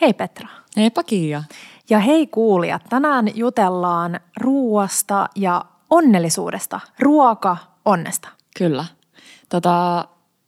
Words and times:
Hei 0.00 0.12
Petra. 0.12 0.48
Heipä 0.76 1.02
Kiia. 1.02 1.42
Ja 1.90 1.98
hei 1.98 2.26
kuulijat, 2.26 2.82
tänään 2.88 3.28
jutellaan 3.34 4.20
ruoasta 4.40 5.28
ja 5.36 5.64
onnellisuudesta. 5.90 6.80
Ruoka 6.98 7.56
onnesta. 7.84 8.28
Kyllä. 8.58 8.84
Tota, 9.48 10.04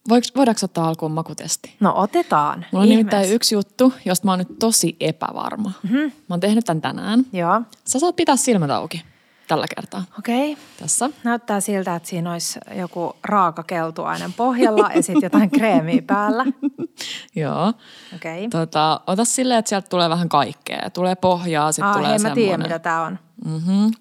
voiko, 0.09 0.27
voidaanko 0.35 0.59
ottaa 0.63 0.87
alkuun 0.87 1.11
makutesti? 1.11 1.75
No 1.79 1.93
otetaan. 1.95 2.65
Mulla 2.71 2.83
on 2.83 2.89
nimittäin 2.89 3.33
yksi 3.33 3.55
juttu, 3.55 3.93
josta 4.05 4.25
mä 4.25 4.31
oon 4.31 4.39
nyt 4.39 4.59
tosi 4.59 4.95
epävarma. 4.99 5.71
Mm-hmm. 5.83 5.99
Mä 5.99 6.11
oon 6.29 6.39
tehnyt 6.39 6.65
tämän 6.65 6.81
tänään. 6.81 7.25
Joo. 7.33 7.61
Sä 7.85 7.99
saat 7.99 8.15
pitää 8.15 8.35
silmät 8.35 8.71
auki 8.71 9.03
tällä 9.47 9.65
kertaa. 9.75 10.03
Okei. 10.19 10.51
Okay. 10.51 10.63
Tässä. 10.79 11.09
Näyttää 11.23 11.61
siltä, 11.61 11.95
että 11.95 12.09
siinä 12.09 12.31
olisi 12.31 12.59
joku 12.75 13.15
raaka 13.23 13.63
keltuainen 13.63 14.33
pohjalla 14.33 14.89
ja 14.95 15.03
sitten 15.03 15.23
jotain 15.23 15.49
kreemiä 15.49 16.01
päällä. 16.07 16.45
Joo. 17.35 17.73
Okei. 18.15 18.45
Okay. 18.45 18.49
Tota, 18.49 19.01
ota 19.07 19.25
silleen, 19.25 19.59
että 19.59 19.69
sieltä 19.69 19.89
tulee 19.89 20.09
vähän 20.09 20.29
kaikkea. 20.29 20.89
Tulee 20.89 21.15
pohjaa, 21.15 21.71
sitten 21.71 21.87
Aa, 21.87 21.93
tulee 21.93 22.07
hei, 22.09 22.13
mä 22.13 22.19
semmoinen. 22.19 22.43
tiedän, 22.45 22.61
mitä 22.61 22.79
tää 22.79 23.01
on. 23.01 23.19
Mm-hmm. 23.45 23.91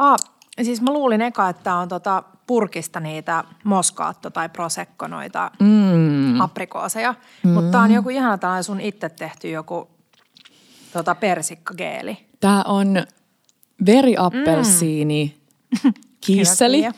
Aa, 0.00 0.16
siis 0.62 0.82
mä 0.82 0.92
luulin 0.92 1.22
eka, 1.22 1.48
että 1.48 1.74
on 1.74 1.88
tota 1.88 2.22
purkista 2.50 3.00
niitä 3.00 3.44
moskaatto 3.64 4.30
tai 4.30 4.48
prosecco 4.48 5.06
noita 5.06 5.50
mm. 5.60 6.40
aprikooseja. 6.40 7.14
Mm. 7.42 7.50
Mutta 7.50 7.70
tää 7.70 7.80
on 7.80 7.90
joku 7.90 8.08
ihana 8.08 8.38
tällainen 8.38 8.64
sun 8.64 8.80
itse 8.80 9.08
tehty 9.08 9.50
joku 9.50 9.88
tota 10.92 11.14
persikkageeli. 11.14 12.18
Tää 12.40 12.62
on 12.62 13.04
veriappelsiini 13.86 15.40
mm. 15.84 15.92
kiisseli. 16.26 16.82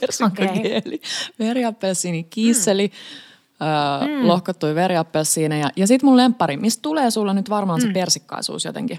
Persikkageeli. 0.00 1.00
Veriappelsiini 1.38 2.24
kiisseli. 2.24 2.88
Mm. 2.88 3.66
Öö, 3.66 4.26
lohkottui 4.26 4.74
veriappelsiineja. 4.74 5.70
Ja 5.76 5.86
sitten 5.86 6.08
mun 6.08 6.16
lempari, 6.16 6.56
mistä 6.56 6.82
tulee 6.82 7.10
sulla 7.10 7.34
nyt 7.34 7.50
varmaan 7.50 7.80
mm. 7.80 7.86
se 7.86 7.92
persikkaisuus 7.92 8.64
jotenkin. 8.64 8.98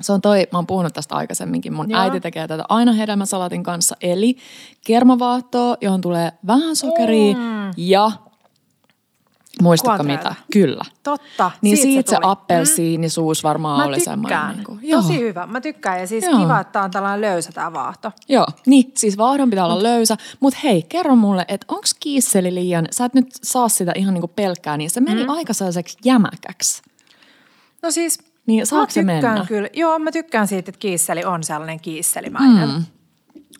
Se 0.00 0.12
on 0.12 0.20
toi, 0.20 0.46
mä 0.52 0.58
oon 0.58 0.66
puhunut 0.66 0.94
tästä 0.94 1.14
aikaisemminkin. 1.14 1.72
Mun 1.72 1.90
Joo. 1.90 2.00
äiti 2.00 2.20
tekee 2.20 2.48
tätä 2.48 2.64
aina 2.68 2.92
hedelmäsalatin 2.92 3.62
kanssa. 3.62 3.96
Eli 4.00 4.36
kermavaahtoa, 4.86 5.76
johon 5.80 6.00
tulee 6.00 6.32
vähän 6.46 6.76
sokeria 6.76 7.34
Mm. 7.36 7.72
ja 7.76 8.10
muistatko 9.62 10.02
mitä? 10.02 10.34
Kyllä. 10.52 10.84
Totta, 11.02 11.50
Niin 11.62 11.76
siitä 11.76 11.92
siitä, 11.92 12.10
se 12.10 12.16
se 12.16 12.20
appelsiinisuus 12.22 13.44
varmaan 13.44 13.78
Mä 13.80 13.84
oli 13.84 14.00
semmoinen. 14.00 14.48
Niin 14.48 14.64
kuin, 14.64 14.78
joo. 14.82 15.02
Tosi 15.02 15.20
hyvä. 15.20 15.46
Mä 15.46 15.60
tykkään 15.60 16.00
ja 16.00 16.06
siis 16.06 16.24
Joo. 16.24 16.38
kiva, 16.38 16.60
että 16.60 16.82
on 16.82 16.90
tällainen 16.90 17.20
löysä 17.20 17.52
tää 17.52 17.72
vaahto. 17.72 18.12
Joo, 18.28 18.46
niin 18.66 18.92
siis 18.96 19.18
vaahdon 19.18 19.50
pitää 19.50 19.64
olla 19.64 19.82
löysä. 19.82 20.16
Mutta 20.40 20.60
hei, 20.64 20.82
kerro 20.82 21.16
mulle, 21.16 21.44
että 21.48 21.64
onko 21.68 21.86
kiisseli 22.00 22.54
liian, 22.54 22.86
sä 22.90 23.04
et 23.04 23.14
nyt 23.14 23.26
saa 23.42 23.68
sitä 23.68 23.92
ihan 23.94 24.14
niinku 24.14 24.28
pelkkää, 24.28 24.76
niin 24.76 24.90
se 24.90 25.00
meni 25.00 25.22
mm. 25.22 25.30
aika 25.30 25.52
sellaiseksi 25.52 25.98
jämäkäksi. 26.04 26.82
No 27.82 27.90
siis 27.90 28.18
Niin 28.48 28.60
mä 28.60 28.64
saako 28.64 28.90
se 28.90 29.00
tykkään 29.00 29.22
mennä? 29.22 29.44
kyllä. 29.48 29.68
Joo, 29.72 29.98
mä 29.98 30.12
tykkään 30.12 30.48
siitä, 30.48 30.70
että 30.70 30.78
kiisseli 30.78 31.24
on 31.24 31.44
sellainen 31.44 31.80
kiisselimäinen. 31.80 32.68
Mm. 32.68 32.84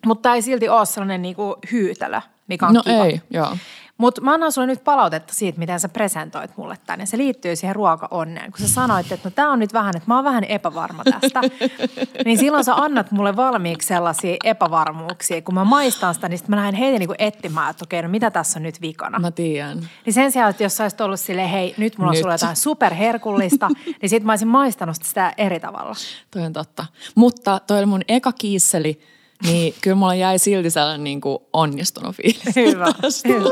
Mutta 0.05 0.33
ei 0.35 0.41
silti 0.41 0.69
ole 0.69 0.85
sellainen 0.85 1.21
niinku 1.21 1.55
hyytelö, 1.71 2.21
mikä 2.47 2.67
on 2.67 2.73
No 2.73 2.83
kiva. 2.83 3.05
ei, 3.05 3.21
joo. 3.29 3.57
Mutta 3.99 4.21
mä 4.21 4.33
annan 4.33 4.51
sulle 4.51 4.67
nyt 4.67 4.83
palautetta 4.83 5.33
siitä, 5.33 5.59
miten 5.59 5.79
sä 5.79 5.89
presentoit 5.89 6.57
mulle 6.57 6.77
tänne. 6.85 7.05
Se 7.05 7.17
liittyy 7.17 7.55
siihen 7.55 7.75
ruoka-onneen. 7.75 8.51
Kun 8.51 8.67
sä 8.67 8.73
sanoit, 8.73 9.11
että 9.11 9.29
no 9.29 9.33
tää 9.35 9.49
on 9.49 9.59
nyt 9.59 9.73
vähän, 9.73 9.95
että 9.95 10.07
mä 10.07 10.15
oon 10.15 10.23
vähän 10.23 10.43
epävarma 10.43 11.03
tästä. 11.03 11.41
niin 12.25 12.37
silloin 12.37 12.63
sä 12.63 12.75
annat 12.75 13.11
mulle 13.11 13.35
valmiiksi 13.35 13.87
sellaisia 13.87 14.37
epävarmuuksia. 14.43 15.41
Kun 15.41 15.53
mä 15.53 15.63
maistan 15.63 16.13
sitä, 16.15 16.29
niin 16.29 16.37
sit 16.37 16.47
mä 16.47 16.55
lähden 16.55 16.75
heitä 16.75 16.99
niinku 16.99 17.15
etsimään, 17.17 17.69
että 17.69 17.85
okei, 17.85 18.01
no 18.01 18.09
mitä 18.09 18.31
tässä 18.31 18.59
on 18.59 18.63
nyt 18.63 18.81
vikana. 18.81 19.19
Mä 19.19 19.31
tiedän. 19.31 19.89
Niin 20.05 20.13
sen 20.13 20.31
sijaan, 20.31 20.49
että 20.49 20.63
jos 20.63 20.77
sä 20.77 20.83
olisit 20.83 21.01
ollut 21.01 21.19
silleen, 21.19 21.49
hei, 21.49 21.75
nyt 21.77 21.97
mulla 21.97 22.09
on 22.09 22.13
Nyt. 22.13 22.21
sulle 22.21 22.33
jotain 22.33 22.55
superherkullista, 22.55 23.69
niin 24.01 24.09
sit 24.09 24.23
mä 24.23 24.31
olisin 24.31 24.47
maistanut 24.47 24.95
sitä 25.03 25.33
eri 25.37 25.59
tavalla. 25.59 25.95
Toi 26.31 26.41
on 26.41 26.53
totta. 26.53 26.85
Mutta 27.15 27.59
toi 27.67 27.77
oli 27.77 27.85
mun 27.85 28.01
eka 28.07 28.31
kiisseli, 28.31 28.99
niin 29.43 29.73
kyllä 29.81 29.95
mulla 29.95 30.15
jäi 30.15 30.39
silti 30.39 30.69
sellainen 30.69 31.03
niin 31.03 31.21
kuin 31.21 31.39
onnistunut 31.53 32.15
fiilis. 32.15 32.55
Hyvä, 32.55 32.85
tästä. 33.01 33.29
hyvä. 33.29 33.49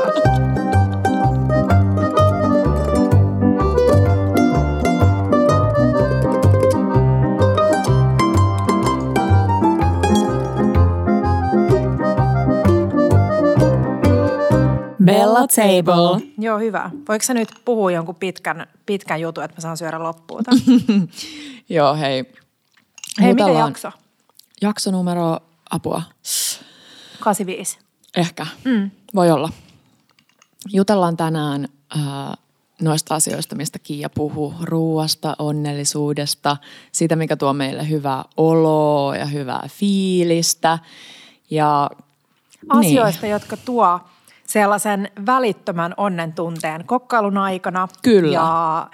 Bella 15.04 15.46
Table. 15.46 16.26
Joo, 16.38 16.58
hyvä. 16.58 16.90
Voiko 17.08 17.22
sä 17.24 17.34
nyt 17.34 17.48
puhua 17.64 17.90
jonkun 17.90 18.14
pitkän, 18.14 18.66
pitkän 18.86 19.20
jutun, 19.20 19.44
että 19.44 19.56
mä 19.56 19.60
saan 19.60 19.76
syödä 19.76 20.02
loppuun? 20.02 20.42
Joo, 21.68 21.94
hei. 21.96 22.24
Hei, 23.20 23.34
mikä 23.34 23.44
Jutellaan- 23.44 23.68
jakso? 23.68 23.90
Jakso 24.62 24.90
numero 24.90 25.38
apua. 25.70 26.02
85. 27.20 27.78
Ehkä. 28.16 28.46
Mm. 28.64 28.90
Voi 29.14 29.30
olla. 29.30 29.48
Jutellaan 30.72 31.16
tänään 31.16 31.68
äh, 31.96 32.02
noista 32.82 33.14
asioista, 33.14 33.56
mistä 33.56 33.78
Kiia 33.78 34.10
puhuu. 34.10 34.54
Ruuasta, 34.62 35.36
onnellisuudesta, 35.38 36.56
siitä, 36.92 37.16
mikä 37.16 37.36
tuo 37.36 37.52
meille 37.52 37.88
hyvää 37.88 38.24
oloa 38.36 39.16
ja 39.16 39.26
hyvää 39.26 39.68
fiilistä. 39.68 40.78
Ja 41.50 41.90
Asioista, 42.68 43.26
jotka 43.26 43.56
tuo 43.56 44.00
sellaisen 44.46 45.10
välittömän 45.26 45.94
onnen 45.96 46.32
tunteen 46.32 46.84
kokkailun 46.86 47.38
aikana. 47.38 47.88
Kyllä. 48.02 48.32
Ja 48.32 48.90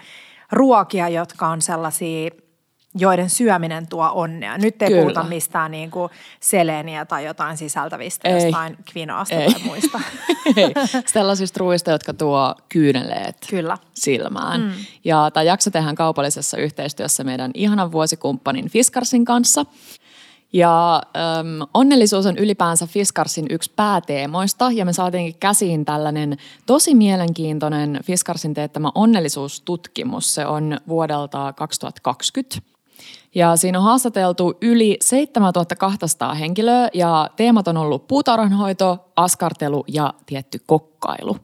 ruokia, 0.53 1.09
jotka 1.09 1.49
on 1.49 1.63
sellaisia, 1.63 2.31
joiden 2.95 3.31
syöminen 3.31 3.87
tuo 3.87 4.11
onnea. 4.15 4.59
Nyt 4.59 4.83
ei 4.83 4.89
Kyllä. 4.89 5.03
puhuta 5.03 5.25
mistään 5.25 5.71
niin 5.71 5.91
kuin 5.91 6.11
seleniä 6.41 7.05
tai 7.05 7.25
jotain 7.25 7.57
sisältävistä, 7.57 8.29
Ei. 8.29 8.45
jostain 8.45 8.77
kvinoasta 8.91 9.35
Ei. 9.35 9.53
tai 9.53 9.63
muista. 9.65 10.01
Hei, 10.57 10.75
sellaisista 11.07 11.59
ruuista, 11.61 11.91
jotka 11.91 12.15
tuo 12.15 12.55
kyyneleet 12.69 13.37
Kyllä. 13.51 13.79
silmään. 13.95 14.61
Mm. 14.61 14.73
Ja 15.05 15.31
tämä 15.33 15.45
jakso 15.45 15.71
tehdään 15.71 15.95
kaupallisessa 15.95 16.57
yhteistyössä 16.57 17.25
meidän 17.25 17.51
ihanan 17.55 17.93
vuosikumppanin 17.93 18.71
Fiskarsin 18.71 19.25
kanssa. 19.25 19.67
Ja 20.53 20.95
äm, 20.97 21.69
onnellisuus 21.75 22.27
on 22.27 22.39
ylipäänsä 22.39 22.87
Fiskarsin 22.87 23.47
yksi 23.51 23.73
pääteemoista 23.77 24.71
ja 24.71 24.85
me 24.85 24.93
saatiinkin 24.93 25.41
käsiin 25.41 25.85
tällainen 25.85 26.37
tosi 26.67 26.95
mielenkiintoinen 26.95 28.01
Fiskarsin 28.05 28.55
teettämä 28.55 28.91
onnellisuustutkimus. 28.95 30.35
Se 30.35 30.47
on 30.47 30.79
vuodelta 30.89 31.53
2020. 31.53 32.74
Ja 33.35 33.57
siinä 33.57 33.79
on 33.79 33.85
haastateltu 33.85 34.55
yli 34.63 34.97
7200 35.01 36.35
henkilöä 36.35 36.89
ja 36.95 37.31
teemat 37.37 37.69
on 37.69 37.77
ollut 37.77 38.09
puutarhanhoito, 38.09 39.11
askartelu 39.17 39.85
ja 39.89 40.15
tietty 40.27 40.59
kokkailu. 40.67 41.37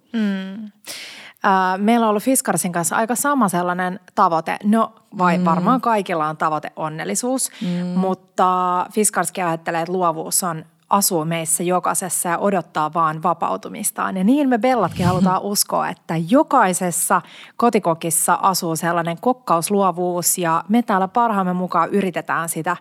Ää, 1.43 1.78
Meillä 1.78 2.06
on 2.06 2.11
ollut 2.11 2.23
Fiskarsin 2.23 2.73
kanssa 2.73 2.97
aika 2.97 3.15
sama 3.15 3.49
sellainen 3.49 4.01
tavoite. 4.15 4.56
No 4.65 4.93
vai 5.19 5.39
mm. 5.39 5.45
varmaan 5.45 5.81
kaikilla 5.81 6.28
on 6.28 6.37
tavoite 6.37 6.73
onnellisuus, 6.77 7.51
mm. 7.62 7.87
mutta 7.87 8.87
Fiskarskin 8.93 9.45
ajattelee, 9.45 9.81
että 9.81 9.93
luovuus 9.93 10.43
on 10.43 10.65
asuu 10.91 11.25
meissä 11.25 11.62
jokaisessa 11.62 12.28
ja 12.28 12.39
odottaa 12.39 12.93
vaan 12.95 13.23
vapautumistaan. 13.23 14.17
Ja 14.17 14.25
niin 14.25 14.49
me 14.49 14.59
Bellatkin 14.59 15.06
halutaan 15.06 15.43
uskoa, 15.43 15.89
että 15.89 16.15
jokaisessa 16.28 17.23
kotikokissa 17.56 18.39
asuu 18.43 18.77
sellainen 18.77 19.17
kokkausluovuus 19.21 20.39
ja 20.39 20.65
me 20.69 20.83
täällä 20.83 21.09
parhaamme 21.09 21.53
mukaan 21.53 21.91
yritetään 21.91 22.49
sitä 22.49 22.77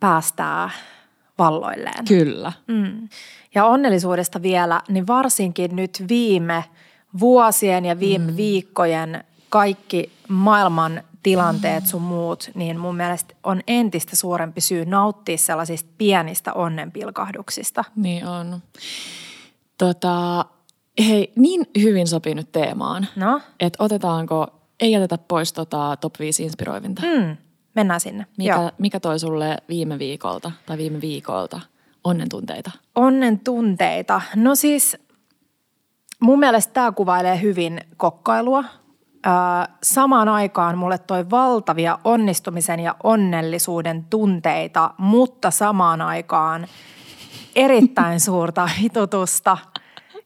päästää 0.00 0.70
valloilleen. 1.38 2.04
Kyllä. 2.08 2.52
Mm. 2.66 3.08
Ja 3.54 3.64
onnellisuudesta 3.64 4.42
vielä, 4.42 4.80
niin 4.88 5.06
varsinkin 5.06 5.76
nyt 5.76 6.04
viime 6.08 6.64
vuosien 7.20 7.84
ja 7.84 8.00
viime 8.00 8.30
mm. 8.30 8.36
viikkojen 8.36 9.24
kaikki 9.48 10.12
maailman 10.28 11.02
tilanteet 11.22 11.86
sun 11.86 12.02
muut, 12.02 12.50
niin 12.54 12.78
mun 12.78 12.96
mielestä 12.96 13.34
on 13.44 13.60
entistä 13.66 14.16
suurempi 14.16 14.60
syy 14.60 14.84
nauttia 14.84 15.38
sellaisista 15.38 15.90
pienistä 15.98 16.52
onnenpilkahduksista. 16.52 17.84
Niin 17.96 18.26
on. 18.26 18.62
Tota, 19.78 20.44
hei, 21.06 21.32
niin 21.36 21.66
hyvin 21.80 22.06
sopii 22.06 22.34
nyt 22.34 22.52
teemaan, 22.52 23.06
No, 23.16 23.40
että 23.60 23.84
otetaanko, 23.84 24.46
ei 24.80 24.92
jätetä 24.92 25.18
pois 25.18 25.52
tota 25.52 25.96
top 26.00 26.18
5 26.18 26.42
inspiroivinta. 26.44 27.02
mm, 27.02 27.36
mennään 27.74 28.00
sinne. 28.00 28.26
Joo. 28.38 28.58
Mikä, 28.62 28.72
mikä 28.78 29.00
toi 29.00 29.18
sulle 29.18 29.56
viime 29.68 29.98
viikolta 29.98 30.52
tai 30.66 30.78
viime 30.78 31.00
viikolta 31.00 31.60
onnen 32.04 32.28
tunteita? 32.28 32.70
Onnen 32.94 33.40
tunteita. 33.40 34.20
No 34.36 34.54
siis 34.54 34.96
mun 36.20 36.38
mielestä 36.38 36.72
tämä 36.72 36.92
kuvailee 36.92 37.40
hyvin 37.40 37.80
kokkailua. 37.96 38.64
Öö, 39.26 39.32
samaan 39.82 40.28
aikaan 40.28 40.78
mulle 40.78 40.98
toi 40.98 41.30
valtavia 41.30 41.98
onnistumisen 42.04 42.80
ja 42.80 42.94
onnellisuuden 43.02 44.04
tunteita, 44.04 44.90
mutta 44.98 45.50
samaan 45.50 46.02
aikaan 46.02 46.66
erittäin 47.56 48.20
suurta 48.30 48.66
hitutusta 48.66 49.58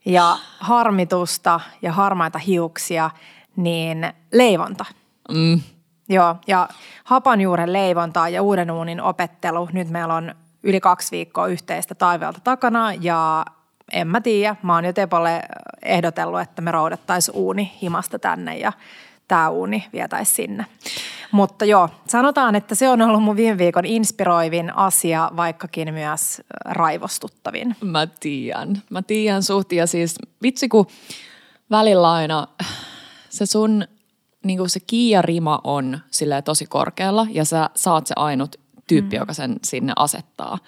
ja 0.05 0.37
harmitusta 0.61 1.61
ja 1.82 1.93
harmaita 1.93 2.38
hiuksia, 2.38 3.11
niin 3.56 4.12
leivonta. 4.32 4.85
Mm. 5.31 5.61
Joo, 6.08 6.37
ja 6.47 6.69
hapanjuuren 7.05 7.73
leivontaa 7.73 8.29
ja 8.29 8.43
uuden 8.43 8.70
uunin 8.70 9.00
opettelu. 9.00 9.69
Nyt 9.73 9.90
meillä 9.90 10.14
on 10.14 10.35
yli 10.62 10.81
kaksi 10.81 11.11
viikkoa 11.11 11.47
yhteistä 11.47 11.94
taiveelta 11.94 12.40
takana 12.44 12.94
ja 12.94 13.44
en 13.93 14.09
mä 14.09 14.21
tiedä. 14.21 14.57
Mä 14.63 14.75
oon 14.75 14.85
jo 14.85 14.93
Tepolle 14.93 15.43
ehdotellut, 15.83 16.41
että 16.41 16.63
me 16.63 16.71
roudattaisiin 16.71 17.37
uuni 17.37 17.73
himasta 17.83 18.19
tänne 18.19 18.59
ja 18.59 18.73
tämä 19.29 19.49
uuni 19.49 19.85
vietäisi 19.93 20.35
sinne. 20.35 20.67
Mutta 21.33 21.65
joo, 21.65 21.89
sanotaan, 22.09 22.55
että 22.55 22.75
se 22.75 22.89
on 22.89 23.03
ollut 23.03 23.23
mun 23.23 23.37
viime 23.37 23.59
viikon 23.59 23.85
inspiroivin 23.85 24.77
asia, 24.77 25.31
vaikkakin 25.37 25.95
myös 25.95 26.43
raivostuttavin. 26.65 27.77
Mä 27.81 28.07
tiedän. 28.07 28.83
Mä 28.91 29.03
tiedän 29.03 29.43
suht 29.43 29.73
ja 29.73 29.87
siis 29.87 30.15
vitsi 30.43 30.69
kun 30.69 30.87
välillä 31.71 32.13
aina 32.13 32.49
se 33.29 33.47
sun 33.47 33.85
niin 34.45 34.59
kuin 34.59 34.71
se 34.71 34.81
kiiarima 34.81 35.61
on 35.65 36.01
sille 36.11 36.43
tosi 36.43 36.67
korkealla 36.67 37.27
ja 37.31 37.45
sä 37.45 37.71
saat 37.75 38.07
se 38.07 38.15
ainut 38.17 38.57
tyyppi, 38.89 39.17
mm. 39.17 39.21
joka 39.21 39.33
sen 39.33 39.57
sinne 39.65 39.93
asettaa. 39.97 40.59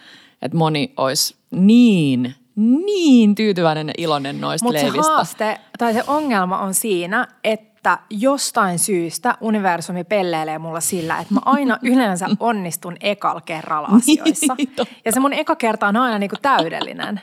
Että 0.43 0.59
moni 0.59 0.93
olisi 0.97 1.37
niin, 1.51 2.35
niin 2.56 3.35
tyytyväinen 3.35 3.88
ja 3.88 3.94
iloinen 3.99 4.41
noista 4.41 4.64
Mutta 4.64 4.81
se 4.81 4.87
leivistä. 4.87 5.12
haaste 5.12 5.61
tai 5.79 5.93
se 5.94 6.05
ongelma 6.06 6.58
on 6.58 6.75
siinä, 6.75 7.29
että 7.44 7.99
jostain 8.11 8.79
syystä 8.79 9.35
universumi 9.41 10.05
pelleilee 10.05 10.58
mulla 10.58 10.81
sillä, 10.81 11.19
että 11.19 11.35
mä 11.35 11.41
aina 11.44 11.79
yleensä 11.93 12.26
onnistun 12.41 12.97
ekal 13.00 13.41
kerralla 13.41 13.88
asioissa. 13.88 14.55
Niin, 14.58 14.70
ja 15.05 15.12
se 15.12 15.20
mun 15.20 15.32
eka 15.32 15.56
kerta 15.56 15.87
on 15.88 15.97
aina 15.97 16.19
niinku 16.19 16.37
täydellinen. 16.43 17.20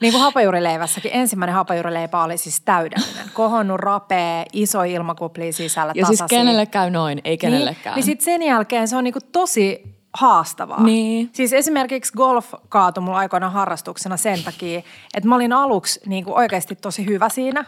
Niin 0.00 0.12
kuin 0.12 0.22
hapajuurileivässäkin. 0.22 1.10
Ensimmäinen 1.14 1.54
hapajuurileipä 1.54 2.22
oli 2.24 2.36
siis 2.38 2.60
täydellinen. 2.60 3.30
Kohonnut 3.34 3.80
rapea, 3.80 4.44
iso 4.52 4.82
ilmakupli 4.82 5.52
sisällä, 5.52 5.92
Ja 5.96 6.06
siis 6.06 6.18
tasaisia. 6.18 6.38
kenelle 6.38 6.66
käy 6.66 6.90
noin, 6.90 7.20
ei 7.24 7.38
kenellekään. 7.38 7.84
Niin, 7.84 7.94
niin 7.94 8.04
sitten 8.04 8.24
sen 8.24 8.42
jälkeen 8.42 8.88
se 8.88 8.96
on 8.96 9.04
niinku 9.04 9.18
tosi 9.32 9.95
haastavaa. 10.16 10.82
Niin. 10.82 11.30
Siis 11.32 11.52
esimerkiksi 11.52 12.12
golf 12.16 12.54
kaatui 12.68 13.02
mulla 13.02 13.18
aikoina 13.18 13.50
harrastuksena 13.50 14.16
sen 14.16 14.44
takia, 14.44 14.78
että 15.14 15.28
mä 15.28 15.34
olin 15.34 15.52
aluksi 15.52 16.00
niinku 16.06 16.34
oikeasti 16.34 16.74
tosi 16.74 17.06
hyvä 17.06 17.28
siinä. 17.28 17.64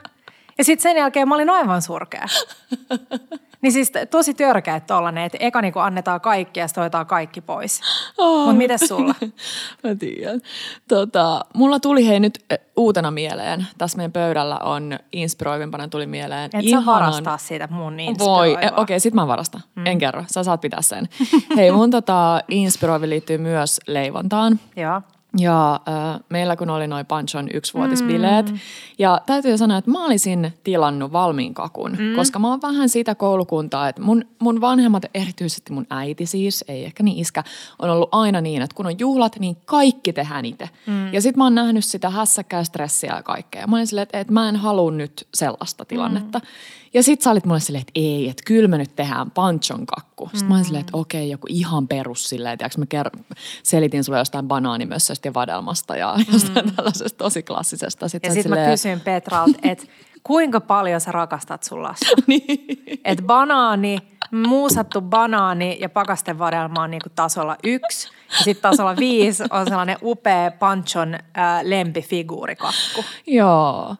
Ja 0.59 0.65
sitten 0.65 0.83
sen 0.83 0.97
jälkeen 0.97 1.29
mä 1.29 1.35
olin 1.35 1.50
aivan 1.50 1.83
surkea. 1.83 2.27
niin 3.62 3.72
siis 3.72 3.93
tosi 4.10 4.34
törkeä 4.34 4.81
tollanen, 4.81 5.25
että 5.25 5.38
eka 5.40 5.62
niinku 5.62 5.78
annetaan 5.78 6.20
kaikki 6.20 6.60
ja 6.60 6.69
sitten 6.69 6.82
otetaan 6.82 7.06
kaikki 7.06 7.40
pois. 7.40 7.81
Oh. 8.19 8.44
Mutta 8.46 8.58
mites 8.58 8.81
sulla? 8.81 9.14
Mä 9.84 9.94
tiedän. 9.99 10.40
Tota, 10.88 11.44
mulla 11.55 11.81
tuli 11.81 12.06
hei 12.06 12.20
nyt 12.20 12.44
uutena 12.76 13.10
mieleen, 13.10 13.66
tässä 13.78 13.96
meidän 13.96 14.12
pöydällä 14.12 14.58
on 14.58 14.99
inspiroivimpana 15.12 15.88
tuli 15.88 16.06
mieleen. 16.06 16.50
Et 16.55 16.69
sä 16.70 16.87
varastaa 16.87 17.38
siitä 17.38 17.69
mun 17.70 17.96
Voi, 17.96 18.05
inspiroivaa. 18.05 18.62
eh, 18.62 18.72
okei, 18.76 19.00
sit 19.00 19.14
mä 19.14 19.26
varastan. 19.26 19.60
Mm. 19.75 19.87
En 19.87 19.99
kerro, 19.99 20.25
sä 20.26 20.43
saat 20.44 20.60
pitää 20.60 20.82
sen. 20.82 21.08
Hei, 21.56 21.70
mun 21.70 21.90
tota, 21.90 22.40
inspiroivi 22.49 23.08
liittyy 23.08 23.38
myös 23.38 23.81
leivontaan. 23.87 24.60
Joo. 24.76 25.02
Ja 25.39 25.75
äh, 25.75 26.21
meillä 26.29 26.57
kun 26.57 26.71
oli 26.71 26.87
noin 26.87 27.07
Panchon 27.07 27.49
yksivuotisbileet. 27.55 28.51
Mm. 28.51 28.59
Ja 28.99 29.21
täytyy 29.27 29.59
sanoa, 29.59 29.79
että 29.79 29.91
mä 29.91 30.05
olisin 30.05 30.53
tilannut 30.65 31.13
valmiin 31.13 31.55
kakun, 31.55 31.91
mm. 31.91 32.15
koska 32.17 32.39
mä 32.39 32.49
oon 32.49 32.63
vähän 32.63 32.89
sitä 32.89 33.15
koulukuntaa, 33.15 33.89
että 33.89 34.03
mun, 34.03 34.25
mun 34.39 34.61
vanhemmat, 34.61 35.03
erityisesti 35.15 35.73
mun 35.73 35.87
äiti 35.91 36.27
siis, 36.27 36.65
ei 36.69 36.85
ehkä 36.85 37.03
niin 37.03 37.19
iskä, 37.19 37.45
on 37.79 37.91
ollut 37.91 38.09
aina 38.13 38.41
niin, 38.41 38.63
että 38.63 38.75
kun 38.75 38.87
on 38.87 38.99
juhlat, 38.99 39.37
niin 39.39 39.57
kaikki 39.65 40.13
tehdään 40.13 40.45
itse. 40.45 40.71
Mm. 40.87 41.13
Ja 41.13 41.21
sit 41.21 41.37
mä 41.37 41.45
oon 41.45 41.55
nähnyt 41.55 41.85
sitä 41.85 42.11
hässäkkää, 42.11 42.65
stressiä 42.65 43.15
ja 43.17 43.23
kaikkea. 43.23 43.67
Mä 43.67 43.77
olin 43.77 43.87
silleen, 43.87 44.03
että, 44.03 44.21
että 44.21 44.33
mä 44.33 44.49
en 44.49 44.57
halua 44.57 44.91
nyt 44.91 45.29
sellaista 45.35 45.85
tilannetta. 45.85 46.39
Mm. 46.39 46.45
Ja 46.94 47.02
sit 47.02 47.23
sä 47.23 47.31
olit 47.31 47.44
mulle 47.44 47.61
silleen, 47.61 47.81
että 47.81 47.93
ei, 47.94 48.29
että 48.29 48.43
kyllä 48.46 48.69
me 48.69 48.79
nyt 48.79 48.96
tehdään 48.96 49.31
panchon 49.31 49.87
kakku. 49.87 50.25
Sitten 50.25 50.43
mm. 50.43 50.49
mä 50.49 50.55
olin 50.55 50.64
silleen, 50.64 50.81
että 50.81 50.96
okei, 50.96 51.31
joku 51.31 51.46
ihan 51.50 51.88
perus 51.88 52.29
silleen, 52.29 52.52
että 52.52 52.69
mä 52.79 52.85
ker- 52.85 53.37
selitin 53.62 54.05
sulle 54.05 54.19
jostain 54.19 54.49
banaanimössöstä 54.49 55.29
ja 55.29 55.35
vadelmasta 55.35 55.96
ja 55.96 56.14
jostain 56.32 56.67
mm. 56.67 56.73
tällaisesta 56.73 57.19
tosi 57.19 57.43
klassisesta. 57.43 58.08
Sit 58.08 58.23
Ja 58.23 58.32
sitten 58.32 58.43
oot 58.43 58.49
mä 58.49 58.55
silleen, 58.56 58.70
kysyin 58.70 59.00
Petralta, 59.00 59.58
että 59.70 59.85
kuinka 60.23 60.61
paljon 60.61 61.00
sä 61.00 61.12
rakastat 61.12 61.62
sun 61.62 61.82
lasta? 61.82 62.06
niin. 62.26 63.00
Että 63.05 63.25
banaani, 63.25 63.99
muusattu 64.31 65.00
banaani 65.00 65.79
ja 65.81 65.88
pakastevadelma 65.88 66.82
on 66.82 66.91
niinku 66.91 67.08
tasolla 67.14 67.56
yksi. 67.64 68.08
Ja 68.38 68.44
sitten 68.44 68.70
tasolla 68.70 68.96
viisi 68.96 69.43
on 69.50 69.67
sellainen 69.67 69.96
upea 70.02 70.50
Panchon 70.50 71.14
äh, 71.14 71.20
lempifiguurikakku. 71.62 73.05
Joo. 73.26 73.96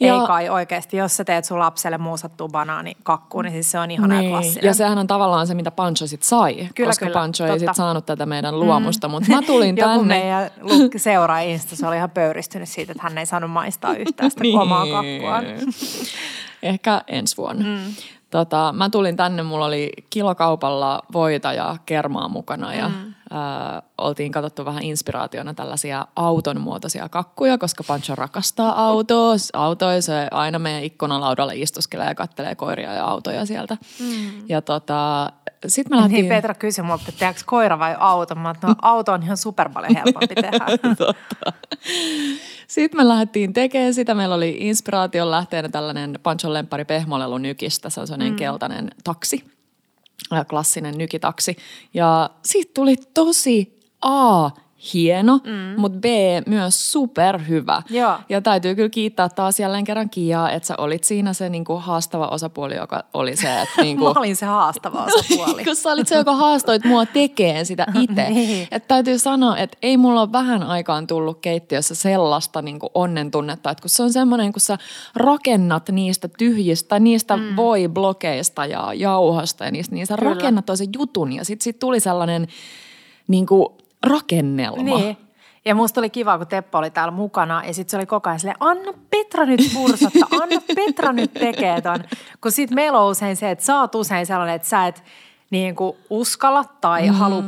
Ei 0.00 0.08
Ja- 0.08 0.26
kai 0.26 0.48
oikeasti, 0.48 0.96
jos 0.96 1.16
sä 1.16 1.24
teet 1.24 1.44
sun 1.44 1.58
lapselle 1.58 1.98
muusattua 1.98 2.48
banaanikakkuun, 2.48 3.44
niin 3.44 3.52
siis 3.52 3.70
se 3.70 3.78
on 3.78 3.90
ihana 3.90 4.14
ja 4.14 4.20
Niin. 4.20 4.30
klassinen. 4.32 4.66
Ja 4.66 4.74
sehän 4.74 4.98
on 4.98 5.06
tavallaan 5.06 5.46
se, 5.46 5.54
mitä 5.54 5.70
Pancho 5.70 6.06
sit 6.06 6.22
sai, 6.22 6.68
Kyllä, 6.74 6.88
koska 6.88 7.06
kyllä, 7.06 7.18
Pancho 7.20 7.44
ei 7.44 7.50
totta. 7.50 7.66
sit 7.72 7.76
saanut 7.76 8.06
tätä 8.06 8.26
meidän 8.26 8.60
luomusta, 8.60 9.08
mm. 9.08 9.12
mutta 9.12 9.32
mä 9.32 9.42
tulin 9.42 9.76
Joku 9.78 9.90
tänne. 9.90 10.04
meidän 10.18 10.50
luk- 10.60 10.98
seuraa 10.98 11.40
Instassa 11.40 11.88
oli 11.88 11.96
ihan 11.96 12.10
pöyristynyt 12.10 12.68
siitä, 12.68 12.92
että 12.92 13.02
hän 13.02 13.18
ei 13.18 13.26
saanut 13.26 13.50
maistaa 13.50 13.94
yhtään 13.94 14.30
sitä 14.30 14.42
niin. 14.44 14.58
omaa 14.58 14.86
kakkuaan. 14.86 15.44
Ehkä 16.62 17.02
ensi 17.08 17.36
vuonna. 17.36 17.64
Mm. 17.64 17.94
Tota, 18.30 18.72
mä 18.76 18.90
tulin 18.90 19.16
tänne, 19.16 19.42
mulla 19.42 19.66
oli 19.66 19.92
kilokaupalla 20.10 21.02
voita 21.12 21.52
ja 21.52 21.76
kermaa 21.86 22.28
mukana 22.28 22.74
ja 22.74 22.88
mm. 22.88 23.09
Ää, 23.30 23.82
oltiin 23.98 24.32
katsottu 24.32 24.64
vähän 24.64 24.82
inspiraationa 24.82 25.54
tällaisia 25.54 26.06
auton 26.16 26.60
muotoisia 26.60 27.08
kakkuja, 27.08 27.58
koska 27.58 27.84
Pancho 27.86 28.14
rakastaa 28.14 28.86
autoa. 28.86 29.34
Autoja 29.52 30.02
se 30.02 30.28
aina 30.30 30.58
meidän 30.58 30.84
ikkunalaudalla 30.84 31.52
istuskelee 31.52 32.06
ja 32.06 32.14
kattelee 32.14 32.54
koiria 32.54 32.92
ja 32.92 33.04
autoja 33.04 33.46
sieltä. 33.46 33.76
Mm. 34.00 34.30
Ja 34.48 34.62
tota, 34.62 35.32
sit 35.66 35.88
mä 35.88 35.96
lähdin... 35.96 36.12
Niin 36.12 36.28
Petra 36.28 36.54
kysyi 36.54 36.84
multa, 36.84 37.04
että 37.08 37.12
tehdäänkö 37.12 37.40
koira 37.46 37.78
vai 37.78 37.96
auto? 37.98 38.34
Mä 38.34 38.48
oon, 38.48 38.56
no, 38.62 38.74
auto 38.82 39.12
on 39.12 39.22
ihan 39.22 39.36
super 39.36 39.68
paljon 39.68 39.96
helpompi 39.96 40.34
tehdä. 40.34 40.66
Totta. 40.98 41.52
Sitten 42.66 43.00
me 43.00 43.08
lähdettiin 43.08 43.52
tekemään 43.52 43.94
sitä. 43.94 44.14
Meillä 44.14 44.34
oli 44.34 44.56
inspiraation 44.60 45.30
lähteenä 45.30 45.68
tällainen 45.68 46.18
Panchon 46.22 46.52
lemppari 46.52 46.84
pehmolelu 46.84 47.38
nykistä. 47.38 47.90
Se 47.90 48.00
on 48.00 48.06
sellainen 48.06 48.32
mm. 48.32 48.36
keltainen 48.36 48.90
taksi, 49.04 49.44
klassinen 50.48 50.98
nykitaksi. 50.98 51.56
Ja 51.94 52.30
siitä 52.44 52.70
tuli 52.74 52.96
tosi 53.14 53.80
A, 54.02 54.50
hieno, 54.94 55.40
mm. 55.44 55.80
mutta 55.80 55.98
B, 55.98 56.04
myös 56.46 56.92
superhyvä. 56.92 57.82
Joo. 57.90 58.18
Ja 58.28 58.40
täytyy 58.40 58.74
kyllä 58.74 58.88
kiittää 58.88 59.28
taas 59.28 59.60
jälleen 59.60 59.84
kerran 59.84 60.10
Kiaa, 60.10 60.50
että 60.50 60.66
sä 60.66 60.74
olit 60.78 61.04
siinä 61.04 61.32
se 61.32 61.48
niinku 61.48 61.76
haastava 61.76 62.28
osapuoli, 62.28 62.76
joka 62.76 63.04
oli 63.14 63.36
se, 63.36 63.60
että 63.62 63.82
niinku, 63.82 64.04
Mä 64.04 64.20
olin 64.20 64.36
se 64.36 64.46
haastava 64.46 65.04
osapuoli. 65.14 65.64
kun 65.64 65.76
sä 65.76 65.90
olit 65.90 66.08
se, 66.08 66.14
joka 66.14 66.34
haastoit 66.34 66.84
mua 66.84 67.06
tekemään 67.06 67.66
sitä 67.66 67.86
itse. 68.02 68.30
Niin. 68.30 68.68
Että 68.70 68.88
täytyy 68.88 69.18
sanoa, 69.18 69.56
että 69.56 69.78
ei 69.82 69.96
mulla 69.96 70.20
ole 70.20 70.32
vähän 70.32 70.62
aikaan 70.62 71.06
tullut 71.06 71.38
keittiössä 71.40 71.94
sellaista 71.94 72.62
niin 72.62 72.78
onnen 72.94 73.30
tunnetta, 73.30 73.70
että 73.70 73.82
kun 73.82 73.90
se 73.90 74.02
on 74.02 74.12
semmoinen, 74.12 74.52
kun 74.52 74.60
sä 74.60 74.78
rakennat 75.14 75.88
niistä 75.88 76.28
tyhjistä, 76.28 76.98
niistä 76.98 77.36
mm. 77.36 77.56
voi-blokeista 77.56 78.66
ja 78.66 78.92
jauhasta 78.94 79.64
ja 79.64 79.70
niistä, 79.70 79.94
niin 79.94 80.06
sä 80.06 80.16
Kyllä. 80.16 80.30
rakennat 80.30 80.66
toisen 80.66 80.88
jutun 80.98 81.32
ja 81.32 81.44
sitten 81.44 81.64
sit 81.64 81.78
tuli 81.78 82.00
sellainen 82.00 82.46
niin 83.28 83.46
kuin 83.46 83.68
rakennelma. 84.06 84.82
Niin. 84.82 85.16
Ja 85.64 85.74
musta 85.74 86.00
oli 86.00 86.10
kiva, 86.10 86.38
kun 86.38 86.46
Teppo 86.46 86.78
oli 86.78 86.90
täällä 86.90 87.12
mukana 87.12 87.62
ja 87.66 87.74
sitten 87.74 87.90
se 87.90 87.96
oli 87.96 88.06
koko 88.06 88.28
ajan 88.28 88.40
silleen, 88.40 88.56
anna 88.60 88.92
Petra 89.10 89.44
nyt 89.44 89.60
pursotta, 89.74 90.26
anna 90.42 90.60
Petra 90.74 91.12
nyt 91.12 91.32
tekee 91.34 91.80
ton. 91.80 92.04
Kun 92.40 92.52
sit 92.52 92.70
meillä 92.70 92.98
on 92.98 93.10
usein 93.10 93.36
se, 93.36 93.50
että 93.50 93.64
sä 93.64 93.80
oot 93.80 93.94
usein 93.94 94.26
sellainen, 94.26 94.54
että 94.54 94.68
sä 94.68 94.86
et 94.86 95.04
niin 95.50 95.76
kuin 95.76 95.96
uskalla 96.10 96.64
tai 96.80 97.08
mm. 97.08 97.14
halu, 97.14 97.42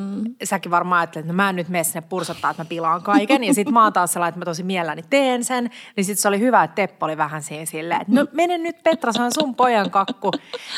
säkin 0.44 0.70
varmaan 0.70 1.00
ajattelet, 1.00 1.24
että 1.24 1.32
no 1.32 1.36
mä 1.36 1.48
en 1.48 1.56
nyt 1.56 1.68
mene 1.68 1.84
sinne 1.84 2.00
pursottaa, 2.00 2.50
että 2.50 2.62
mä 2.62 2.68
pilaan 2.68 3.02
kaiken. 3.02 3.44
Ja 3.44 3.54
sitten 3.54 3.74
mä 3.74 3.82
oon 3.82 3.92
taas 3.92 4.12
sellainen, 4.12 4.28
että 4.28 4.38
mä 4.38 4.44
tosi 4.44 4.62
mielelläni 4.62 5.02
teen 5.10 5.44
sen. 5.44 5.70
Niin 5.96 6.04
sitten 6.04 6.22
se 6.22 6.28
oli 6.28 6.40
hyvä, 6.40 6.64
että 6.64 6.74
Teppo 6.74 7.06
oli 7.06 7.16
vähän 7.16 7.42
siinä 7.42 7.64
silleen, 7.64 8.00
että 8.00 8.12
no 8.14 8.26
mene 8.32 8.58
nyt 8.58 8.82
Petra, 8.82 9.12
se 9.12 9.22
on 9.22 9.30
sun 9.40 9.54
pojan 9.54 9.90
kakku. 9.90 10.30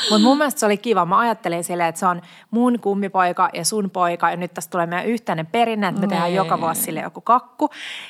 Mutta 0.09 0.23
mun 0.23 0.37
mielestä 0.37 0.59
se 0.59 0.65
oli 0.65 0.77
kiva. 0.77 1.05
Mä 1.05 1.19
ajattelin 1.19 1.63
silleen, 1.63 1.89
että 1.89 1.99
se 1.99 2.05
on 2.05 2.21
mun 2.51 2.79
kummipoika 2.79 3.49
ja 3.53 3.65
sun 3.65 3.89
poika. 3.89 4.29
Ja 4.29 4.37
nyt 4.37 4.53
tästä 4.53 4.71
tulee 4.71 4.85
meidän 4.85 5.07
yhteinen 5.07 5.45
perinne, 5.45 5.87
että 5.87 6.01
me 6.01 6.07
tehdään 6.07 6.29
Nee. 6.29 6.35
joka 6.35 6.61
vuosi 6.61 6.81
sille 6.81 6.99
joku 6.99 7.21
kakku. 7.21 7.69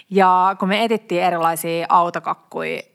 Ja 0.09 0.55
kun 0.59 0.67
me 0.67 0.83
etittiin 0.83 1.23
erilaisia 1.23 1.85
autokakkuja 1.89 2.94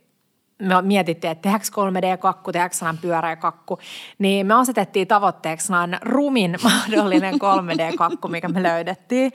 me 0.61 0.83
mietittiin, 0.83 1.31
että 1.31 1.43
tehdäänkö 1.43 1.67
3D-kakku, 1.67 2.52
tehdäänkö 2.52 2.76
pyöreä 3.00 3.37
kakku, 3.37 3.79
niin 4.19 4.47
me 4.47 4.55
asetettiin 4.55 5.09
tavoitteeksi 5.09 5.67
sellainen 5.67 6.00
rumin 6.02 6.59
mahdollinen 6.64 7.35
3D-kakku, 7.35 8.29
mikä 8.29 8.49
me 8.49 8.62
löydettiin. 8.62 9.33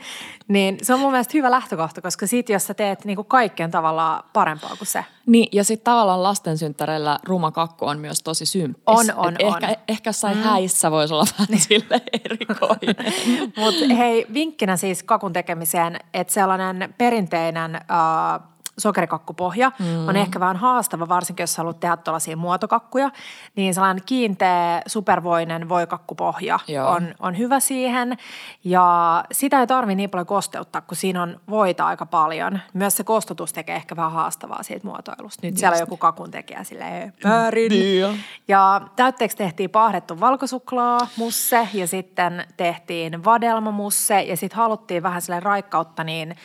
Niin 0.47 0.77
se 0.81 0.93
on 0.93 0.99
mun 0.99 1.11
mielestä 1.11 1.31
hyvä 1.33 1.51
lähtökohta, 1.51 2.01
koska 2.01 2.27
sit 2.27 2.49
jos 2.49 2.67
sä 2.67 2.73
teet 2.73 3.05
niin 3.05 3.15
kuin 3.15 3.27
kaikkien 3.27 3.71
tavallaan 3.71 4.23
parempaa 4.33 4.75
kuin 4.77 4.87
se. 4.87 5.05
Niin, 5.25 5.49
ja 5.51 5.63
sitten 5.63 5.83
tavallaan 5.91 6.23
lastensynttäreillä 6.23 7.19
ruma 7.23 7.51
kakku 7.51 7.85
on 7.85 7.99
myös 7.99 8.23
tosi 8.23 8.45
symppis. 8.45 8.83
On, 8.85 9.05
on, 9.15 9.35
Et 9.39 9.47
on. 9.47 9.63
Ehkä, 9.63 9.81
ehkä 9.87 10.07
jossain 10.09 10.37
mm. 10.37 10.43
häissä 10.43 10.91
voisi 10.91 11.13
olla 11.13 11.25
vähän 11.33 11.47
niin. 11.49 11.61
sille 11.61 12.01
erikoinen. 12.25 12.95
Mutta 13.63 13.95
hei, 13.97 14.25
vinkkinä 14.33 14.77
siis 14.77 15.03
kakun 15.03 15.33
tekemiseen, 15.33 15.99
että 16.13 16.33
sellainen 16.33 16.93
perinteinen 16.97 17.75
äh, 17.75 18.54
sokerikakkupohja 18.77 19.71
mm. 19.79 20.07
on 20.07 20.15
ehkä 20.15 20.39
vähän 20.39 20.55
haastava, 20.55 21.09
varsinkin 21.09 21.43
jos 21.43 21.57
haluat 21.57 21.79
tehdä 21.79 21.97
tuollaisia 21.97 22.37
muotokakkuja. 22.37 23.11
Niin 23.55 23.73
sellainen 23.73 24.03
kiinteä, 24.05 24.81
supervoinen 24.87 25.69
voikakkupohja 25.69 26.59
on, 26.87 27.15
on 27.19 27.37
hyvä 27.37 27.59
siihen. 27.59 28.17
Ja 28.63 29.23
sitä 29.31 29.59
ei 29.59 29.67
tarvi 29.67 29.95
niin 29.95 30.09
paljon 30.09 30.25
kosteuttaa, 30.25 30.81
kun 30.81 30.97
siinä 30.97 31.23
on 31.23 31.39
voita 31.49 31.85
aika 31.85 32.05
paljon. 32.05 32.59
Myös 32.73 32.97
se 32.97 33.03
kostutus 33.03 33.53
tekee 33.53 33.75
ehkä 33.75 33.95
vähän 33.95 34.11
haastavaa 34.11 34.63
siitä 34.63 34.87
muotoilusta. 34.87 35.47
Nyt 35.47 35.51
Just. 35.51 35.59
siellä 35.59 35.75
on 35.75 35.79
joku 35.79 35.97
kakun 35.97 36.31
tekijä 36.31 36.63
silleen 36.63 37.13
väärin. 37.23 37.69
Niin 37.69 38.23
ja 38.47 38.81
täytteeksi 38.95 39.37
tehtiin 39.37 39.69
paahdettu 39.69 40.19
valkosuklaa, 40.19 41.07
musse 41.17 41.67
ja 41.73 41.87
sitten 41.87 42.45
tehtiin 42.57 43.25
vadelmamusse 43.25 44.21
ja 44.21 44.37
sitten 44.37 44.57
haluttiin 44.57 45.03
vähän 45.03 45.21
sille 45.21 45.39
raikkautta, 45.39 46.03
niin 46.03 46.35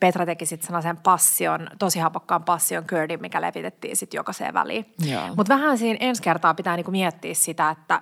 Petra 0.00 0.26
teki 0.26 0.46
sitten 0.46 0.66
sellaisen 0.66 0.96
passion, 0.96 1.68
tosi 1.78 1.98
hapokkaan 1.98 2.44
passion 2.44 2.84
kördin, 2.84 3.20
mikä 3.20 3.40
levitettiin 3.40 3.96
sitten 3.96 4.18
jokaiseen 4.18 4.54
väliin. 4.54 4.94
Mutta 5.36 5.54
vähän 5.54 5.78
siinä 5.78 5.96
ensi 6.00 6.22
kertaa 6.22 6.54
pitää 6.54 6.76
niinku 6.76 6.90
miettiä 6.90 7.34
sitä, 7.34 7.70
että 7.70 8.00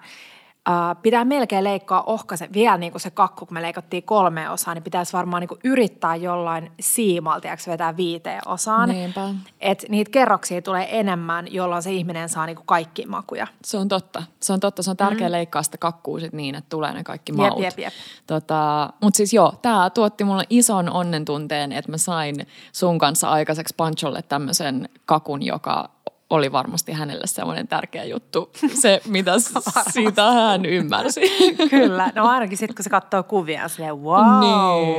Uh, 0.68 1.02
pitää 1.02 1.24
melkein 1.24 1.64
leikkaa 1.64 2.02
ohkaisen, 2.02 2.52
vielä 2.52 2.76
niin 2.76 2.92
kuin 2.92 3.00
se 3.00 3.10
kakku, 3.10 3.46
kun 3.46 3.54
me 3.54 3.62
leikattiin 3.62 4.02
kolme 4.02 4.50
osaa, 4.50 4.74
niin 4.74 4.82
pitäisi 4.82 5.12
varmaan 5.12 5.40
niin 5.40 5.48
kuin 5.48 5.60
yrittää 5.64 6.16
jollain 6.16 6.72
siimalta, 6.80 7.48
vetää 7.66 7.96
viiteen 7.96 8.40
osaan. 8.46 8.88
Niinpä. 8.88 9.34
Et 9.60 9.84
niitä 9.88 10.10
kerroksia 10.10 10.62
tulee 10.62 11.00
enemmän, 11.00 11.52
jolloin 11.52 11.82
se 11.82 11.92
ihminen 11.92 12.28
saa 12.28 12.46
niin 12.46 12.56
kuin 12.56 12.66
kaikki 12.66 13.06
makuja. 13.06 13.46
Se 13.64 13.78
on 13.78 13.88
totta. 13.88 14.22
Se 14.42 14.52
on 14.52 14.60
totta. 14.60 14.82
Se 14.82 14.90
on 14.90 14.96
tärkeää 14.96 15.28
mm. 15.28 15.32
leikkaa 15.32 15.62
sitä 15.62 15.78
kakkua 15.78 16.20
sit 16.20 16.32
niin, 16.32 16.54
että 16.54 16.68
tulee 16.68 16.92
ne 16.92 17.04
kaikki 17.04 17.32
maut. 17.32 17.58
Jep, 17.58 17.78
jep, 17.78 17.78
jep. 17.78 17.92
Tota, 18.26 18.90
Mutta 19.02 19.16
siis 19.16 19.32
joo, 19.32 19.54
tämä 19.62 19.90
tuotti 19.90 20.24
mulle 20.24 20.44
ison 20.50 20.90
onnen 20.90 21.24
tunteen, 21.24 21.72
että 21.72 21.90
mä 21.90 21.98
sain 21.98 22.46
sun 22.72 22.98
kanssa 22.98 23.30
aikaiseksi 23.30 23.74
Pancholle 23.76 24.22
tämmöisen 24.22 24.88
kakun, 25.04 25.42
joka 25.42 25.90
oli 26.30 26.52
varmasti 26.52 26.92
hänelle 26.92 27.26
semmoinen 27.26 27.68
tärkeä 27.68 28.04
juttu, 28.04 28.50
se 28.82 29.00
mitä 29.08 29.32
siitä 29.90 30.32
hän 30.32 30.64
ymmärsi. 30.64 31.20
Kyllä, 31.70 32.12
no 32.14 32.28
ainakin 32.28 32.58
sitten 32.58 32.74
kun 32.74 32.84
se 32.84 32.90
katsoo 32.90 33.22
kuvia, 33.22 33.68
silleen 33.68 33.98
wow. 33.98 34.40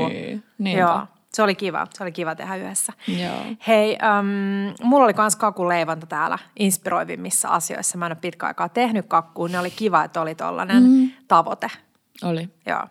Niin, 0.10 0.43
niinpä. 0.57 0.81
Joo. 0.81 1.01
Se 1.34 1.43
oli 1.43 1.55
kiva, 1.55 1.88
se 1.93 2.03
oli 2.03 2.12
kiva 2.12 2.36
tehdä 2.36 2.55
yhdessä. 2.55 2.93
Joo. 3.07 3.55
Hei, 3.67 3.98
um, 4.19 4.74
mulla 4.84 5.03
oli 5.03 5.13
myös 5.17 5.36
kakuleivonta 5.36 6.07
täällä 6.07 6.39
inspiroivimmissa 6.60 7.50
asioissa. 7.50 7.98
Mä 7.98 8.05
en 8.05 8.12
ole 8.12 8.17
pitkä 8.22 8.48
aikaa 8.48 8.69
tehnyt 8.69 9.05
kakkuun, 9.07 9.51
ne 9.51 9.60
oli 9.60 9.72
kiva, 9.72 10.03
että 10.03 10.22
oli 10.22 10.36
tollainen 10.36 10.84
mm. 10.84 11.12
tavoite. 11.27 11.67
Oli. 12.24 12.50
Joo. 12.65 12.84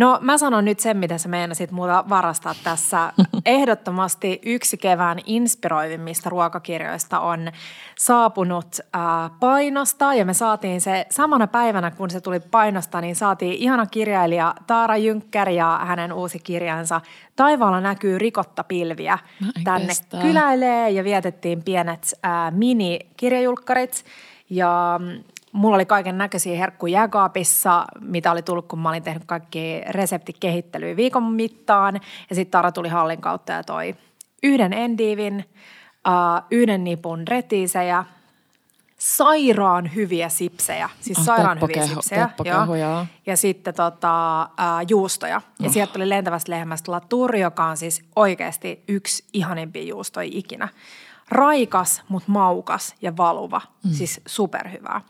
No 0.00 0.18
mä 0.20 0.38
sanon 0.38 0.64
nyt 0.64 0.80
sen, 0.80 0.96
mitä 0.96 1.18
sä 1.18 1.28
meinasit 1.28 1.70
muuta 1.70 2.04
varastaa 2.08 2.54
tässä. 2.64 3.12
Ehdottomasti 3.44 4.40
yksi 4.44 4.76
kevään 4.76 5.18
inspiroivimmista 5.26 6.30
ruokakirjoista 6.30 7.20
on 7.20 7.52
saapunut 7.98 8.66
äh, 8.80 9.30
painosta 9.40 10.14
ja 10.14 10.24
me 10.24 10.34
saatiin 10.34 10.80
se 10.80 11.06
samana 11.10 11.46
päivänä, 11.46 11.90
kun 11.90 12.10
se 12.10 12.20
tuli 12.20 12.40
painosta, 12.40 13.00
niin 13.00 13.16
saatiin 13.16 13.52
ihana 13.52 13.86
kirjailija 13.86 14.54
Taara 14.66 14.96
Jynkkär 14.96 15.48
ja 15.48 15.80
hänen 15.84 16.12
uusi 16.12 16.38
kirjansa 16.38 17.00
Taivaalla 17.36 17.80
näkyy 17.80 18.18
rikotta 18.18 18.64
pilviä 18.64 19.18
tänne 19.64 19.86
kestä. 19.86 20.16
kyläilee 20.16 20.90
ja 20.90 21.04
vietettiin 21.04 21.62
pienet 21.62 22.12
äh, 22.24 22.52
mini-kirjajulkkarit 22.52 24.04
ja 24.50 25.00
Mulla 25.52 25.74
oli 25.74 25.86
kaiken 25.86 26.18
näköisiä 26.18 26.58
herkkuja 26.58 26.92
jääkaapissa, 26.92 27.84
mitä 28.00 28.32
oli 28.32 28.42
tullut, 28.42 28.66
kun 28.66 28.78
mä 28.78 28.88
olin 28.88 29.02
tehnyt 29.02 29.24
kaikki 29.26 29.82
reseptikehittelyä 29.88 30.96
viikon 30.96 31.22
mittaan. 31.22 32.00
Ja 32.30 32.36
sitten 32.36 32.50
Tara 32.50 32.72
tuli 32.72 32.88
hallin 32.88 33.20
kautta 33.20 33.52
ja 33.52 33.64
toi 33.64 33.94
yhden 34.42 34.72
endiivin, 34.72 35.44
uh, 36.08 36.42
yhden 36.50 36.84
nipun 36.84 37.28
retiisejä, 37.28 38.04
sairaan 38.98 39.94
hyviä 39.94 40.28
sipsejä, 40.28 40.90
siis 41.00 41.18
oh, 41.18 41.24
sairaan 41.24 41.60
hyviä 41.60 41.86
sipsejä. 41.86 42.30
Joo. 42.44 42.74
joo. 42.74 43.06
Ja 43.26 43.36
sitten 43.36 43.74
tota, 43.74 44.42
uh, 44.42 44.86
juustoja. 44.88 45.40
Ja 45.60 45.66
oh. 45.66 45.72
sieltä 45.72 45.92
tuli 45.92 46.08
lentävästä 46.08 46.52
lehmästä 46.52 46.92
laturi, 46.92 47.40
joka 47.40 47.64
on 47.64 47.76
siis 47.76 48.04
oikeasti 48.16 48.84
yksi 48.88 49.24
ihanimpia 49.32 49.82
juustoja 49.82 50.28
ikinä 50.32 50.68
raikas, 51.30 52.02
mutta 52.08 52.32
maukas 52.32 52.94
ja 53.02 53.16
valuva. 53.16 53.60
Mm. 53.84 53.92
Siis 53.92 54.20
superhyvää. 54.26 55.00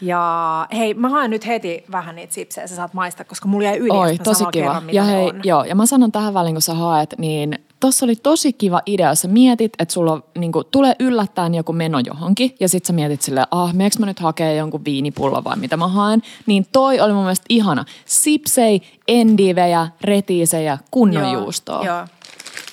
Ja 0.00 0.66
hei, 0.72 0.94
mä 0.94 1.08
haen 1.08 1.30
nyt 1.30 1.46
heti 1.46 1.84
vähän 1.92 2.16
niitä 2.16 2.34
sipsejä, 2.34 2.66
sä 2.66 2.76
saat 2.76 2.94
maistaa, 2.94 3.24
koska 3.24 3.48
mulla 3.48 3.64
jäi 3.64 3.76
yli, 3.76 3.90
Oi, 3.90 4.18
tosi 4.18 4.44
kiva. 4.44 4.50
Kerran, 4.50 4.94
ja 4.94 5.02
hei, 5.02 5.24
on. 5.24 5.40
joo, 5.44 5.64
ja 5.64 5.74
mä 5.74 5.86
sanon 5.86 6.12
tähän 6.12 6.34
väliin, 6.34 6.54
kun 6.54 6.62
sä 6.62 6.74
haet, 6.74 7.14
niin 7.18 7.58
tossa 7.80 8.06
oli 8.06 8.16
tosi 8.16 8.52
kiva 8.52 8.80
idea. 8.86 9.14
Sä 9.14 9.28
mietit, 9.28 9.72
että 9.78 9.94
sulla 9.94 10.22
niin 10.38 10.52
kuin, 10.52 10.64
tulee 10.70 10.96
yllättäen 10.98 11.54
joku 11.54 11.72
meno 11.72 11.98
johonkin 12.06 12.54
ja 12.60 12.68
sit 12.68 12.84
sä 12.84 12.92
mietit 12.92 13.22
silleen, 13.22 13.46
ah, 13.50 13.74
meneekö 13.74 13.96
mä 13.98 14.06
nyt 14.06 14.20
hakee 14.20 14.56
jonkun 14.56 14.84
viinipullon 14.84 15.44
vai 15.44 15.56
mitä 15.56 15.76
mä 15.76 15.88
haen. 15.88 16.22
Niin 16.46 16.66
toi 16.72 17.00
oli 17.00 17.12
mun 17.12 17.22
mielestä 17.22 17.46
ihana. 17.48 17.84
Sipsei, 18.04 18.80
endivejä, 19.08 19.88
retiisejä, 20.00 20.78
kunnon 20.90 21.22
joo, 21.22 21.42
juustoa. 21.42 21.84
Joo. 21.84 22.06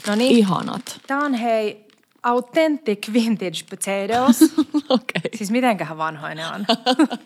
No 0.08 0.16
niin. 0.16 0.38
Ihanat. 0.38 1.00
Tää 1.08 1.20
on 1.20 1.34
hei 1.34 1.83
Authentic 2.24 3.13
Vintage 3.13 3.63
Potatoes. 3.70 4.42
okay. 4.89 5.22
Siis 5.36 5.51
mitenköhän 5.51 5.98
vanhoja 5.98 6.36
ne 6.36 6.48
on. 6.48 6.65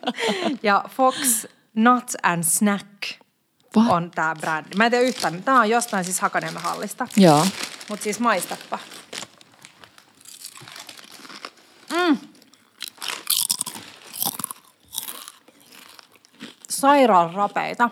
ja 0.63 0.85
Fox 0.89 1.45
Nuts 1.75 2.17
and 2.23 2.43
Snack 2.43 2.87
What? 3.77 3.91
on 3.91 4.11
tää 4.11 4.35
brändi. 4.35 4.69
Mä 4.77 4.85
en 4.85 4.91
tiedä 4.91 5.05
yhtään. 5.05 5.43
Tää 5.43 5.59
on 5.59 5.69
jostain 5.69 6.03
siis 6.03 6.19
Hakaniemen 6.19 6.61
hallista. 6.61 7.07
Joo. 7.17 7.47
Mut 7.89 8.01
siis 8.01 8.19
maistappa. 8.19 8.79
Mm. 11.91 12.17
Sairaan 16.69 17.33
rapeita 17.33 17.89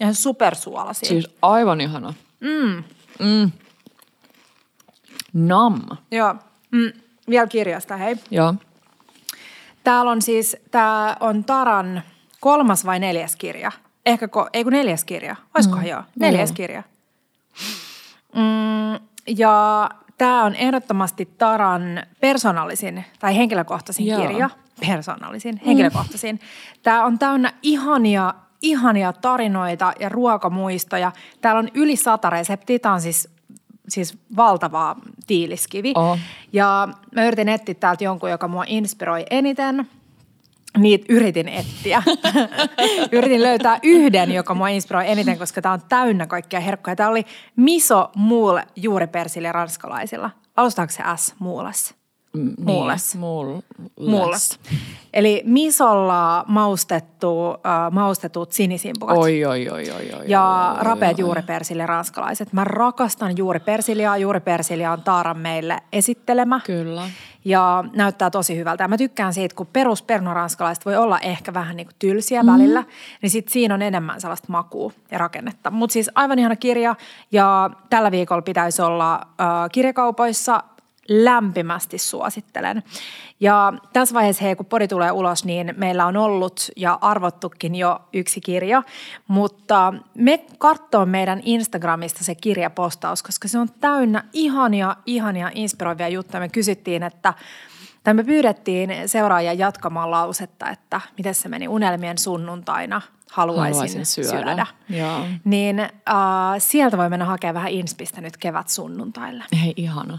ja 0.00 0.14
supersuolaisia. 0.14 1.08
Siis 1.08 1.28
aivan 1.42 1.80
ihana. 1.80 2.14
Mm. 2.40 2.84
Mm. 3.18 3.52
Nam. 5.46 5.80
Joo. 6.10 6.34
Mm, 6.70 6.92
vielä 7.30 7.46
kirjasta, 7.46 7.96
hei. 7.96 8.16
Joo. 8.30 8.54
Täällä 9.84 10.10
on 10.10 10.22
siis, 10.22 10.56
tää 10.70 11.16
on 11.20 11.44
Taran 11.44 12.02
kolmas 12.40 12.86
vai 12.86 12.98
neljäs 12.98 13.36
kirja. 13.36 13.72
Ehkä, 14.06 14.26
ko- 14.26 14.50
ei 14.52 14.64
kun 14.64 14.72
neljäs 14.72 15.04
kirja. 15.04 15.36
Olisikohan 15.54 15.84
mm. 15.84 15.90
joo? 15.90 16.02
Neljäs 16.18 16.50
mm. 16.50 16.54
kirja. 16.54 16.82
Mm, 18.34 19.06
ja 19.36 19.90
tämä 20.18 20.44
on 20.44 20.54
ehdottomasti 20.54 21.28
Taran 21.38 21.82
persoonallisin 22.20 23.04
tai 23.18 23.36
henkilökohtaisin 23.36 24.06
joo. 24.06 24.20
kirja. 24.20 24.50
Persoonallisin, 24.80 25.60
henkilökohtaisin. 25.66 26.36
Mm. 26.36 26.80
Tämä 26.82 27.04
on 27.04 27.18
täynnä 27.18 27.52
ihania 27.62 28.34
ihania 28.62 29.12
tarinoita 29.12 29.92
ja 30.00 30.08
ruokamuistoja. 30.08 31.12
Täällä 31.40 31.58
on 31.58 31.68
yli 31.74 31.96
sata 31.96 32.30
reseptiä. 32.30 32.78
Tämä 32.78 32.94
on 32.94 33.00
siis 33.00 33.28
siis 33.88 34.18
valtava 34.36 34.96
tiiliskivi. 35.26 35.92
Oh. 35.96 36.18
Ja 36.52 36.88
mä 37.14 37.26
yritin 37.26 37.48
etsiä 37.48 37.74
täältä 37.74 38.04
jonkun, 38.04 38.30
joka 38.30 38.48
mua 38.48 38.64
inspiroi 38.66 39.26
eniten. 39.30 39.88
Niitä 40.78 41.06
yritin 41.08 41.48
etsiä. 41.48 42.02
yritin 43.12 43.42
löytää 43.42 43.78
yhden, 43.82 44.32
joka 44.32 44.54
mua 44.54 44.68
inspiroi 44.68 45.10
eniten, 45.10 45.38
koska 45.38 45.62
tämä 45.62 45.72
on 45.72 45.82
täynnä 45.88 46.26
kaikkia 46.26 46.60
herkkoja. 46.60 46.96
Tämä 46.96 47.08
oli 47.08 47.24
miso 47.56 48.10
muule 48.14 48.66
juuripersille 48.76 49.52
ranskalaisilla. 49.52 50.30
Alustaako 50.56 50.92
se 50.92 51.02
S 51.16 51.34
muules? 51.38 51.97
Muules. 52.58 53.14
Niin, 53.14 54.10
muules. 54.10 54.60
Eli 55.12 55.42
misolla 55.44 56.44
maustettu, 56.46 57.48
uh, 57.48 57.56
maustetut 57.90 58.52
sinisimpukat. 58.52 59.16
Oi, 59.16 59.44
oi, 59.44 59.68
oi, 59.68 59.90
oi, 59.90 60.12
oi. 60.18 60.24
Ja 60.26 60.74
oi, 60.78 60.84
rapeat 60.84 61.18
oi, 61.18 61.20
juuripersille 61.20 61.86
ranskalaiset. 61.86 62.52
Mä 62.52 62.64
rakastan 62.64 63.36
juuripersiliaa. 63.36 64.16
Juuripersilia 64.16 64.92
on 64.92 65.02
Taaran 65.02 65.38
meille 65.38 65.78
esittelemä. 65.92 66.60
Kyllä. 66.66 67.02
Ja 67.44 67.84
näyttää 67.92 68.30
tosi 68.30 68.56
hyvältä. 68.56 68.84
Ja 68.84 68.88
mä 68.88 68.96
tykkään 68.96 69.34
siitä, 69.34 69.54
kun 69.54 69.66
perus 69.66 70.04
ranskalaiset 70.32 70.86
voi 70.86 70.96
olla 70.96 71.18
ehkä 71.18 71.54
vähän 71.54 71.76
niin 71.76 71.86
kuin 71.86 71.96
tylsiä 71.98 72.42
mm. 72.42 72.52
välillä, 72.52 72.84
niin 73.22 73.30
sit 73.30 73.48
siinä 73.48 73.74
on 73.74 73.82
enemmän 73.82 74.20
sellaista 74.20 74.46
makua 74.50 74.92
ja 75.10 75.18
rakennetta. 75.18 75.70
Mutta 75.70 75.92
siis 75.92 76.10
aivan 76.14 76.38
ihana 76.38 76.56
kirja 76.56 76.94
ja 77.32 77.70
tällä 77.90 78.10
viikolla 78.10 78.42
pitäisi 78.42 78.82
olla 78.82 79.20
uh, 79.24 79.70
kirjakaupoissa 79.72 80.62
lämpimästi 81.08 81.98
suosittelen. 81.98 82.82
Ja 83.40 83.72
tässä 83.92 84.14
vaiheessa, 84.14 84.44
hei, 84.44 84.56
kun 84.56 84.66
podi 84.66 84.88
tulee 84.88 85.12
ulos, 85.12 85.44
niin 85.44 85.74
meillä 85.76 86.06
on 86.06 86.16
ollut 86.16 86.70
ja 86.76 86.98
arvottukin 87.00 87.74
jo 87.74 88.00
yksi 88.12 88.40
kirja, 88.40 88.82
mutta 89.28 89.94
me 90.14 90.44
katsoo 90.58 91.06
meidän 91.06 91.40
Instagramista 91.44 92.24
se 92.24 92.34
kirjapostaus, 92.34 93.22
koska 93.22 93.48
se 93.48 93.58
on 93.58 93.68
täynnä 93.80 94.24
ihania, 94.32 94.96
ihania, 95.06 95.50
inspiroivia 95.54 96.08
juttuja. 96.08 96.40
Me 96.40 96.48
kysyttiin, 96.48 97.02
että 97.02 97.34
tai 98.04 98.14
me 98.14 98.24
pyydettiin 98.24 98.90
seuraajan 99.06 99.58
jatkamaan 99.58 100.10
lausetta, 100.10 100.70
että 100.70 101.00
miten 101.16 101.34
se 101.34 101.48
meni 101.48 101.68
unelmien 101.68 102.18
sunnuntaina– 102.18 103.02
haluaisin, 103.32 103.74
haluaisin 103.74 104.06
syödä. 104.06 104.28
syödä. 104.28 104.66
Joo. 104.88 105.26
Niin 105.44 105.80
äh, 105.80 105.88
sieltä 106.58 106.98
voi 106.98 107.08
mennä 107.08 107.24
hakemaan 107.24 107.54
vähän 107.54 107.72
inspistä 107.72 108.20
nyt 108.20 108.36
kevät 108.36 108.68
sunnuntaille. 108.68 109.44
Hei, 109.62 109.74
ihana. 109.76 110.18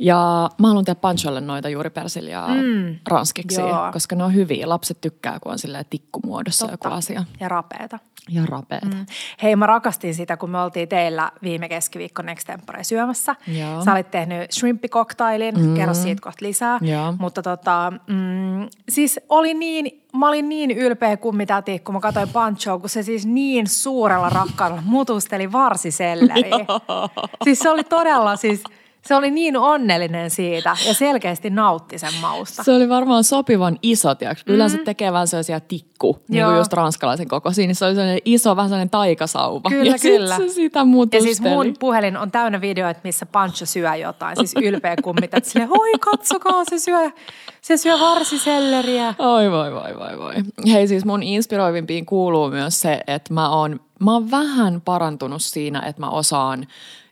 Ja 0.00 0.50
mä 0.58 0.68
haluan 0.68 0.84
tehdä 0.84 1.00
Pancholle 1.00 1.40
noita 1.40 1.68
juuri 1.68 1.90
persiljaa 1.90 2.48
mm. 2.48 2.96
ranskiksi, 3.08 3.60
Joo. 3.60 3.92
koska 3.92 4.16
ne 4.16 4.24
on 4.24 4.34
hyviä. 4.34 4.68
Lapset 4.68 5.00
tykkää, 5.00 5.40
kun 5.40 5.52
on 5.52 5.58
silleen 5.58 5.84
tikkumuodossa 5.90 6.66
Totta. 6.66 6.88
joku 6.88 6.96
asia. 6.96 7.24
Ja 7.40 7.48
rapeeta. 7.48 7.98
Ja 8.28 8.42
rapeeta. 8.46 8.86
Mm. 8.86 9.06
Hei, 9.42 9.56
mä 9.56 9.66
rakastin 9.66 10.14
sitä, 10.14 10.36
kun 10.36 10.50
me 10.50 10.60
oltiin 10.60 10.88
teillä 10.88 11.32
viime 11.42 11.68
keskiviikko 11.68 12.22
Next 12.22 12.46
Tempore 12.46 12.84
syömässä. 12.84 13.36
Joo. 13.46 13.84
Sä 13.84 13.92
olit 13.92 14.10
tehnyt 14.10 14.52
shrimpikoktailin, 14.52 15.60
mm. 15.60 15.74
kerro 15.74 15.94
siitä 15.94 16.22
kohta 16.22 16.44
lisää. 16.44 16.78
Joo. 16.82 17.14
Mutta 17.18 17.42
tota, 17.42 17.92
mm, 18.06 18.68
siis 18.88 19.20
oli 19.28 19.54
niin, 19.54 20.04
mä 20.16 20.28
olin 20.28 20.48
niin 20.48 20.70
ylpeä 20.70 21.16
kummitäti, 21.16 21.78
kun 21.78 21.94
mä 21.94 22.00
katsoin 22.00 22.28
Panchoa, 22.28 22.78
kun 22.78 22.88
se 22.88 23.02
siis 23.02 23.26
niin 23.26 23.66
suurella 23.66 24.28
rakkaudella 24.28 24.82
mutusteli 24.86 25.52
varsiselleri. 25.52 26.50
siis 27.44 27.58
se 27.58 27.70
oli 27.70 27.84
todella 27.84 28.36
siis– 28.36 28.62
se 29.02 29.14
oli 29.14 29.30
niin 29.30 29.56
onnellinen 29.56 30.30
siitä 30.30 30.76
ja 30.86 30.94
selkeästi 30.94 31.50
nautti 31.50 31.98
sen 31.98 32.14
mausta. 32.20 32.62
Se 32.62 32.72
oli 32.72 32.88
varmaan 32.88 33.24
sopivan 33.24 33.78
iso, 33.82 34.14
tiiäks. 34.14 34.42
Yleensä 34.46 34.76
mm-hmm. 34.76 34.84
tekee 34.84 35.12
vähän 35.12 35.28
sellaisia 35.28 35.60
tikku, 35.60 36.18
niin 36.28 36.44
kuin 36.44 36.56
just 36.56 36.72
ranskalaisen 36.72 37.28
kokoisia, 37.28 37.66
niin 37.66 37.74
se 37.74 37.84
oli 37.84 37.94
sellainen 37.94 38.18
iso, 38.24 38.56
vähän 38.56 38.68
sellainen 38.68 38.90
taikasauva. 38.90 39.70
Kyllä, 39.70 39.90
ja 39.90 39.98
kyllä. 39.98 40.36
se 40.36 40.48
sitä 40.48 40.84
mutusteli. 40.84 41.22
Ja 41.22 41.34
siis 41.34 41.40
mun 41.40 41.74
puhelin 41.78 42.16
on 42.16 42.30
täynnä 42.30 42.60
videoita, 42.60 43.00
missä 43.04 43.26
Pancho 43.26 43.66
syö 43.66 43.96
jotain, 43.96 44.36
siis 44.36 44.54
ylpeä 44.62 44.96
kummit, 45.02 45.34
että 45.34 45.50
silleen, 45.50 45.70
oi 45.72 45.92
katsokaa, 46.00 46.64
se 46.70 46.78
syö, 46.78 47.10
se 47.60 47.76
syö 47.76 48.00
varsiselleriä. 48.00 49.14
Oi 49.18 49.50
voi 49.50 49.72
voi 49.72 49.98
voi 49.98 50.18
voi. 50.18 50.34
Hei 50.72 50.88
siis 50.88 51.04
mun 51.04 51.22
inspiroivimpiin 51.22 52.06
kuuluu 52.06 52.50
myös 52.50 52.80
se, 52.80 53.00
että 53.06 53.34
mä 53.34 53.50
oon, 53.50 53.80
mä 54.00 54.12
oon 54.12 54.30
vähän 54.30 54.80
parantunut 54.80 55.42
siinä, 55.42 55.80
että 55.80 56.00
mä 56.00 56.10
osaan 56.10 56.66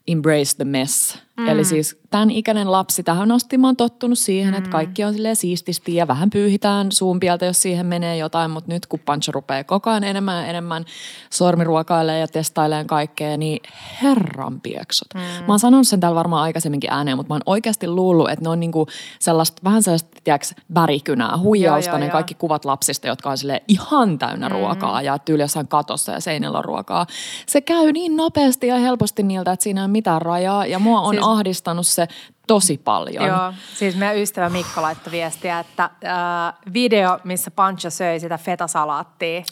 embrace 0.09 0.56
the 0.56 0.64
mess. 0.64 1.18
Mm. 1.40 1.49
Eli 1.49 1.64
siis 1.64 1.97
tämän 2.11 2.31
ikäinen 2.31 2.73
lapsi 2.73 3.02
tähän 3.02 3.33
asti 3.33 3.59
mä 3.59 3.69
oon 3.69 3.76
tottunut 3.76 4.19
siihen, 4.19 4.55
mm. 4.55 4.59
että 4.59 4.71
kaikki 4.71 5.05
on 5.05 5.12
silleen 5.12 5.37
siististi 5.37 5.95
ja 5.95 6.09
vähän 6.09 6.31
pyyhitään 6.31 6.93
suumpieltä, 6.93 7.47
jos 7.47 7.62
siihen 7.62 7.87
menee 7.87 8.17
jotain, 8.17 8.50
mutta 8.50 8.73
nyt 8.73 8.87
kun 8.87 9.00
Pancho 9.00 9.33
rupeaa 9.33 9.64
koko 9.64 9.90
ajan 9.90 10.05
enemmän 10.05 10.43
ja 10.43 10.47
enemmän 10.47 10.85
sormiruokailee 11.31 12.19
ja 12.19 12.29
testailee 12.29 12.85
kaikkea, 12.85 13.37
niin 13.37 13.61
herran 14.02 14.61
pieksot. 14.61 15.09
Mm. 15.14 15.21
Mä 15.21 15.45
oon 15.49 15.59
sanonut 15.59 15.88
sen 15.88 16.00
täällä 16.00 16.17
varmaan 16.17 16.43
aikaisemminkin 16.43 16.93
ääneen, 16.93 17.17
mutta 17.17 17.31
mä 17.31 17.35
oon 17.35 17.43
oikeasti 17.47 17.88
luullut, 17.88 18.31
että 18.31 18.45
ne 18.45 18.49
on 18.49 18.61
niinku 18.61 18.87
sellaista, 19.19 19.62
vähän 19.64 19.83
sellaista, 19.83 20.11
tiedätkö, 20.25 20.47
värikynää, 20.75 21.38
huijausta, 21.38 21.90
joo, 21.90 21.95
joo, 21.95 22.00
ne 22.00 22.07
joo. 22.07 22.12
kaikki 22.12 22.35
kuvat 22.35 22.64
lapsista, 22.64 23.07
jotka 23.07 23.31
on 23.31 23.38
sille 23.38 23.62
ihan 23.69 24.19
täynnä 24.19 24.49
mm. 24.49 24.52
ruokaa 24.52 25.02
ja 25.02 25.19
tyyli 25.19 25.43
jossain 25.43 25.69
katossa 25.69 26.12
ja 26.12 26.21
seinällä 26.21 26.59
on 26.59 26.64
ruokaa. 26.64 27.07
Se 27.47 27.61
käy 27.61 27.93
niin 27.93 28.17
nopeasti 28.17 28.67
ja 28.67 28.76
helposti 28.76 29.23
niiltä, 29.23 29.52
että 29.52 29.62
siinä 29.62 29.81
ei 29.81 29.85
ole 29.85 29.90
mitään 29.90 30.23
rajaa 30.23 30.67
ja 30.67 30.79
mua 30.79 31.00
on 31.00 31.14
siis... 31.14 31.26
ahdistanut 31.26 31.87
se 31.87 32.00
tosi 32.47 32.78
paljon. 32.78 33.26
Joo, 33.26 33.52
siis 33.75 33.97
meidän 33.97 34.19
ystävä 34.19 34.49
Mikko 34.49 34.83
laittoi 34.83 35.11
viestiä, 35.11 35.59
että 35.59 35.85
äh, 35.85 36.73
video, 36.75 37.19
missä 37.25 37.50
Pancho 37.50 37.90
söi 37.90 38.21
sitä 38.21 38.38
fetasalaattia 38.38 39.42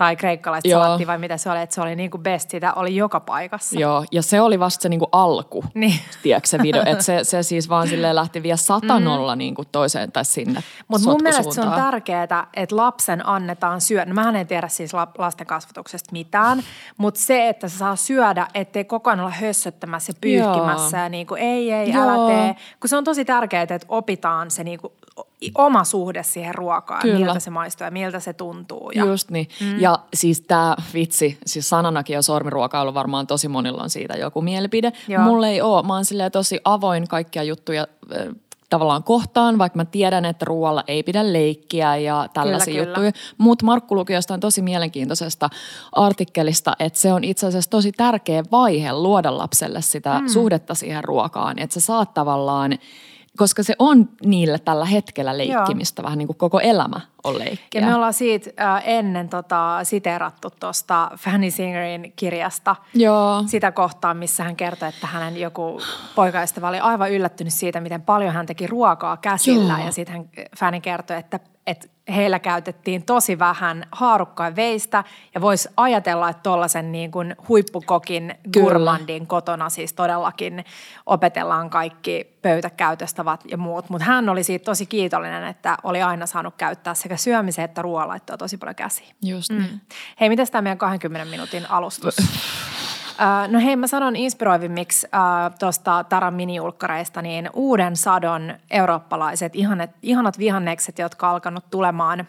tai 0.00 0.16
kreikkalaista 0.16 0.68
Joo. 0.68 0.82
salaattia 0.82 1.06
vai 1.06 1.18
mitä 1.18 1.36
se 1.36 1.50
oli, 1.50 1.60
että 1.60 1.74
se 1.74 1.80
oli 1.80 1.96
niin 1.96 2.10
kuin 2.10 2.22
best, 2.22 2.50
sitä 2.50 2.72
oli 2.72 2.96
joka 2.96 3.20
paikassa. 3.20 3.80
Joo, 3.80 4.04
ja 4.12 4.22
se 4.22 4.40
oli 4.40 4.60
vasta 4.60 4.82
se 4.82 4.88
niin 4.88 4.98
kuin 4.98 5.08
alku, 5.12 5.64
niin. 5.74 6.00
tiedätkö 6.22 6.48
se 6.48 6.58
video, 6.62 6.82
että 6.86 7.04
se, 7.04 7.24
se 7.24 7.42
siis 7.42 7.68
vaan 7.68 7.88
silleen 7.88 8.14
lähti 8.14 8.42
vielä 8.42 8.56
satanolla 8.56 9.34
mm. 9.34 9.38
niin 9.38 9.54
kuin 9.54 9.68
toiseen 9.72 10.12
tai 10.12 10.24
sinne 10.24 10.62
Mutta 10.88 11.08
mun 11.08 11.20
mielestä 11.22 11.54
se 11.54 11.60
on 11.60 11.72
tärkeää, 11.72 12.22
että 12.54 12.76
lapsen 12.76 13.26
annetaan 13.26 13.80
syödä, 13.80 14.04
no 14.04 14.14
mähän 14.14 14.36
en 14.36 14.46
tiedä 14.46 14.68
siis 14.68 14.92
lasten 15.18 15.46
kasvatuksesta 15.46 16.12
mitään, 16.12 16.62
mutta 16.96 17.20
se, 17.20 17.48
että 17.48 17.68
se 17.68 17.78
saa 17.78 17.96
syödä, 17.96 18.46
ettei 18.54 18.84
koko 18.84 19.10
ajan 19.10 19.20
olla 19.20 19.30
hössöttämässä 19.30 20.10
ja 20.10 20.18
pyyhkimässä 20.20 20.96
Joo. 20.96 21.04
ja 21.04 21.08
niin 21.08 21.26
kuin 21.26 21.40
ei, 21.40 21.72
ei, 21.72 21.92
Joo. 21.92 22.02
älä 22.02 22.34
tee, 22.34 22.56
kun 22.80 22.88
se 22.88 22.96
on 22.96 23.04
tosi 23.04 23.24
tärkeää, 23.24 23.62
että 23.62 23.86
opitaan 23.88 24.50
se 24.50 24.64
niin 24.64 24.80
kuin 24.80 24.92
oma 25.54 25.84
suhde 25.84 26.22
siihen 26.22 26.54
ruokaan, 26.54 27.02
Kyllä. 27.02 27.18
miltä 27.26 27.40
se 27.40 27.50
maistuu 27.50 27.84
ja 27.84 27.90
miltä 27.90 28.20
se 28.20 28.32
tuntuu. 28.32 28.90
Ja. 28.90 29.04
Just 29.04 29.30
niin. 29.30 29.48
Mm. 29.60 29.80
Ja 29.80 29.98
siis 30.14 30.40
tämä 30.40 30.76
vitsi, 30.94 31.38
siis 31.46 31.68
sananakin 31.68 32.14
ja 32.14 32.22
sormiruokailu 32.22 32.94
varmaan 32.94 33.26
tosi 33.26 33.48
monilla 33.48 33.82
on 33.82 33.90
siitä 33.90 34.14
joku 34.18 34.42
mielipide. 34.42 34.92
Joo. 35.08 35.22
Mulle 35.22 35.48
ei 35.48 35.60
ole. 35.60 35.82
Mä 35.82 35.94
oon 35.94 36.04
tosi 36.32 36.60
avoin 36.64 37.08
kaikkia 37.08 37.42
juttuja 37.42 37.86
tavallaan 38.70 39.04
kohtaan, 39.04 39.58
vaikka 39.58 39.76
mä 39.76 39.84
tiedän, 39.84 40.24
että 40.24 40.44
ruoalla 40.44 40.84
ei 40.86 41.02
pidä 41.02 41.32
leikkiä 41.32 41.96
ja 41.96 42.28
tällaisia 42.34 42.74
kyllä, 42.74 42.86
juttuja. 42.86 43.12
Mutta 43.38 43.64
Markku 43.64 43.94
luki 43.94 44.12
jostain 44.12 44.40
tosi 44.40 44.62
mielenkiintoisesta 44.62 45.50
artikkelista, 45.92 46.76
että 46.78 46.98
se 46.98 47.12
on 47.12 47.24
itse 47.24 47.46
asiassa 47.46 47.70
tosi 47.70 47.92
tärkeä 47.92 48.44
vaihe 48.52 48.92
luoda 48.92 49.38
lapselle 49.38 49.82
sitä 49.82 50.18
mm. 50.18 50.28
suhdetta 50.28 50.74
siihen 50.74 51.04
ruokaan. 51.04 51.58
Että 51.58 51.74
sä 51.74 51.80
saat 51.80 52.14
tavallaan– 52.14 52.78
koska 53.36 53.62
se 53.62 53.74
on 53.78 54.08
niille 54.24 54.58
tällä 54.58 54.84
hetkellä 54.84 55.38
leikkimistä, 55.38 56.00
Joo. 56.00 56.04
vähän 56.04 56.18
niin 56.18 56.26
kuin 56.26 56.36
koko 56.36 56.60
elämä 56.60 57.00
on 57.24 57.38
leikkiä. 57.38 57.80
Ja 57.80 57.86
me 57.86 57.94
ollaan 57.94 58.14
siitä 58.14 58.50
äh, 58.60 58.82
ennen 58.86 59.28
tota, 59.28 59.78
siteerattu 59.82 60.48
tuosta 60.60 61.10
Fanny 61.16 61.50
Singerin 61.50 62.12
kirjasta 62.16 62.76
Joo. 62.94 63.42
sitä 63.46 63.72
kohtaa, 63.72 64.14
missä 64.14 64.44
hän 64.44 64.56
kertoi, 64.56 64.88
että 64.88 65.06
hänen 65.06 65.40
joku 65.40 65.80
poikaystävä 66.14 66.68
oli 66.68 66.78
aivan 66.78 67.12
yllättynyt 67.12 67.52
siitä, 67.52 67.80
miten 67.80 68.02
paljon 68.02 68.34
hän 68.34 68.46
teki 68.46 68.66
ruokaa 68.66 69.16
käsillä. 69.16 69.72
Joo. 69.72 69.86
Ja 69.86 69.92
sitten 69.92 70.16
hän 70.16 70.28
Fanny 70.58 70.80
kertoi, 70.80 71.16
että, 71.16 71.40
että 71.66 71.88
heillä 72.10 72.38
käytettiin 72.38 73.04
tosi 73.04 73.38
vähän 73.38 73.86
haarukkaa 73.92 74.56
veistä 74.56 75.04
ja 75.34 75.40
voisi 75.40 75.68
ajatella, 75.76 76.28
että 76.28 76.42
tuollaisen 76.42 76.92
niin 76.92 77.10
kuin 77.10 77.36
huippukokin 77.48 78.34
gourmandin 78.52 79.26
kotona 79.26 79.70
siis 79.70 79.92
todellakin 79.92 80.64
opetellaan 81.06 81.70
kaikki 81.70 82.38
pöytäkäytöstavat 82.42 83.44
ja 83.50 83.58
muut. 83.58 83.90
Mutta 83.90 84.04
hän 84.04 84.28
oli 84.28 84.44
siitä 84.44 84.64
tosi 84.64 84.86
kiitollinen, 84.86 85.44
että 85.44 85.76
oli 85.82 86.02
aina 86.02 86.26
saanut 86.26 86.54
käyttää 86.56 86.94
sekä 86.94 87.16
syömiseen 87.16 87.64
että 87.64 87.82
ruoanlaittoa 87.82 88.36
tosi 88.36 88.56
paljon 88.56 88.76
käsiä. 88.76 89.06
Just 89.22 89.52
mm. 89.52 89.58
niin. 89.58 89.80
Hei, 90.20 90.28
miten 90.28 90.46
tämä 90.50 90.62
meidän 90.62 90.78
20 90.78 91.30
minuutin 91.30 91.70
alustus? 91.70 92.16
No 93.48 93.60
hei, 93.60 93.76
mä 93.76 93.86
sanon 93.86 94.16
inspiroivimmiksi 94.16 95.06
äh, 95.14 95.54
tuosta 95.58 96.04
Taran 96.04 96.34
minijulkkareista, 96.34 97.22
niin 97.22 97.50
uuden 97.52 97.96
sadon 97.96 98.54
eurooppalaiset 98.70 99.56
ihanat, 99.56 99.90
ihanat 100.02 100.38
vihannekset, 100.38 100.98
jotka 100.98 101.30
alkanut 101.30 101.64
tulemaan 101.70 102.26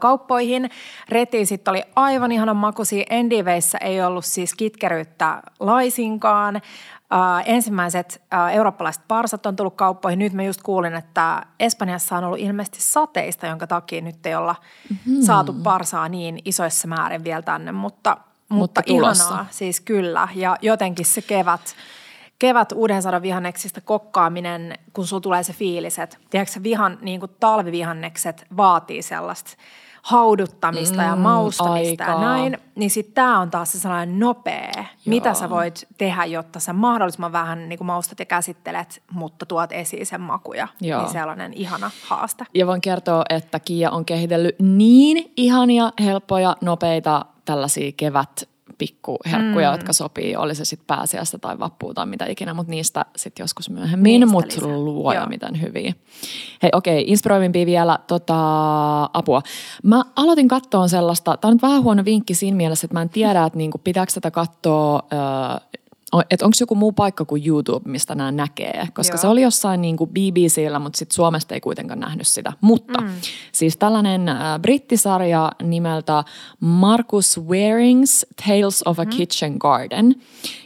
kauppoihin. 0.00 0.70
Retiisit 1.08 1.68
oli 1.68 1.82
aivan 1.96 2.32
ihanan 2.32 2.56
makuisia. 2.56 3.04
Endiveissä 3.10 3.78
ei 3.78 4.02
ollut 4.02 4.24
siis 4.24 4.54
kitkeryyttä 4.54 5.42
laisinkaan. 5.60 6.56
Uh, 6.56 7.42
ensimmäiset 7.46 8.22
uh, 8.34 8.54
eurooppalaiset 8.54 9.02
parsat 9.08 9.46
on 9.46 9.56
tullut 9.56 9.74
kauppoihin. 9.74 10.18
Nyt 10.18 10.32
mä 10.32 10.42
just 10.42 10.62
kuulin, 10.62 10.94
että 10.94 11.42
Espanjassa 11.60 12.16
on 12.16 12.24
ollut 12.24 12.38
ilmeisesti 12.38 12.78
sateista, 12.80 13.46
jonka 13.46 13.66
takia 13.66 14.00
nyt 14.00 14.26
ei 14.26 14.34
olla 14.34 14.54
mm-hmm. 14.90 15.22
saatu 15.22 15.52
parsaa 15.52 16.08
niin 16.08 16.38
isoissa 16.44 16.88
määrin 16.88 17.24
vielä 17.24 17.42
tänne, 17.42 17.72
mutta– 17.72 18.16
mutta, 18.52 18.82
mutta 18.88 18.92
ihanaa, 19.26 19.46
siis 19.50 19.80
kyllä. 19.80 20.28
Ja 20.34 20.56
jotenkin 20.62 21.06
se 21.06 21.22
kevät, 21.22 21.74
kevät 22.38 22.72
uuden 22.72 23.02
sadan 23.02 23.22
vihanneksista 23.22 23.80
kokkaaminen, 23.80 24.78
kun 24.92 25.06
sulla 25.06 25.20
tulee 25.20 25.42
se 25.42 25.52
fiilis, 25.52 25.98
että 25.98 26.16
tiedätkö, 26.30 26.62
vihan, 26.62 26.98
niin 27.02 27.20
kuin 27.20 27.32
talvivihannekset 27.40 28.46
vaatii 28.56 29.02
sellaista 29.02 29.56
hauduttamista 30.02 31.02
mm, 31.02 31.08
ja 31.08 31.16
maustamista 31.16 32.04
aikaa. 32.04 32.22
ja 32.22 32.28
näin, 32.28 32.58
niin 32.74 32.90
sitten 32.90 33.14
tämä 33.14 33.40
on 33.40 33.50
taas 33.50 33.72
se 33.72 33.80
sellainen 33.80 34.18
nopea, 34.18 34.72
Joo. 34.76 34.84
mitä 35.06 35.34
sä 35.34 35.50
voit 35.50 35.88
tehdä, 35.98 36.24
jotta 36.24 36.60
sä 36.60 36.72
mahdollisimman 36.72 37.32
vähän 37.32 37.68
niin 37.68 37.78
kuin 37.78 37.86
maustat 37.86 38.18
ja 38.18 38.24
käsittelet, 38.24 39.02
mutta 39.10 39.46
tuot 39.46 39.72
esiin 39.72 40.06
sen 40.06 40.20
makuja. 40.20 40.68
Joo. 40.80 41.02
Niin 41.02 41.12
sellainen 41.12 41.52
ihana 41.52 41.90
haaste. 42.06 42.44
Ja 42.54 42.66
voin 42.66 42.80
kertoa, 42.80 43.24
että 43.28 43.60
Kia 43.60 43.90
on 43.90 44.04
kehitellyt 44.04 44.56
niin 44.58 45.32
ihania, 45.36 45.92
helppoja, 46.00 46.56
nopeita 46.60 47.24
tällaisia 47.44 47.92
kevät 47.96 48.48
pikkuherkkuja, 48.78 49.70
mm. 49.70 49.74
jotka 49.74 49.92
sopii, 49.92 50.36
oli 50.36 50.54
se 50.54 50.64
sitten 50.64 50.86
pääsiäistä 50.86 51.38
tai 51.38 51.58
vappua 51.58 51.94
tai 51.94 52.06
mitä 52.06 52.26
ikinä, 52.26 52.54
mutta 52.54 52.70
niistä 52.70 53.04
sitten 53.16 53.44
joskus 53.44 53.70
myöhemmin, 53.70 54.28
mutta 54.28 54.66
luoja 54.66 55.26
miten 55.26 55.60
hyviä. 55.60 55.94
Hei 56.62 56.70
okei, 56.72 57.02
okay, 57.02 57.04
inspiroivimpia 57.06 57.66
vielä 57.66 57.98
tota, 58.06 58.34
apua. 59.12 59.42
Mä 59.82 60.04
aloitin 60.16 60.48
katsoa 60.48 60.88
sellaista, 60.88 61.36
tämä 61.36 61.50
on 61.50 61.54
nyt 61.54 61.62
vähän 61.62 61.82
huono 61.82 62.04
vinkki 62.04 62.34
siinä 62.34 62.56
mielessä, 62.56 62.84
että 62.84 62.94
mä 62.94 63.02
en 63.02 63.08
tiedä, 63.08 63.44
että 63.44 63.56
niinku, 63.56 63.78
pitääkö 63.78 64.12
tätä 64.12 64.30
katsoa 64.30 65.02
ö, 65.12 65.78
että 66.30 66.46
onko 66.46 66.56
joku 66.60 66.74
muu 66.74 66.92
paikka 66.92 67.24
kuin 67.24 67.46
YouTube, 67.46 67.90
mistä 67.90 68.14
nämä 68.14 68.32
näkee. 68.32 68.88
Koska 68.94 69.14
Joo. 69.14 69.20
se 69.20 69.28
oli 69.28 69.42
jossain 69.42 69.82
niin 69.82 69.96
kuin 69.96 70.10
BBCllä, 70.10 70.78
mutta 70.78 70.96
sitten 70.96 71.14
Suomesta 71.14 71.54
ei 71.54 71.60
kuitenkaan 71.60 72.00
nähnyt 72.00 72.26
sitä. 72.26 72.52
Mutta 72.60 73.00
mm. 73.00 73.08
siis 73.52 73.76
tällainen 73.76 74.28
äh, 74.28 74.60
brittisarja 74.62 75.52
nimeltä 75.62 76.24
Marcus 76.60 77.40
Waring's 77.40 78.44
Tales 78.46 78.82
of 78.86 78.98
a 78.98 79.02
mm-hmm. 79.02 79.16
Kitchen 79.16 79.54
Garden. 79.58 80.14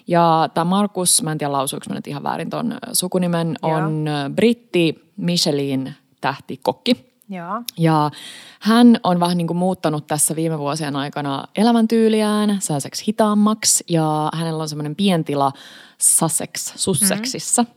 Ja 0.06 0.48
tämä 0.54 0.64
Markus, 0.64 1.22
mä 1.22 1.32
en 1.32 1.38
tiedä 1.38 1.52
lausuuko 1.52 1.86
mä 1.88 1.94
nyt 1.94 2.06
ihan 2.06 2.22
väärin 2.22 2.50
ton 2.50 2.72
äh, 2.72 2.78
sukunimen, 2.92 3.56
Joo. 3.62 3.72
on 3.76 4.08
äh, 4.08 4.30
britti 4.30 5.12
Michelin 5.16 5.94
tähtikokki. 6.20 7.15
Joo. 7.28 7.62
Ja 7.78 8.10
hän 8.60 9.00
on 9.02 9.20
vähän 9.20 9.36
niin 9.36 9.46
kuin 9.46 9.56
muuttanut 9.56 10.06
tässä 10.06 10.36
viime 10.36 10.58
vuosien 10.58 10.96
aikana 10.96 11.44
elämäntyyliään 11.56 12.56
sellaiseksi 12.60 13.06
hitaammaksi 13.06 13.84
ja 13.88 14.30
hänellä 14.34 14.62
on 14.62 14.68
semmoinen 14.68 14.96
pientila 14.96 15.52
Sussex, 15.98 16.72
Sussexissa. 16.76 17.62
Mm-hmm. 17.62 17.76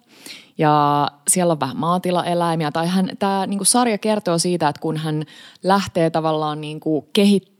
Ja 0.57 1.07
siellä 1.27 1.51
on 1.51 1.59
vähän 1.59 1.77
maatilaeläimiä. 1.77 2.71
Tai 2.71 2.88
hän, 2.88 3.09
tämä 3.19 3.47
niin 3.47 3.65
sarja 3.65 3.97
kertoo 3.97 4.38
siitä, 4.38 4.69
että 4.69 4.81
kun 4.81 4.97
hän 4.97 5.23
lähtee 5.63 6.09
tavallaan 6.09 6.62
niin 6.62 6.79
kuin 6.79 7.05
kehittämään 7.13 7.59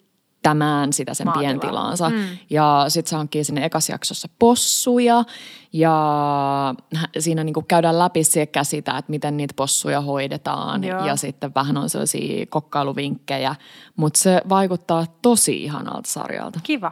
sitä 0.92 1.14
sen 1.14 1.28
Maatilaa. 1.28 1.50
pientilaansa. 1.50 2.10
Mm. 2.10 2.38
Ja 2.50 2.86
sitten 2.88 3.10
se 3.10 3.16
hankkii 3.16 3.44
sinne 3.44 3.66
ekas 3.66 3.90
jaksossa 3.90 4.28
possuja 4.40 5.24
ja 5.74 6.76
siinä 7.20 7.44
niin 7.44 7.54
kuin 7.54 7.66
käydään 7.66 8.00
läpi 8.00 8.24
sekä 8.24 8.64
sitä, 8.64 8.98
että 8.98 9.10
miten 9.12 9.38
niitä 9.38 9.54
possuja 9.58 10.02
hoidetaan 10.02 10.84
Joo. 10.84 11.06
ja 11.06 11.16
sitten 11.16 11.52
vähän 11.56 11.78
on 11.78 11.90
sellaisia 11.90 12.46
kokkailuvinkkejä, 12.46 13.56
mutta 13.96 14.20
se 14.20 14.42
vaikuttaa 14.50 15.06
tosi 15.22 15.64
ihanalta 15.64 16.10
sarjalta. 16.10 16.60
Kiva. 16.64 16.92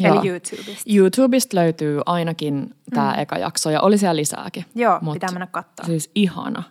Joo. 0.00 0.20
Eli 0.20 0.28
YouTubesta. 0.28 0.82
YouTubesta 0.86 1.56
löytyy 1.56 2.00
ainakin 2.06 2.74
tämä 2.94 3.12
mm. 3.12 3.18
eka 3.18 3.38
jakso 3.38 3.70
ja 3.70 3.80
oli 3.80 3.98
siellä 3.98 4.16
lisääkin. 4.16 4.64
Joo, 4.74 4.98
Mut 5.00 5.12
pitää 5.12 5.30
mennä 5.32 5.46
katsoa. 5.46 5.86
Siis 5.86 6.10
ihana. 6.14 6.62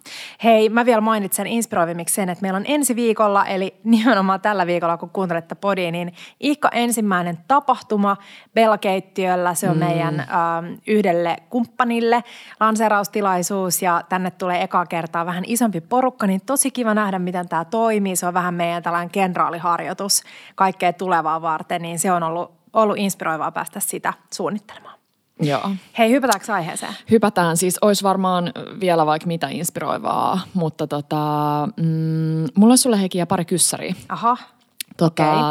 Hei, 0.44 0.70
mä 0.70 0.86
vielä 0.86 1.02
mainitsen 1.02 1.48
inspiroivimmiksi 1.48 2.16
sen, 2.16 2.30
että 2.30 2.42
meillä 2.42 2.58
on 2.58 2.66
ensi 2.68 2.96
viikolla, 2.96 3.46
eli 3.46 3.76
nimenomaan 3.84 4.42
tällä 4.42 4.68
viikolla, 4.68 4.98
kun 4.98 5.10
kuuntelette 5.10 5.56
podia, 5.56 5.92
niin 5.92 6.14
ihka 6.40 6.70
ensimmäinen 6.74 7.38
tapahtuma 7.48 8.18
Bella-keittiöllä. 8.54 9.54
Se 9.54 9.70
on 9.70 9.76
mm. 9.76 9.84
meidän 9.86 10.20
ähm, 10.20 10.74
yhdelle 10.88 11.38
kumppanille 11.50 12.24
lanseeraustilaisuus 12.60 13.82
ja 13.82 14.04
tänne 14.10 14.32
tulee 14.32 14.64
ekaa 14.64 14.86
kertaa 14.86 15.26
vähän 15.26 15.44
isompi 15.48 15.82
porukka, 15.82 16.28
niin 16.28 16.42
tosi 16.46 16.72
kiva 16.72 16.94
nähdä, 16.94 17.20
miten 17.20 17.50
tämä 17.50 17.66
toimii. 17.66 18.16
Se 18.16 18.28
on 18.28 18.34
vähän 18.34 18.54
meidän 18.54 18.84
tällainen 18.84 19.10
kenraaliharjoitus 19.10 20.24
kaikkea 20.56 20.94
tulevaa 20.94 21.42
varten, 21.42 21.82
niin 21.82 22.00
se 22.00 22.12
on 22.12 22.24
ollut, 22.24 22.59
ollut 22.74 22.98
inspiroivaa 22.98 23.52
päästä 23.52 23.80
sitä 23.80 24.14
suunnittelemaan. 24.34 25.00
Joo. 25.42 25.72
Hei, 25.98 26.12
hypätäänkö 26.12 26.54
aiheeseen? 26.54 26.94
Hypätään, 27.12 27.58
siis 27.58 27.78
olisi 27.82 28.04
varmaan 28.04 28.52
vielä 28.80 29.06
vaikka 29.06 29.28
mitä 29.28 29.48
inspiroivaa, 29.48 30.40
mutta 30.54 30.88
tota, 30.88 31.26
mm, 31.78 32.48
mulla 32.56 32.72
olisi 32.72 32.82
sulle 32.82 33.00
Heikki 33.00 33.18
ja 33.18 33.28
pari 33.28 33.46
kyssäriä. 33.46 33.96
Aha, 34.10 34.38
Tota, 34.98 35.24
okei. 35.24 35.42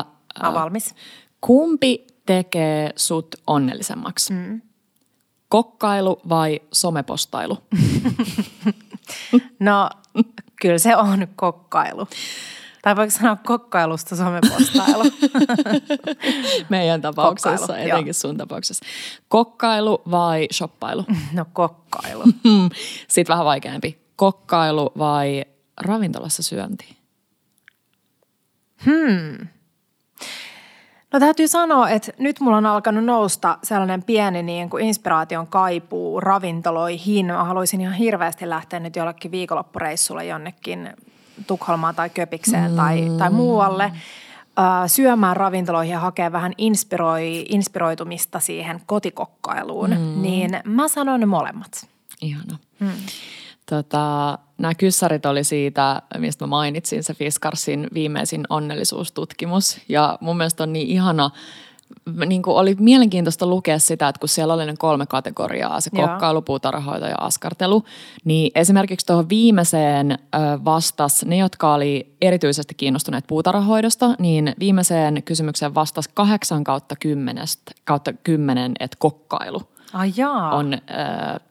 Mä 0.43 0.49
äh, 0.49 0.55
valmis. 0.55 0.95
Kumpi 1.41 2.07
tekee 2.27 2.93
sut 2.97 3.35
onnellisemmaksi? 3.47 4.33
Mm. 4.33 4.61
Kokkailu 5.49 6.21
vai 6.29 6.61
somepostailu? 6.73 7.59
No, 9.61 9.91
kyllä 10.61 10.79
se 10.79 10.97
on 10.97 11.29
kokkailu. 11.37 12.07
Tai 12.83 12.97
voiko 12.97 13.11
sanoa 13.11 13.37
kokkailusta 13.37 14.17
somepostailu? 14.17 15.05
Meidän 16.69 17.01
tapauksessa, 17.01 17.67
Kokkailu, 17.67 17.89
etenkin 17.89 18.15
sun 18.15 18.37
tapauksessa. 18.37 18.85
Kokkailu 19.29 20.03
vai 20.11 20.49
shoppailu? 20.53 21.05
No 21.33 21.45
kokkailu. 21.53 22.25
Sitten 23.09 23.33
vähän 23.35 23.45
vaikeampi. 23.45 23.99
Kokkailu 24.17 24.93
vai 24.99 25.45
ravintolassa 25.81 26.43
syönti? 26.43 26.99
No 31.13 31.21
täytyy 31.21 31.49
sanoa, 31.49 31.91
että 31.91 32.13
nyt 32.19 32.41
mulla 32.41 32.57
on 32.57 32.67
alkanut 32.67 33.05
nousta 33.05 33.59
sellainen 33.63 34.03
pieni 34.03 34.43
niin 34.43 34.71
kuin 34.71 34.85
inspiraation 34.85 35.47
kaipuu 35.47 36.21
ravintoloihin. 36.21 37.27
Mä 37.27 37.45
haluaisin 37.45 37.81
ihan 37.81 37.95
hirveästi 37.95 38.49
lähteä 38.49 38.81
nyt 38.81 38.97
jollekin 38.97 39.31
viikonloppureissulle 39.31 40.27
jonnekin 40.27 40.91
Tukholmaan 41.47 41.95
tai 41.95 42.11
Köpikseen 42.11 42.71
mm. 42.71 42.77
tai, 42.77 43.11
tai 43.19 43.31
muualle 43.31 43.93
syömään 44.87 45.37
ravintoloihin 45.37 45.93
ja 45.93 46.01
hakea 46.01 46.33
vähän 46.33 46.53
inspiroi, 46.59 47.45
inspiroitumista 47.49 48.41
siihen 48.41 48.81
kotikokkailuun. 48.87 49.91
Mm. 49.91 50.23
Niin 50.23 50.61
mä 50.65 50.89
sanon 50.89 51.21
ne 51.21 51.27
molemmat. 51.27 51.89
Ihana. 52.21 52.59
Mm. 52.81 52.91
Tota, 53.71 54.39
nämä 54.59 54.75
kyssärit 54.75 55.27
oli 55.27 55.45
siitä, 55.45 56.03
mistä 56.19 56.45
mä 56.45 56.49
mainitsin, 56.49 57.03
se 57.03 57.15
Fiskarsin 57.15 57.89
viimeisin 57.95 58.45
onnellisuustutkimus. 58.49 59.81
Ja 59.89 60.19
mun 60.21 60.37
mielestä 60.37 60.63
on 60.63 60.73
niin 60.73 60.89
ihana, 60.89 61.31
niin 62.27 62.43
kuin 62.43 62.57
oli 62.57 62.77
mielenkiintoista 62.79 63.47
lukea 63.47 63.79
sitä, 63.79 64.09
että 64.09 64.21
kun 64.21 64.29
siellä 64.29 64.55
oli 64.55 64.67
ne 64.67 64.75
kolme 64.79 65.07
kategoriaa, 65.07 65.81
se 65.81 65.91
kokkailu, 65.91 66.43
puutarhahoito 66.43 67.07
ja 67.07 67.17
askartelu, 67.21 67.85
niin 68.25 68.53
esimerkiksi 68.55 69.07
tuohon 69.07 69.29
viimeiseen 69.29 70.19
vastas 70.65 71.25
ne, 71.25 71.37
jotka 71.37 71.75
oli 71.75 72.17
erityisesti 72.21 72.75
kiinnostuneet 72.75 73.27
puutarhahoidosta, 73.27 74.15
niin 74.19 74.55
viimeiseen 74.59 75.23
kysymykseen 75.23 75.75
vastas 75.75 76.09
kahdeksan 76.09 76.65
kautta 76.65 76.97
kymmenestä, 76.97 77.73
kautta 77.85 78.13
kymmenen, 78.13 78.73
että 78.81 78.97
kokkailu 79.01 79.63
Ai 79.93 80.13
jaa. 80.17 80.55
on 80.55 80.75
äh, 80.75 80.81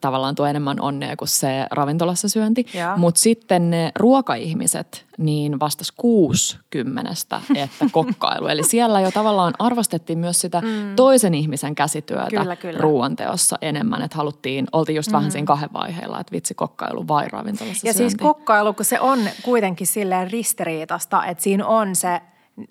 tavallaan 0.02 0.36
tuo 0.36 0.45
enemmän 0.45 0.82
onnea 0.82 1.17
kuin 1.17 1.28
se 1.28 1.67
ravintolassa 1.71 2.30
syönti. 2.30 2.65
Mutta 2.97 3.19
sitten 3.21 3.69
ne 3.69 3.91
ruokaihmiset, 4.00 5.06
niin 5.17 5.60
vastas 5.60 5.91
kuusi 5.91 6.58
kymmenestä, 6.69 7.41
että 7.56 7.86
kokkailu. 7.91 8.47
Eli 8.47 8.63
siellä 8.63 9.02
jo 9.02 9.12
tavallaan 9.12 9.54
arvostettiin 9.60 10.19
myös 10.19 10.41
sitä 10.41 10.62
mm. 10.62 10.95
toisen 10.95 11.34
ihmisen 11.34 11.76
käsityötä 11.76 12.30
Kyllä, 12.30 12.56
kyllä. 12.56 12.80
ruoanteossa 12.80 13.58
enemmän. 13.62 14.02
Että 14.02 14.17
haluttiin, 14.17 14.67
oltiin 14.71 14.95
just 14.95 15.10
mm. 15.10 15.15
vähän 15.15 15.32
siinä 15.32 15.45
kahden 15.45 15.73
vaiheella, 15.73 16.19
että 16.19 16.32
vitsi 16.32 16.54
kokkailu 16.54 17.08
vai 17.08 17.28
ravintolassa 17.28 17.88
Ja 17.88 17.93
syönti. 17.93 18.10
siis 18.10 18.21
kokkailu, 18.21 18.73
kun 18.73 18.86
se 18.86 19.00
on 19.00 19.19
kuitenkin 19.43 19.88
silleen 19.88 20.32
ristiriitasta, 20.32 21.26
että 21.26 21.43
siinä 21.43 21.67
on 21.67 21.95
se 21.95 22.21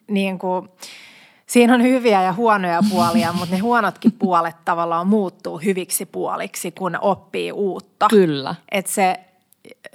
niin 0.08 0.38
kuin, 0.38 0.68
siinä 1.46 1.74
on 1.74 1.82
hyviä 1.82 2.22
ja 2.22 2.32
huonoja 2.32 2.80
puolia, 2.90 3.32
mutta 3.32 3.54
ne 3.54 3.58
huonotkin 3.58 4.12
puolet 4.12 4.56
tavallaan 4.64 5.06
muuttuu 5.06 5.58
hyviksi 5.58 6.06
puoliksi, 6.06 6.70
kun 6.70 6.98
oppii 7.00 7.52
uutta. 7.52 8.06
Kyllä. 8.10 8.54
Että 8.72 8.92
se, 8.92 9.20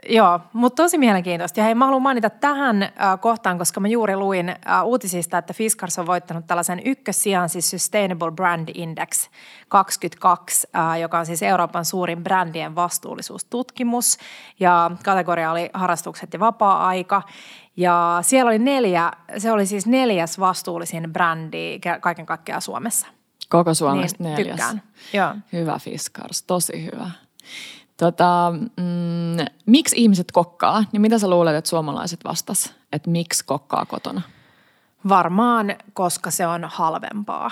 joo, 0.09 0.39
mutta 0.53 0.83
tosi 0.83 0.97
mielenkiintoista. 0.97 1.59
Ja 1.59 1.63
hei, 1.63 1.75
mä 1.75 1.85
haluan 1.85 2.01
mainita 2.01 2.29
tähän 2.29 2.83
äh, 2.83 2.91
kohtaan, 3.19 3.57
koska 3.57 3.79
mä 3.79 3.87
juuri 3.87 4.15
luin 4.15 4.49
äh, 4.49 4.85
uutisista, 4.85 5.37
että 5.37 5.53
Fiskars 5.53 5.99
on 5.99 6.05
voittanut 6.05 6.47
tällaisen 6.47 6.81
ykkössijan, 6.85 7.49
siis 7.49 7.69
Sustainable 7.71 8.31
Brand 8.31 8.69
Index 8.73 9.29
22, 9.67 10.67
äh, 10.75 10.99
joka 10.99 11.19
on 11.19 11.25
siis 11.25 11.43
Euroopan 11.43 11.85
suurin 11.85 12.23
brändien 12.23 12.75
vastuullisuustutkimus. 12.75 14.17
Ja 14.59 14.91
kategoria 15.03 15.51
oli 15.51 15.69
harrastukset 15.73 16.33
ja 16.33 16.39
vapaa-aika. 16.39 17.21
Ja 17.81 18.17
siellä 18.21 18.49
oli 18.49 18.59
neljä, 18.59 19.11
se 19.37 19.51
oli 19.51 19.65
siis 19.65 19.85
neljäs 19.85 20.39
vastuullisin 20.39 21.13
brändi 21.13 21.77
ke- 21.77 21.99
kaiken 21.99 22.25
kaikkiaan 22.25 22.61
Suomessa. 22.61 23.07
Koko 23.49 23.73
Suomesta 23.73 24.23
Niin, 24.23 24.35
neljäs. 24.35 24.55
tykkään. 24.59 24.81
Joo. 25.13 25.35
Hyvä 25.53 25.79
Fiskars, 25.79 26.43
tosi 26.43 26.85
hyvä. 26.85 27.09
Tota, 27.97 28.53
mm, 28.77 29.45
miksi 29.65 29.95
ihmiset 30.01 30.31
kokkaa? 30.31 30.83
Niin 30.91 31.01
mitä 31.01 31.19
sä 31.19 31.29
luulet, 31.29 31.55
että 31.55 31.69
suomalaiset 31.69 32.19
vastas? 32.23 32.73
Että 32.93 33.09
miksi 33.09 33.45
kokkaa 33.45 33.85
kotona? 33.85 34.21
Varmaan, 35.09 35.75
koska 35.93 36.31
se 36.31 36.47
on 36.47 36.63
halvempaa. 36.73 37.51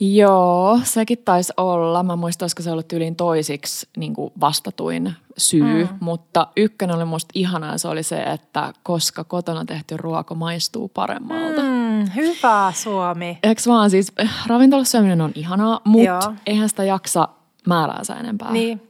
Joo, 0.00 0.80
sekin 0.84 1.18
taisi 1.24 1.52
olla. 1.56 2.02
Mä 2.02 2.16
muistan, 2.16 2.44
olisiko 2.44 2.62
se 2.62 2.70
ollut 2.70 2.92
yliin 2.92 3.16
toisiksi 3.16 3.88
niin 3.96 4.14
kuin 4.14 4.32
vastatuin 4.40 5.14
syy, 5.36 5.84
mm. 5.84 5.88
mutta 6.00 6.46
ykkönen 6.56 6.96
oli 6.96 7.04
musta 7.04 7.30
ihanaa 7.34 7.72
ja 7.72 7.78
se 7.78 7.88
oli 7.88 8.02
se, 8.02 8.22
että 8.22 8.72
koska 8.82 9.24
kotona 9.24 9.64
tehty 9.64 9.96
ruoka 9.96 10.34
maistuu 10.34 10.88
paremmalta. 10.88 11.62
Mm. 11.62 12.10
Hyvä 12.16 12.72
Suomi. 12.74 13.38
Eikö 13.42 13.62
vaan 13.66 13.90
siis, 13.90 14.12
eh, 14.18 14.30
ravintolassa 14.46 14.90
syöminen 14.90 15.20
on 15.20 15.32
ihanaa, 15.34 15.80
mutta 15.84 16.34
eihän 16.46 16.68
sitä 16.68 16.84
jaksa 16.84 17.28
määräänsä 17.66 18.14
enempää. 18.14 18.52
Niin. 18.52 18.82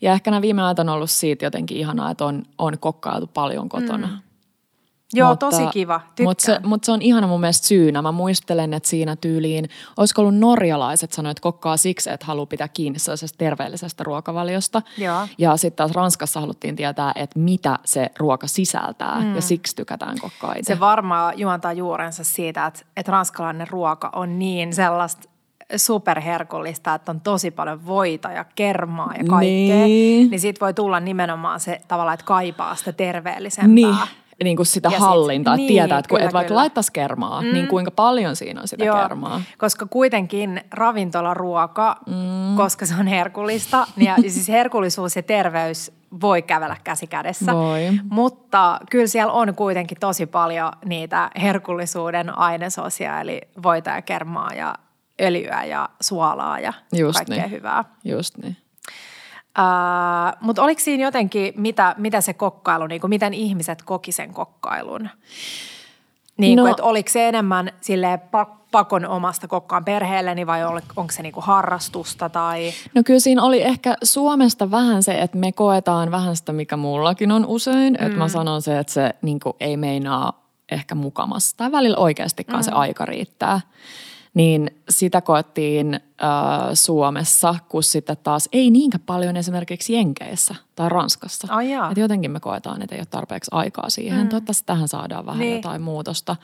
Ja 0.00 0.12
ehkä 0.12 0.30
nämä 0.30 0.42
viime 0.42 0.62
ajat 0.62 0.78
on 0.78 0.88
ollut 0.88 1.10
siitä 1.10 1.44
jotenkin 1.44 1.76
ihanaa, 1.76 2.10
että 2.10 2.24
on, 2.24 2.42
on 2.58 2.78
kokkailtu 2.78 3.26
paljon 3.26 3.68
kotona. 3.68 4.06
Mm. 4.06 4.31
Joo, 5.14 5.36
tosi 5.36 5.66
kiva. 5.72 6.00
Tykkään. 6.00 6.24
Mutta 6.28 6.44
se, 6.44 6.60
mut 6.64 6.84
se 6.84 6.92
on 6.92 7.02
ihana 7.02 7.26
mun 7.26 7.40
mielestä 7.40 7.66
syynä. 7.66 8.02
Mä 8.02 8.12
muistelen, 8.12 8.74
että 8.74 8.88
siinä 8.88 9.16
tyyliin, 9.16 9.68
olisiko 9.96 10.22
ollut 10.22 10.36
norjalaiset 10.38 11.12
sanoivat, 11.12 11.32
että 11.38 11.42
kokkaa 11.42 11.76
siksi, 11.76 12.10
että 12.10 12.26
haluaa 12.26 12.46
pitää 12.46 12.68
kiinni 12.68 12.98
sellaisesta 12.98 13.38
terveellisestä 13.38 14.04
ruokavaliosta. 14.04 14.82
Joo. 14.98 15.28
Ja 15.38 15.56
sitten 15.56 15.76
taas 15.76 15.90
Ranskassa 15.90 16.40
haluttiin 16.40 16.76
tietää, 16.76 17.12
että 17.14 17.38
mitä 17.38 17.78
se 17.84 18.10
ruoka 18.18 18.46
sisältää 18.46 19.20
mm. 19.20 19.34
ja 19.34 19.42
siksi 19.42 19.76
tykätään 19.76 20.18
kokkaa 20.20 20.54
itse. 20.54 20.74
se 20.74 20.80
varmaan 20.80 21.38
juontaa 21.38 21.72
juurensa 21.72 22.24
siitä, 22.24 22.66
että, 22.66 22.80
että 22.96 23.12
ranskalainen 23.12 23.68
ruoka 23.70 24.10
on 24.14 24.38
niin 24.38 24.74
sellaista 24.74 25.28
superherkullista, 25.76 26.94
että 26.94 27.12
on 27.12 27.20
tosi 27.20 27.50
paljon 27.50 27.86
voita 27.86 28.32
ja 28.32 28.44
kermaa 28.54 29.14
ja 29.18 29.24
kaikkea, 29.24 29.86
Niin. 29.86 30.30
niin 30.30 30.40
siitä 30.40 30.60
voi 30.60 30.74
tulla 30.74 31.00
nimenomaan 31.00 31.60
se 31.60 31.80
tavallaan, 31.88 32.14
että 32.14 32.26
kaipaa 32.26 32.74
sitä 32.74 32.92
terveellisempää. 32.92 33.74
Niin, 33.74 33.96
niin 34.44 34.56
kuin 34.56 34.66
sitä 34.66 34.88
Ja 34.88 34.90
sit- 34.90 35.00
hallintaa, 35.00 35.54
että 35.54 35.56
niin, 35.56 35.68
tietää, 35.68 35.98
että, 35.98 36.08
kyllä, 36.08 36.22
että 36.24 36.32
vaikka 36.32 36.54
laittaisi 36.54 36.92
kermaa, 36.92 37.42
mm. 37.42 37.52
niin 37.52 37.66
kuinka 37.66 37.90
paljon 37.90 38.36
siinä 38.36 38.60
on 38.60 38.68
sitä 38.68 38.84
Joo, 38.84 39.02
kermaa. 39.02 39.40
koska 39.58 39.86
kuitenkin 39.86 40.60
ravintolaruoka, 40.70 41.96
mm. 42.06 42.56
koska 42.56 42.86
se 42.86 42.94
on 43.00 43.06
herkullista, 43.06 43.86
niin 43.96 44.06
ja 44.06 44.16
siis 44.30 44.48
herkullisuus 44.48 45.16
ja 45.16 45.22
terveys 45.22 45.92
voi 46.20 46.42
kävellä 46.42 46.76
käsi 46.84 47.06
kädessä. 47.06 47.52
Voi. 47.52 47.90
Mutta 48.10 48.80
kyllä 48.90 49.06
siellä 49.06 49.32
on 49.32 49.54
kuitenkin 49.54 49.98
tosi 50.00 50.26
paljon 50.26 50.72
niitä 50.84 51.30
herkullisuuden 51.42 52.38
ainesosia, 52.38 53.20
eli 53.20 53.40
voita 53.62 53.90
ja 53.90 54.02
kermaa 54.02 54.50
ja 54.54 54.74
öljyä 55.20 55.64
ja 55.64 55.88
suolaa 56.00 56.60
ja 56.60 56.72
Just 56.92 57.16
kaikkea 57.16 57.36
niin. 57.36 57.50
hyvää. 57.50 57.84
Just 58.04 58.38
niin. 58.38 58.56
Uh, 59.58 60.36
Mutta 60.40 60.62
oliko 60.62 60.80
siinä 60.80 61.02
jotenkin, 61.02 61.54
mitä, 61.56 61.94
mitä 61.98 62.20
se 62.20 62.32
kokkailu, 62.32 62.86
niin 62.86 63.00
kuin 63.00 63.08
miten 63.08 63.34
ihmiset 63.34 63.82
koki 63.82 64.12
sen 64.12 64.32
kokkailun? 64.34 65.08
Niin 66.36 66.56
No- 66.56 66.62
kuin, 66.62 66.70
että 66.70 66.82
oliko 66.82 67.10
se 67.10 67.28
enemmän 67.28 67.72
silleen 67.80 68.20
pak- 68.20 68.62
pakon 68.70 69.06
omasta 69.06 69.48
kokkaan 69.48 69.84
perheelleni 69.84 70.46
vai 70.46 70.64
onko 70.64 71.12
se 71.12 71.22
niin 71.22 71.32
kuin 71.32 71.44
harrastusta 71.44 72.28
tai... 72.28 72.72
No 72.94 73.02
kyllä 73.02 73.20
siinä 73.20 73.42
oli 73.42 73.62
ehkä 73.62 73.96
Suomesta 74.02 74.70
vähän 74.70 75.02
se, 75.02 75.18
että 75.18 75.38
me 75.38 75.52
koetaan 75.52 76.10
vähän 76.10 76.36
sitä, 76.36 76.52
mikä 76.52 76.76
mullakin 76.76 77.32
on 77.32 77.46
usein. 77.46 77.96
Mm. 78.00 78.06
Että 78.06 78.18
mä 78.18 78.28
sanon 78.28 78.62
se, 78.62 78.78
että 78.78 78.92
se 78.92 79.14
niin 79.22 79.40
kuin, 79.40 79.56
ei 79.60 79.76
meinaa 79.76 80.42
ehkä 80.72 80.94
mukamassa 80.94 81.56
tai 81.56 81.72
välillä 81.72 81.96
oikeastikaan 81.96 82.60
mm. 82.60 82.64
se 82.64 82.70
aika 82.70 83.04
riittää. 83.04 83.60
Niin 84.34 84.70
sitä 84.88 85.20
koettiin 85.20 85.94
äh, 85.94 86.00
Suomessa, 86.74 87.54
kun 87.68 87.82
sitten 87.82 88.16
taas 88.22 88.48
ei 88.52 88.70
niinkään 88.70 89.02
paljon 89.06 89.36
esimerkiksi 89.36 89.92
Jenkeissä 89.92 90.54
tai 90.74 90.88
Ranskassa. 90.88 91.48
Ai 91.50 91.70
jaa. 91.70 91.90
Et 91.90 91.98
jotenkin 91.98 92.30
me 92.30 92.40
koetaan, 92.40 92.82
että 92.82 92.94
ei 92.94 93.00
ole 93.00 93.06
tarpeeksi 93.06 93.50
aikaa 93.54 93.90
siihen. 93.90 94.20
Mm. 94.22 94.28
Toivottavasti 94.28 94.66
tähän 94.66 94.88
saadaan 94.88 95.26
vähän 95.26 95.40
Niin. 95.40 95.54
jotain 95.56 95.82
muutosta. 95.82 96.36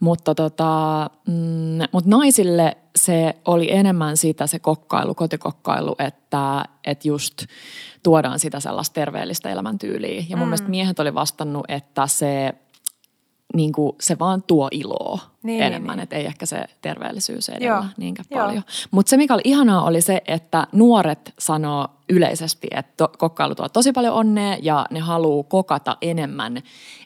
Mutta 0.00 0.34
tota, 0.34 1.10
mm, 1.26 1.78
mut 1.92 2.06
naisille 2.06 2.76
se 2.96 3.36
oli 3.44 3.72
enemmän 3.72 4.16
sitä 4.16 4.46
se 4.46 4.58
kokkailu, 4.58 5.14
kotikokkailu, 5.14 5.96
että, 5.98 6.64
että 6.84 7.08
just 7.08 7.42
tuodaan 8.02 8.38
sitä 8.38 8.60
sellaista 8.60 8.94
terveellistä 8.94 9.50
elämäntyyliä. 9.50 10.24
Ja 10.28 10.36
mun 10.36 10.46
mm. 10.46 10.48
mielestä 10.48 10.68
miehet 10.68 11.00
oli 11.00 11.14
vastannut, 11.14 11.64
että 11.68 12.06
se, 12.06 12.54
niin 13.54 13.72
kuin, 13.72 13.96
se 14.00 14.18
vaan 14.18 14.42
tuo 14.42 14.68
iloa 14.70 15.20
Niin, 15.22 15.30
niin, 15.42 15.62
enemmän, 15.62 15.96
niin. 15.96 16.02
että 16.02 16.16
ei 16.16 16.26
ehkä 16.26 16.46
se 16.46 16.64
terveellisyys 16.82 17.48
edellä 17.48 17.74
Joo, 17.74 17.84
niinkään 17.96 18.26
joo. 18.30 18.40
paljon. 18.40 18.62
Mutta 18.90 19.10
se, 19.10 19.16
mikä 19.16 19.34
oli 19.34 19.42
ihanaa, 19.44 19.84
oli 19.84 20.00
se, 20.00 20.22
että 20.26 20.66
nuoret 20.72 21.34
sanoo 21.38 21.88
yleisesti, 22.08 22.68
että 22.70 23.08
kokkailu 23.18 23.54
tuo 23.54 23.68
tosi 23.68 23.92
paljon 23.92 24.14
onnea 24.14 24.56
ja 24.62 24.86
ne 24.90 25.00
haluaa 25.00 25.42
kokata 25.42 25.96
enemmän. 26.02 26.56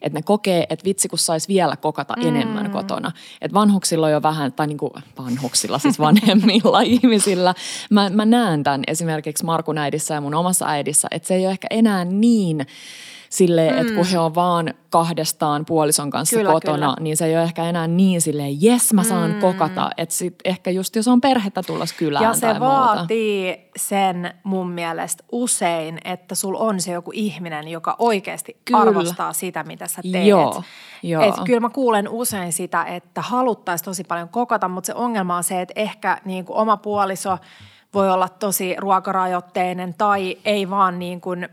Että 0.03 0.19
ne 0.19 0.23
kokee, 0.23 0.67
että 0.71 0.85
vitsi 0.85 1.09
kun 1.09 1.19
saisi 1.19 1.49
vielä 1.49 1.77
kokata 1.77 2.15
mm. 2.17 2.29
enemmän 2.29 2.71
kotona. 2.71 3.13
Että 3.41 3.55
vanhuksilla 3.55 4.07
on 4.07 4.13
jo 4.13 4.23
vähän, 4.23 4.53
tai 4.53 4.67
niin 4.67 4.79
kuin 4.79 4.93
vanhuksilla, 5.19 5.79
siis 5.79 5.99
vanhemmilla 5.99 6.81
ihmisillä. 6.97 7.55
Mä, 7.91 8.11
mä 8.11 8.25
näen 8.25 8.63
tämän 8.63 8.83
esimerkiksi 8.87 9.45
Markun 9.45 9.79
äidissä 9.79 10.15
ja 10.15 10.21
mun 10.21 10.35
omassa 10.35 10.67
äidissä, 10.67 11.09
että 11.11 11.29
se 11.29 11.35
ei 11.35 11.45
ole 11.45 11.53
ehkä 11.53 11.67
enää 11.71 12.05
niin 12.05 12.67
silleen, 13.31 13.75
mm. 13.75 13.81
että 13.81 13.95
kun 13.95 14.07
he 14.07 14.19
on 14.19 14.35
vaan 14.35 14.75
kahdestaan 14.91 15.65
puolison 15.65 16.11
kanssa 16.11 16.37
Kyllä, 16.37 16.53
kotona, 16.53 16.77
kyllä. 16.77 16.97
niin 17.01 17.17
se 17.17 17.27
ei 17.27 17.35
ole 17.35 17.43
ehkä 17.43 17.65
enää 17.65 17.87
niin 17.87 18.21
silleen, 18.21 18.63
jes 18.63 18.93
mä 18.93 19.05
saan 19.05 19.31
mm. 19.31 19.41
kokata. 19.41 19.91
Että 19.97 20.15
sit 20.15 20.35
ehkä 20.45 20.71
just 20.71 20.97
jos 20.97 21.09
on 21.09 21.21
perhettä 21.21 21.63
tulla 21.63 21.85
kylään 21.99 22.23
Ja 22.23 22.31
tai 22.31 22.41
se 22.41 22.47
muuta. 22.47 22.65
vaatii 22.65 23.71
sen 23.77 24.35
mun 24.45 24.71
mielestä 24.71 25.25
usein, 25.33 25.99
että 26.05 26.35
sul 26.35 26.55
on 26.55 26.81
se 26.81 26.93
joku 26.93 27.11
ihminen, 27.15 27.69
joka 27.69 27.97
oikeasti 27.99 28.57
Kyllä. 28.65 28.81
arvostaa 28.81 29.33
sitä, 29.33 29.65
mitä 29.65 29.87
sä 29.87 30.03
teet. 30.13 30.27
Joo, 30.27 30.63
joo. 31.03 31.23
Et 31.23 31.35
kyllä 31.45 31.61
mä 31.61 31.69
kuulen 31.69 32.09
usein 32.09 32.53
sitä, 32.53 32.85
että 32.85 33.23
haluttaisiin 33.23 33.85
tosi 33.85 34.05
paljon 34.05 34.29
kokata, 34.29 34.69
mutta 34.69 34.87
se 34.87 34.95
ongelma 34.95 35.37
on 35.37 35.45
se, 35.45 35.61
että 35.61 35.75
ehkä 35.77 36.21
niin 36.25 36.45
kuin 36.45 36.57
oma 36.57 36.77
puoliso 36.77 37.39
voi 37.95 38.11
olla 38.11 38.29
tosi 38.29 38.75
ruokarajoitteinen 38.79 39.95
tai 39.95 40.37
ei 40.45 40.71
vaan 40.71 40.99
niin 40.99 41.21
kuin 41.21 41.49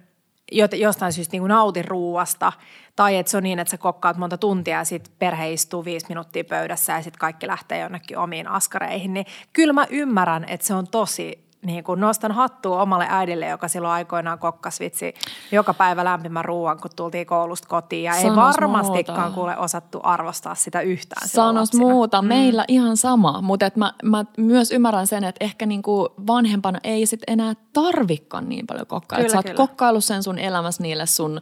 jostain 0.52 1.14
syystä 1.14 1.32
niin 1.32 1.42
kuin 1.42 1.50
nauti 1.50 1.82
ruuasta. 1.82 2.54
Tai 2.96 3.18
että 3.18 3.30
se 3.30 3.38
on 3.38 3.44
niin, 3.44 3.60
että 3.60 3.72
sä 3.72 3.78
kokkaat 3.78 4.18
monta 4.18 4.38
tuntia 4.38 4.78
ja 4.78 4.84
sitten 4.84 5.14
perhe 5.20 5.54
istuu 5.54 5.86
viisi 5.86 6.06
minuuttia 6.10 6.44
pöydässä 6.44 6.94
ja 6.94 7.02
sitten 7.02 7.20
kaikki 7.20 7.48
lähtee 7.48 7.80
jonnekin 7.80 8.18
omiin 8.18 8.48
askareihin. 8.48 9.14
Niin 9.14 9.26
kyllä 9.54 9.74
mä 9.74 9.88
ymmärrän, 9.90 10.46
että 10.48 10.68
se 10.68 10.74
on 10.74 10.88
tosi, 10.88 11.44
niin 11.66 11.84
kuin 11.84 12.00
nostan 12.00 12.32
hattua 12.32 12.82
omalle 12.82 13.06
äidille, 13.10 13.48
joka 13.48 13.68
silloin 13.68 13.94
aikoinaan 13.94 14.40
kokkas 14.40 14.80
vitsi 14.80 15.14
joka 15.52 15.74
päivä 15.74 16.04
lämpimän 16.04 16.46
ruoan, 16.46 16.80
kun 16.80 16.92
tultiin 16.96 17.26
koulusta 17.26 17.68
kotiin. 17.68 18.04
Ja 18.04 18.16
ei 18.16 18.22
Sanos 18.22 18.38
varmastikaan 18.38 19.20
muuta. 19.22 19.36
kuule 19.36 19.58
osattu 19.58 20.00
arvostaa 20.04 20.56
sitä 20.56 20.82
yhtään 20.82 21.28
Sanos 21.30 21.74
muuta, 21.74 22.22
mm. 22.22 22.28
meillä 22.28 22.66
ihan 22.68 22.98
sama, 22.98 23.42
mutta 23.42 23.72
mä, 23.76 23.94
mä 24.04 24.26
myös 24.38 24.72
ymmärrän 24.72 25.08
sen, 25.08 25.24
että 25.24 25.46
ehkä 25.46 25.66
niinku 25.66 26.10
vanhempana 26.28 26.80
ei 26.84 27.06
sit 27.06 27.22
enää 27.28 27.54
tarvikaan 27.74 28.50
niin 28.50 28.68
paljon 28.68 28.88
kokkailla. 28.88 29.30
Sä 29.30 29.38
oot 29.38 29.46
kyllä. 29.46 29.58
kokkaillut 29.58 30.04
sen 30.06 30.24
sun 30.24 30.40
elämässä 30.40 30.84
niille 30.84 31.06
sun 31.06 31.42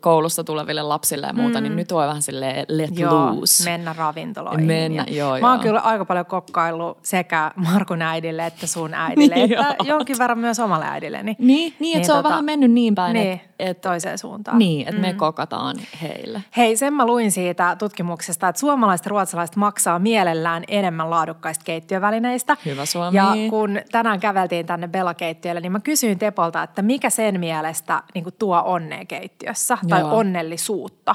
koulusta 0.00 0.44
tuleville 0.44 0.82
lapsille 0.82 1.26
ja 1.26 1.32
muuta, 1.32 1.58
mm. 1.58 1.62
niin 1.62 1.76
nyt 1.76 1.92
voi 1.92 2.06
vähän 2.06 2.22
silleen 2.22 2.66
let 2.68 2.98
Joo, 2.98 3.12
loose. 3.26 3.70
mennä 3.70 3.94
ravintoloihin. 3.98 4.66
Mennä, 4.66 5.04
ja 5.08 5.16
joo, 5.16 5.40
Mä 5.40 5.50
oon 5.50 5.58
joo. 5.58 5.62
kyllä 5.62 5.80
aika 5.80 6.04
paljon 6.04 6.26
kokkaillut 6.26 6.98
sekä 7.02 7.50
Markun 7.56 8.02
äidille 8.02 8.46
että 8.46 8.66
sun 8.66 8.94
äidille, 8.94 9.34
Niin 9.46 9.58
että 9.70 9.82
oot. 9.82 9.88
jonkin 9.98 10.18
verran 10.18 10.38
myös 10.38 10.60
omalle 10.60 10.84
äidilleni. 10.88 11.36
Niin, 11.38 11.74
niin 11.78 11.96
että 11.96 12.06
se 12.06 12.12
on 12.12 12.24
vähän 12.24 12.44
mennyt 12.44 12.70
niin 12.70 12.94
päin, 12.94 13.14
niin, 13.14 13.32
että 13.32 13.48
et, 13.58 13.80
toiseen 13.80 14.18
suuntaan. 14.18 14.58
niin, 14.58 14.88
et 14.88 15.00
me 15.00 15.12
kokataan 15.12 15.76
heille. 16.02 16.42
Hei, 16.56 16.76
sen 16.76 16.94
mä 16.94 17.06
luin 17.06 17.32
siitä 17.32 17.76
tutkimuksesta, 17.78 18.48
että 18.48 18.60
suomalaiset 18.60 19.06
ja 19.06 19.10
ruotsalaiset 19.10 19.56
maksaa 19.56 19.98
mielellään 19.98 20.64
enemmän 20.68 21.10
laadukkaista 21.10 21.64
keittiövälineistä. 21.64 22.56
Hyvä 22.64 22.86
Suomi. 22.86 23.16
Ja 23.16 23.34
kun 23.50 23.80
tänään 23.92 24.20
käveltiin 24.20 24.66
tänne 24.66 24.88
Bella-keittiölle, 24.88 25.60
niin 25.60 25.72
mä 25.72 25.80
kysyin 25.80 26.18
Tepolta, 26.18 26.62
että 26.62 26.82
mikä 26.82 27.10
sen 27.10 27.40
mielestä 27.40 28.02
niin 28.14 28.24
tuo 28.38 28.62
onnea 28.64 29.04
keittiössä 29.04 29.78
tai 29.88 30.00
Joo. 30.00 30.16
onnellisuutta. 30.16 31.14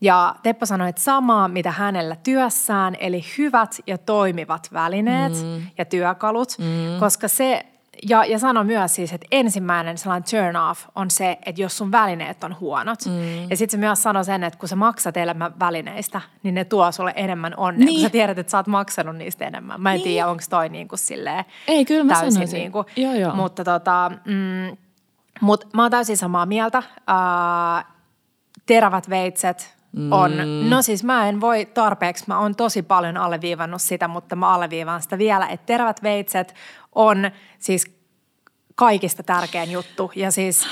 Ja 0.00 0.34
Teppo 0.42 0.66
sanoi, 0.66 0.88
että 0.88 1.02
samaa 1.02 1.48
mitä 1.48 1.70
hänellä 1.70 2.16
työssään, 2.16 2.96
eli 3.00 3.24
hyvät 3.38 3.76
ja 3.86 3.98
toimivat 3.98 4.68
välineet 4.72 5.32
mm. 5.32 5.62
ja 5.78 5.84
työkalut, 5.84 6.48
mm. 6.58 7.00
koska 7.00 7.28
se, 7.28 7.66
ja, 8.08 8.24
ja 8.24 8.38
sano 8.38 8.64
myös 8.64 8.94
siis, 8.94 9.12
että 9.12 9.26
ensimmäinen 9.30 9.98
sellainen 9.98 10.30
turn 10.30 10.56
off 10.56 10.84
on 10.94 11.10
se, 11.10 11.38
että 11.46 11.62
jos 11.62 11.76
sun 11.78 11.92
välineet 11.92 12.44
on 12.44 12.56
huonot. 12.60 12.98
Mm. 13.06 13.50
Ja 13.50 13.56
sitten 13.56 13.70
se 13.80 13.86
myös 13.86 14.02
sanoi 14.02 14.24
sen, 14.24 14.44
että 14.44 14.58
kun 14.58 14.68
sä 14.68 14.76
maksat 14.76 15.16
elämän 15.16 15.54
välineistä, 15.60 16.20
niin 16.42 16.54
ne 16.54 16.64
tuo 16.64 16.92
sulle 16.92 17.12
enemmän 17.16 17.54
onnea, 17.56 17.78
niin. 17.78 17.86
kun 17.86 17.94
Niin. 17.94 18.02
sä 18.02 18.10
tiedät, 18.10 18.38
että 18.38 18.50
sä 18.50 18.56
oot 18.56 18.66
maksanut 18.66 19.16
niistä 19.16 19.44
enemmän. 19.44 19.80
Mä 19.80 19.90
en 19.92 19.94
Niin. 19.96 20.04
tiedä, 20.04 20.28
onko 20.28 20.42
toi 20.50 20.68
niin 20.68 20.88
kuin 20.88 20.98
silleen 20.98 21.44
Ei, 21.68 21.84
kyllä 21.84 22.04
mä 22.04 22.12
täysin 22.12 22.32
sanoisin. 22.32 22.58
niin 22.58 22.72
kuin, 22.72 22.86
Joo, 22.96 23.14
joo. 23.14 23.34
Mutta 23.34 23.64
tota, 23.64 24.10
mm, 24.24 24.76
mut 25.40 25.64
mä 25.74 25.82
oon 25.82 25.90
täysin 25.90 26.16
samaa 26.16 26.46
mieltä. 26.46 26.78
Äh, 26.78 27.84
terävät 28.66 29.10
veitset 29.10 29.76
on, 30.10 30.32
mm. 30.32 30.70
no 30.70 30.82
siis 30.82 31.04
mä 31.04 31.28
en 31.28 31.40
voi 31.40 31.64
tarpeeksi, 31.74 32.24
mä 32.26 32.38
oon 32.40 32.54
tosi 32.56 32.82
paljon 32.82 33.16
alleviivannut 33.16 33.82
sitä, 33.82 34.08
mutta 34.08 34.36
mä 34.36 34.48
alleviivaan 34.54 35.02
sitä 35.02 35.18
vielä, 35.18 35.46
että 35.46 35.66
terävät 35.66 36.02
veitset 36.02 36.54
on 36.96 37.30
siis 37.58 37.96
kaikista 38.74 39.22
tärkein 39.22 39.72
juttu. 39.72 40.12
Ja 40.14 40.30
siis 40.30 40.66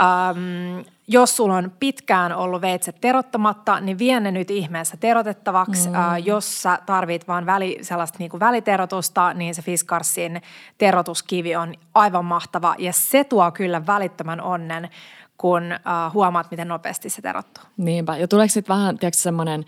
äm, 0.00 0.84
jos 1.08 1.36
sulla 1.36 1.56
on 1.56 1.72
pitkään 1.80 2.32
ollut 2.32 2.60
veitset 2.60 2.96
terottamatta, 3.00 3.80
niin 3.80 3.98
vie 3.98 4.20
ne 4.20 4.30
nyt 4.30 4.50
ihmeessä 4.50 4.96
terotettavaksi. 4.96 5.88
Mm. 5.88 5.94
Äh, 5.94 6.18
jos 6.24 6.62
sä 6.62 6.78
tarvit 6.86 7.28
vaan 7.28 7.46
väli, 7.46 7.78
sellaista 7.82 8.18
niin 8.18 8.30
kuin 8.30 8.40
väliterotusta, 8.40 9.34
niin 9.34 9.54
se 9.54 9.62
Fiskarsin 9.62 10.42
terotuskivi 10.78 11.56
on 11.56 11.74
aivan 11.94 12.24
mahtava. 12.24 12.74
Ja 12.78 12.92
se 12.92 13.24
tuo 13.24 13.50
kyllä 13.50 13.86
välittömän 13.86 14.40
onnen, 14.40 14.90
kun 15.36 15.72
äh, 15.72 15.78
huomaat, 16.14 16.50
miten 16.50 16.68
nopeasti 16.68 17.10
se 17.10 17.22
terottuu. 17.22 17.64
Niinpä. 17.76 18.16
Ja 18.16 18.28
tuleeko 18.28 18.52
sitten 18.52 18.76
vähän, 18.76 18.98
tiedätkö, 18.98 19.18
semmoinen 19.18 19.64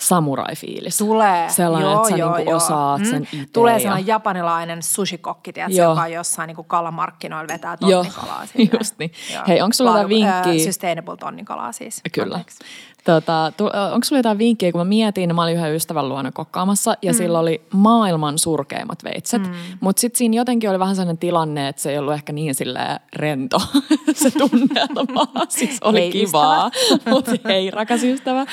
samurai-fiilis? 0.00 0.98
Tulee. 0.98 1.48
Sellainen, 1.48 1.90
joo, 1.90 1.96
että 2.00 2.08
sä 2.10 2.16
joo, 2.16 2.36
niinku 2.36 2.50
joo. 2.50 2.56
osaat 2.56 3.04
sen 3.04 3.14
Mm. 3.32 3.40
itse. 3.40 3.52
Tulee 3.52 3.72
ja- 3.72 3.78
sellainen 3.80 4.06
japanilainen 4.06 4.82
sushikokki, 4.82 5.52
tiedätkö, 5.52 5.76
Joo. 5.76 5.90
joka 5.92 6.02
on 6.02 6.12
jossain 6.12 6.46
niin 6.48 6.56
kuin 6.56 6.68
kalamarkkinoilla 6.68 7.48
vetää 7.48 7.76
Joo, 7.80 7.90
tonnikalaa. 8.04 8.46
silleen. 8.46 8.70
just 8.78 8.94
niin. 8.98 9.12
Joo. 9.34 9.42
Hei, 9.48 9.60
onko 9.60 9.72
sulla 9.72 9.90
jotain 9.90 10.08
vinkkiä? 10.08 10.64
Sustainable 10.66 11.16
tonnikalaa 11.16 11.72
siis. 11.72 12.00
Kyllä. 12.12 12.34
Anteeksi. 12.34 12.58
Tota, 13.04 13.52
onko 13.92 14.04
sulla 14.04 14.18
jotain 14.18 14.38
vinkkiä, 14.38 14.72
kun 14.72 14.80
mä 14.80 14.84
mietin, 14.84 15.34
mä 15.34 15.42
olin 15.42 15.56
yhden 15.56 15.74
ystävän 15.74 16.08
luona 16.08 16.32
kokkaamassa 16.32 16.94
ja 17.02 17.12
mm. 17.12 17.16
sillä 17.16 17.38
oli 17.38 17.62
maailman 17.72 18.38
surkeimmat 18.38 19.04
veitset. 19.04 19.42
Mm. 19.42 19.52
Mutta 19.80 20.00
sitten 20.00 20.18
siinä 20.18 20.36
jotenkin 20.36 20.70
oli 20.70 20.78
vähän 20.78 20.96
sellainen 20.96 21.18
tilanne, 21.18 21.68
että 21.68 21.82
se 21.82 21.90
ei 21.90 21.98
ollut 21.98 22.14
ehkä 22.14 22.32
niin 22.32 22.54
sille 22.54 22.80
rento 23.16 23.58
se 24.22 24.30
tunnelma. 24.30 25.26
siis 25.48 25.78
oli 25.82 26.00
hei, 26.00 26.10
kivaa, 26.10 26.70
mutta 27.10 27.32
hei 27.44 27.70
rakas 27.70 28.04
ystävä. 28.04 28.46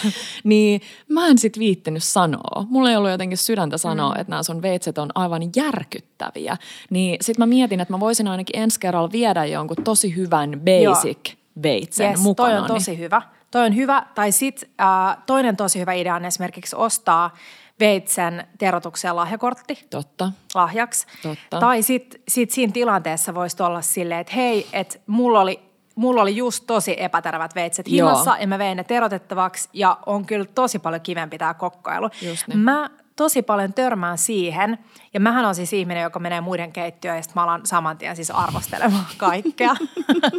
Niin 0.44 0.82
mä 1.10 1.28
en 1.28 1.38
sitten 1.38 1.60
viittinyt 1.60 2.04
sanoa. 2.04 2.66
Mulla 2.70 2.90
ei 2.90 2.96
ollut 2.96 3.12
jotenkin 3.12 3.38
sydäntä 3.38 3.78
sanoa, 3.78 4.14
mm. 4.14 4.22
että 4.22 4.32
nämä 4.32 4.44
sun 4.44 4.62
veitset 4.62 4.98
on 4.98 5.10
aivan 5.16 5.42
järkyttäviä. 5.56 6.58
Niin 6.90 7.18
sitten 7.22 7.42
mä 7.42 7.46
mietin, 7.46 7.80
että 7.80 7.94
mä 7.94 8.00
voisin 8.00 8.28
ainakin 8.28 8.62
ensi 8.62 8.80
kerralla 8.80 9.12
viedä 9.12 9.46
jonkun 9.46 9.84
tosi 9.84 10.16
hyvän 10.16 10.52
basic 10.52 11.30
Joo. 11.30 11.38
veitsen 11.64 12.10
yes, 12.10 12.20
mukana. 12.20 12.50
toi 12.50 12.60
on 12.60 12.68
tosi 12.68 12.98
hyvä. 12.98 13.22
Toi 13.52 13.66
on 13.66 13.76
hyvä. 13.76 14.06
Tai 14.16 14.32
sitten 14.32 14.70
äh, 14.82 15.18
toinen 15.26 15.58
tosi 15.58 15.80
hyvä 15.80 15.94
idea 15.94 16.16
on 16.16 16.26
esimerkiksi 16.26 16.76
ostaa 16.76 17.34
veitsen 17.80 18.48
terotukseen 18.58 19.16
lahjakortti. 19.16 19.88
Totta. 19.90 20.32
Lahjaksi. 20.56 21.08
Totta. 21.22 21.60
Tai 21.60 21.82
sitten 21.82 22.22
sit 22.28 22.52
siinä 22.52 22.74
tilanteessa 22.74 23.36
voisi 23.36 23.64
olla 23.64 23.82
silleen, 23.82 24.22
että 24.22 24.34
hei, 24.34 24.68
että 24.74 25.00
mulla 25.08 25.42
oli 25.42 25.68
mulla 25.96 26.22
oli 26.22 26.36
just 26.36 26.64
tosi 26.68 26.96
epäterävät 26.98 27.56
veitset 27.56 27.88
himassa 27.88 28.32
Joo. 28.32 28.42
ja 28.42 28.48
mä 28.48 28.58
vein 28.58 28.78
ne 28.78 28.84
terotettavaksi 28.84 29.70
ja 29.74 29.98
on 30.06 30.26
kyllä 30.26 30.46
tosi 30.56 30.80
paljon 30.80 31.02
kivempi 31.02 31.38
tämä 31.38 31.54
kokkailu. 31.54 32.10
niin. 32.48 32.60
Mä 32.60 32.90
tosi 33.18 33.42
paljon 33.42 33.74
törmään 33.74 34.18
siihen, 34.18 34.78
ja 35.14 35.20
mähän 35.20 35.46
on 35.46 35.56
siis 35.56 35.74
ihminen, 35.74 36.04
joka 36.04 36.20
menee 36.20 36.42
muiden 36.42 36.72
keittiöön, 36.72 37.18
ja 37.18 37.24
sitten 37.24 37.42
mä 37.42 37.44
alan 37.44 37.66
saman 37.66 37.98
tien 37.98 38.16
siis 38.16 38.32
arvostelemaan 38.32 39.06
kaikkea. 39.18 39.76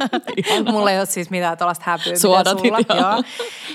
Mulla 0.72 0.90
ei 0.90 0.98
ole 0.98 1.06
siis 1.06 1.30
mitään 1.30 1.58
tuollaista 1.58 1.84
häpyä, 1.86 2.12
mitä 2.12 2.20
sulla. 2.54 2.76
Joo. 3.00 3.22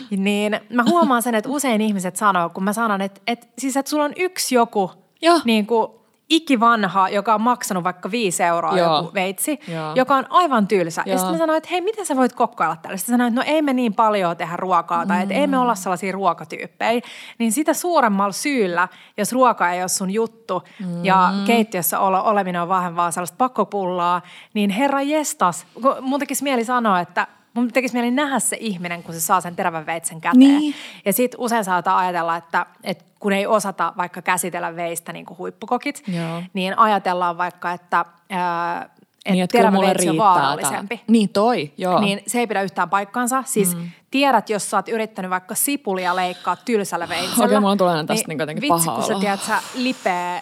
Niin 0.10 0.60
mä 0.70 0.84
huomaan 0.90 1.22
sen, 1.24 1.36
että 1.36 1.50
usein 1.50 1.82
ihmiset 1.82 2.16
sanoo, 2.16 2.50
kun 2.50 2.64
mä 2.64 2.74
sanon, 2.74 3.02
että, 3.02 3.22
että 3.28 3.48
siis 3.58 3.78
että 3.78 3.90
sulla 3.90 4.04
on 4.04 4.14
yksi 4.18 4.56
joku 4.56 4.92
Joo. 5.22 5.42
niin 5.46 5.68
kuin 5.68 5.88
ikivanha, 6.36 7.10
joka 7.10 7.36
on 7.36 7.42
maksanut 7.42 7.84
vaikka 7.84 8.12
viisi 8.12 8.44
euroa 8.44 8.78
Joo. 8.78 8.98
joku 8.98 9.14
veitsi, 9.14 9.60
Joo. 9.68 9.92
joka 9.96 10.16
on 10.16 10.26
aivan 10.30 10.68
tylsä. 10.68 11.04
Joo. 11.06 11.14
Ja 11.14 11.18
sitten 11.18 11.34
mä 11.34 11.38
sanoin, 11.38 11.58
että 11.58 11.70
hei, 11.72 11.82
miten 11.82 12.06
sä 12.06 12.16
voit 12.16 12.34
kokkailla 12.34 12.76
tällä? 12.76 12.98
Sitten 12.98 13.14
sanoin, 13.14 13.34
että 13.34 13.42
no 13.42 13.56
ei 13.56 13.62
me 13.62 13.74
niin 13.74 13.94
paljon 13.94 14.38
tehdä 14.38 14.56
ruokaa 14.56 15.06
tai 15.06 15.18
mm. 15.18 15.24
että 15.24 15.36
ei 15.36 15.48
me 15.48 15.58
olla 15.58 15.76
sellaisia 15.76 16.12
ruokatyyppejä. 16.12 17.02
Niin 17.38 17.52
sitä 17.52 17.74
suuremmalla 17.74 18.32
syyllä, 18.32 18.88
jos 19.18 19.32
ruoka 19.32 19.72
ei 19.72 19.82
ole 19.82 19.88
sun 19.88 20.12
juttu 20.12 20.64
mm. 20.80 21.06
ja 21.06 21.34
keittiössä 21.46 22.00
olo, 22.00 22.24
oleminen 22.24 22.62
on 22.62 22.70
vähän 22.70 22.96
vaan 22.96 23.14
sellaista 23.14 23.38
pakkopullaa, 23.38 24.22
niin 24.54 24.70
herra 24.70 25.02
jestas, 25.02 25.66
mun 26.02 26.20
tekisi 26.20 26.44
mieli 26.44 26.66
sanoa, 26.66 27.00
että 27.00 27.28
mun 27.54 27.72
tekisi 27.72 27.94
mieli 27.94 28.12
nähdä 28.12 28.40
se 28.40 28.58
ihminen, 28.60 29.04
kun 29.04 29.14
se 29.14 29.22
saa 29.22 29.42
sen 29.42 29.56
terävän 29.56 29.86
veitsen 29.86 30.22
käteen. 30.22 30.40
Niin. 30.40 30.76
Ja 31.06 31.14
sitten 31.14 31.40
usein 31.40 31.64
saattaa 31.64 31.98
ajatella, 31.98 32.36
että, 32.36 32.66
että 32.84 33.04
kun 33.20 33.34
ei 33.34 33.48
osata 33.48 33.94
vaikka 33.98 34.22
käsitellä 34.22 34.76
veistä 34.76 35.14
niin 35.14 35.26
kuin 35.26 35.38
huippukokit, 35.38 36.04
Joo. 36.08 36.44
niin 36.54 36.80
ajatellaan 36.80 37.38
vaikka, 37.38 37.72
että 37.72 38.06
ää, 38.30 38.90
että 39.26 39.34
niin, 39.34 39.44
että 39.44 39.58
terävä 39.58 39.80
veitsi 39.80 40.10
on 40.10 40.18
vaarallisempi. 40.18 40.98
Tää. 40.98 41.06
Niin 41.08 41.30
toi, 41.30 41.72
joo. 41.78 42.00
Niin 42.00 42.24
se 42.28 42.40
ei 42.40 42.48
pidä 42.48 42.62
yhtään 42.62 42.90
paikkaansa. 42.90 43.44
Siis 43.46 43.76
mm. 43.76 43.90
tiedät, 44.12 44.50
jos 44.50 44.70
sä 44.70 44.78
oot 44.78 44.90
yrittänyt 44.90 45.32
vaikka 45.32 45.56
sipulia 45.56 46.16
leikkaa 46.16 46.56
tylsällä 46.56 47.10
veitsellä. 47.10 47.46
Okei, 47.46 47.60
mulla 47.60 47.76
tulee 47.76 48.04
tästä 48.04 48.28
niin, 48.28 48.38
niin 48.38 48.62
vitsi, 48.62 48.90
kun 48.90 49.04
sä 49.04 49.20
tiedät, 49.20 49.42
sä 49.42 49.62
lipeä. 49.76 50.42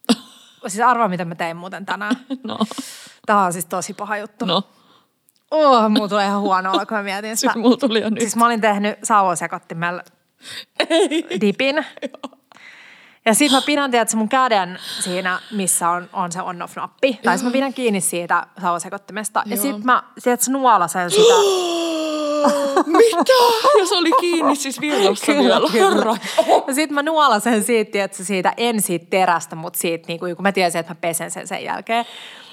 siis 0.66 0.80
arvaa, 0.80 1.08
mitä 1.08 1.24
mä 1.24 1.34
tein 1.34 1.56
muuten 1.56 1.86
tänään. 1.86 2.16
no. 2.42 2.58
Tämä 3.26 3.44
on 3.44 3.52
siis 3.52 3.66
tosi 3.66 3.94
paha 3.94 4.16
juttu. 4.16 4.44
No. 4.44 4.62
Oh, 5.50 5.90
mulla 5.90 6.08
tulee 6.08 6.26
ihan 6.26 6.40
huono 6.40 6.72
olla, 6.72 6.86
kun 6.86 6.96
mä 6.96 7.02
mietin 7.02 7.36
sitä. 7.36 7.52
Siis 7.52 7.62
mulla 7.62 7.76
tuli 7.76 8.00
jo 8.00 8.10
nyt. 8.10 8.20
Siis 8.20 8.36
mä 8.36 8.46
olin 8.46 8.60
tehnyt 8.60 8.98
sauvasekottimella 9.02 10.02
dipin. 11.40 11.86
Ja 13.26 13.34
sit 13.34 13.52
mä 13.52 13.62
pidän, 13.66 13.90
tiedätkö, 13.90 14.16
mun 14.16 14.28
käden 14.28 14.78
siinä, 15.00 15.40
missä 15.50 15.90
on, 15.90 16.08
on 16.12 16.32
se 16.32 16.42
on-off-nappi. 16.42 17.18
Tai 17.22 17.38
mä 17.42 17.50
pidän 17.50 17.74
kiinni 17.74 18.00
siitä 18.00 18.46
sauvasekottimesta. 18.60 19.42
Ja 19.46 19.56
sit 19.56 19.84
mä, 19.84 20.02
tiedätkö, 20.22 20.50
nuolasen 20.50 21.10
sitä. 21.10 21.34
Mitä? 22.86 23.32
Ja 23.78 23.86
se 23.86 23.96
oli 23.96 24.10
kiinni 24.20 24.56
siis 24.56 24.80
virrassa 24.80 25.32
vielä. 25.32 25.68
Kyllä. 25.72 26.16
Ja 26.66 26.74
sit 26.74 26.90
mä 26.90 27.02
nuolasen 27.02 27.64
siitä, 27.64 27.90
tiedätkö, 27.90 28.24
siitä, 28.24 28.52
en 28.56 28.82
siitä 28.82 29.06
terästä, 29.10 29.56
mutta 29.56 29.78
siitä, 29.78 30.04
niin 30.08 30.20
kuin, 30.20 30.36
kun 30.36 30.42
mä 30.42 30.52
tiesin, 30.52 30.78
että 30.78 30.90
mä 30.90 30.98
pesen 31.00 31.30
sen 31.30 31.46
sen 31.46 31.64
jälkeen. 31.64 32.04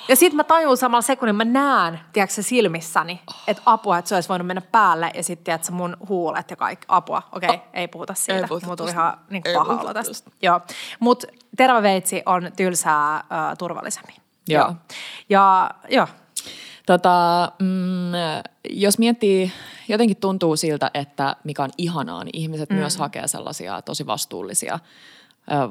Ja 0.07 0.15
sitten 0.15 0.35
mä 0.35 0.43
tajun 0.43 0.77
samalla 0.77 1.01
sekunnin, 1.01 1.35
mä 1.35 1.45
näen, 1.45 1.99
tiedätkö 2.13 2.41
silmissäni, 2.41 3.21
että 3.47 3.63
apua, 3.65 3.97
että 3.97 4.09
se 4.09 4.15
olisi 4.15 4.29
voinut 4.29 4.47
mennä 4.47 4.61
päälle 4.61 5.11
ja 5.13 5.23
sitten 5.23 5.43
tiedätkö 5.43 5.71
mun 5.71 5.97
huulet 6.09 6.49
ja 6.49 6.55
kaikki, 6.55 6.85
apua. 6.87 7.21
Okei, 7.31 7.49
okay, 7.49 7.59
oh. 7.59 7.69
ei 7.73 7.87
puhuta 7.87 8.13
siitä. 8.13 8.39
Ei 8.39 8.47
puhuta 8.47 8.65
Mulla 8.65 8.77
tuli 8.77 8.91
ihan 8.91 9.17
niin 9.29 9.43
paha 9.53 9.81
olo 9.81 9.93
tästä. 9.93 10.31
Joo. 10.41 10.61
Mutta 10.99 11.27
terävä 11.57 11.81
veitsi 11.81 12.23
on 12.25 12.51
tylsää 12.55 13.17
uh, 13.17 13.57
turvallisemmin. 13.57 14.15
Joo. 14.47 14.61
joo. 14.61 14.75
Ja 15.29 15.71
joo. 15.89 16.07
Tota, 16.85 17.51
mm, 17.59 18.11
jos 18.69 18.99
miettii, 18.99 19.51
jotenkin 19.87 20.17
tuntuu 20.17 20.55
siltä, 20.55 20.91
että 20.93 21.35
mikä 21.43 21.63
on 21.63 21.69
ihanaa, 21.77 22.23
niin 22.23 22.37
ihmiset 22.37 22.69
mm. 22.69 22.75
myös 22.75 22.97
hakee 22.97 23.27
sellaisia 23.27 23.81
tosi 23.81 24.05
vastuullisia 24.05 24.79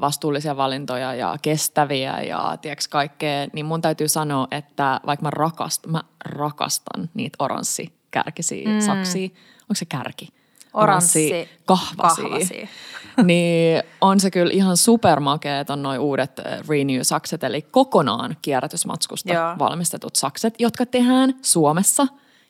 vastuullisia 0.01 0.57
valintoja 0.57 1.13
ja 1.13 1.35
kestäviä 1.41 2.21
ja 2.21 2.57
tiedätkö 2.61 2.85
kaikkea, 2.89 3.47
niin 3.53 3.65
mun 3.65 3.81
täytyy 3.81 4.07
sanoa, 4.07 4.47
että 4.51 5.01
vaikka 5.05 5.23
mä 5.23 5.29
rakastan, 5.29 5.91
mä 5.91 6.01
rakastan 6.25 7.09
niitä 7.13 7.35
oranssikärkisiä 7.39 8.69
mm. 8.69 8.79
saksia, 8.79 9.29
onko 9.61 9.75
se 9.75 9.85
kärki? 9.85 10.29
Oranssi, 10.73 11.49
kahvasi. 11.65 12.21
kahvasi. 12.21 12.69
niin 13.23 13.83
on 14.01 14.19
se 14.19 14.31
kyllä 14.31 14.53
ihan 14.53 14.77
supermakeet 14.77 15.69
on 15.69 15.83
noin 15.83 15.99
uudet 15.99 16.41
Renew-sakset, 16.69 17.43
eli 17.43 17.61
kokonaan 17.61 18.37
kierrätysmatskusta 18.41 19.33
Joo. 19.33 19.55
valmistetut 19.59 20.15
sakset, 20.15 20.53
jotka 20.59 20.85
tehdään 20.85 21.33
Suomessa 21.41 22.07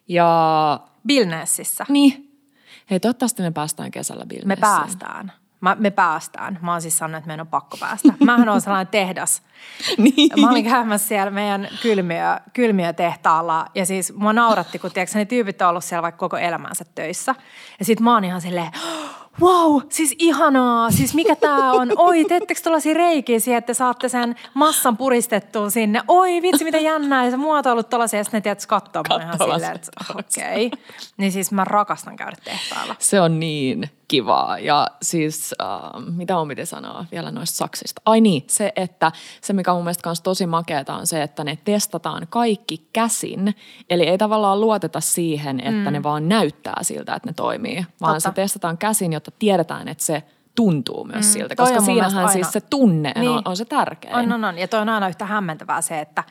ja... 0.08 0.80
Bilnessissä. 1.08 1.86
Niin. 1.90 2.40
Hei, 2.90 3.00
toivottavasti 3.00 3.42
me 3.42 3.52
päästään 3.52 3.92
kesällä 3.92 4.26
Bilnessiin. 4.26 4.48
Me 4.48 4.56
päästään. 4.56 5.32
Mä, 5.64 5.76
me 5.80 5.92
päästään. 5.92 6.60
Mä 6.62 6.72
oon 6.72 6.82
siis 6.82 6.98
sanonut, 6.98 7.18
että 7.18 7.28
meidän 7.28 7.42
on 7.42 7.48
pakko 7.48 7.78
päästä. 7.78 8.14
Mähän 8.20 8.50
on 8.50 8.62
sellainen 8.62 8.92
tehdas. 8.92 9.42
niin. 9.98 10.42
Mä 10.42 10.50
olin 10.50 10.64
käymässä 10.64 11.08
siellä 11.08 11.32
meidän 11.32 11.68
kylmiö, 11.82 12.38
kylmiötehtaalla 12.54 13.66
ja 13.76 13.86
siis 13.86 14.14
mua 14.16 14.34
nauratti, 14.34 14.80
kun 14.80 14.92
tiedätkö, 14.92 15.18
ne 15.18 15.26
tyypit 15.26 15.62
on 15.62 15.70
ollut 15.70 15.84
siellä 15.84 16.02
vaikka 16.02 16.20
koko 16.20 16.38
elämänsä 16.38 16.86
töissä. 16.96 17.36
Ja 17.80 17.86
sit 17.86 18.00
mä 18.00 18.14
oon 18.14 18.24
ihan 18.24 18.42
silleen, 18.42 18.72
wow, 19.42 19.82
siis 19.90 20.16
ihanaa, 20.20 20.92
siis 20.92 21.14
mikä 21.14 21.36
tää 21.36 21.72
on, 21.72 21.92
oi, 21.96 22.26
teettekö 22.26 22.62
tuollaisia 22.64 22.94
reikiä 22.94 23.40
siihen, 23.40 23.58
että 23.58 23.74
saatte 23.74 24.10
sen 24.10 24.36
massan 24.54 24.98
puristettua 24.98 25.70
sinne, 25.70 26.02
oi 26.08 26.42
vitsi, 26.42 26.64
mitä 26.64 26.78
jännää, 26.78 27.26
ja 27.26 27.32
se 27.32 27.38
muotoilut 27.38 27.90
tuollaisia, 27.90 28.20
ja 28.20 28.24
sitten 28.24 28.38
ne 28.38 28.42
tiedät 28.42 28.66
katsoo 28.66 29.04
ihan 29.22 29.38
silleen, 29.38 29.76
että 29.76 29.92
okei. 30.10 30.66
Okay. 30.66 30.80
Niin 31.18 31.32
siis 31.32 31.52
mä 31.52 31.64
rakastan 31.64 32.16
käydä 32.16 32.38
tehtaalla. 32.44 32.96
Se 33.00 33.22
on 33.22 33.40
niin 33.40 33.90
kivaa, 34.08 34.60
ja 34.60 34.88
siis 35.02 35.56
uh, 35.62 36.02
mitä 36.16 36.38
on 36.38 36.48
miten 36.48 36.68
sanoa 36.68 37.06
vielä 37.12 37.32
noista 37.32 37.58
saksista. 37.58 38.02
Ai 38.06 38.22
niin, 38.22 38.44
se, 38.48 38.74
että 38.76 39.12
se 39.42 39.54
mikä 39.54 39.72
on 39.72 39.78
mun 39.78 39.84
mielestä 39.84 40.12
tosi 40.24 40.46
makeata 40.46 40.96
on 40.96 41.08
se, 41.08 41.24
että 41.24 41.44
ne 41.44 41.58
testataan 41.66 42.28
kaikki 42.30 42.90
käsin, 42.94 43.56
eli 43.90 44.04
ei 44.04 44.18
tavallaan 44.18 44.62
luoteta 44.62 45.02
siihen, 45.02 45.60
että 45.60 45.90
mm. 45.90 45.94
ne 45.94 46.04
vaan 46.04 46.30
näyttää 46.30 46.78
siltä, 46.82 47.16
että 47.16 47.30
ne 47.30 47.34
toimii, 47.34 47.86
vaan 48.02 48.16
Totta. 48.16 48.30
se 48.30 48.36
testataan 48.36 48.78
käsin, 48.78 49.14
jotta 49.14 49.32
tiedetään, 49.40 49.88
että 49.88 50.04
se 50.04 50.24
tuntuu 50.56 51.04
myös 51.04 51.26
mm, 51.26 51.32
siltä, 51.32 51.56
koska 51.56 51.82
siinähän 51.82 52.30
siis 52.30 52.52
se 52.52 52.62
tunne 52.62 53.12
niin. 53.16 53.30
on, 53.30 53.42
on 53.46 53.58
se 53.58 53.66
tärkein. 53.66 54.16
On, 54.16 54.32
on, 54.32 54.44
on. 54.44 54.58
Ja 54.58 54.68
toi 54.68 54.80
on 54.80 54.90
aina 54.90 55.08
yhtä 55.08 55.26
hämmentävää 55.26 55.82
se, 55.82 56.00
että 56.00 56.24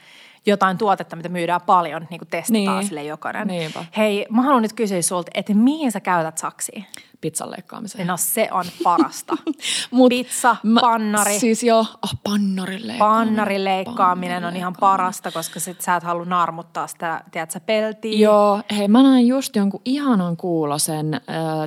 jotain 0.47 0.79
tuotetta, 0.79 1.17
mitä 1.17 1.29
myydään 1.29 1.61
paljon, 1.67 2.07
niin 2.11 2.19
kuin 2.19 2.29
testataan 2.29 2.79
niin. 2.79 2.87
sille 2.87 3.05
jokainen. 3.05 3.47
Niinpä. 3.47 3.85
Hei, 3.97 4.27
mä 4.31 4.43
haluan 4.43 4.63
nyt 4.63 4.73
kysyä 4.73 5.03
sulta, 5.03 5.31
että 5.35 5.55
mihin 5.55 5.93
sä 5.93 6.01
käytät 6.01 6.39
saksia? 6.39 6.83
Pizzan 7.23 7.51
leikkaamiseen. 7.51 8.07
No 8.07 8.17
se 8.17 8.49
on 8.51 8.65
parasta. 8.83 9.37
Mut 9.91 10.09
Pizza, 10.09 10.57
pannari. 10.81 11.33
Mä, 11.33 11.39
siis 11.39 11.63
joo, 11.63 11.87
oh, 12.03 12.11
pannarin 12.25 12.87
leikkaaminen. 12.87 12.99
Pannarin 12.99 13.65
leikkaaminen 13.65 14.45
on 14.45 14.57
ihan 14.57 14.75
parasta, 14.81 15.31
koska 15.31 15.61
sit 15.61 15.81
sä 15.81 15.97
et 15.97 16.03
halua 16.03 16.25
narmuttaa 16.25 16.87
sitä, 16.87 17.25
tiedätkö, 17.31 17.61
peltiä. 17.61 18.19
Joo, 18.19 18.63
hei 18.77 18.89
mä 18.89 19.03
näin 19.03 19.27
just 19.27 19.57
jonkun 19.57 19.81
ihanan 19.85 20.37
kuulosen 20.37 21.15
äh, 21.15 21.21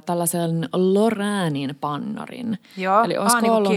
tällaisen 0.06 0.70
Lorrainein 0.74 1.76
pannarin. 1.82 2.60
Joo, 2.78 3.04
Eli 3.04 3.18
olisiko 3.18 3.38
ah, 3.38 3.42
niin 3.42 3.52
ollut 3.52 3.72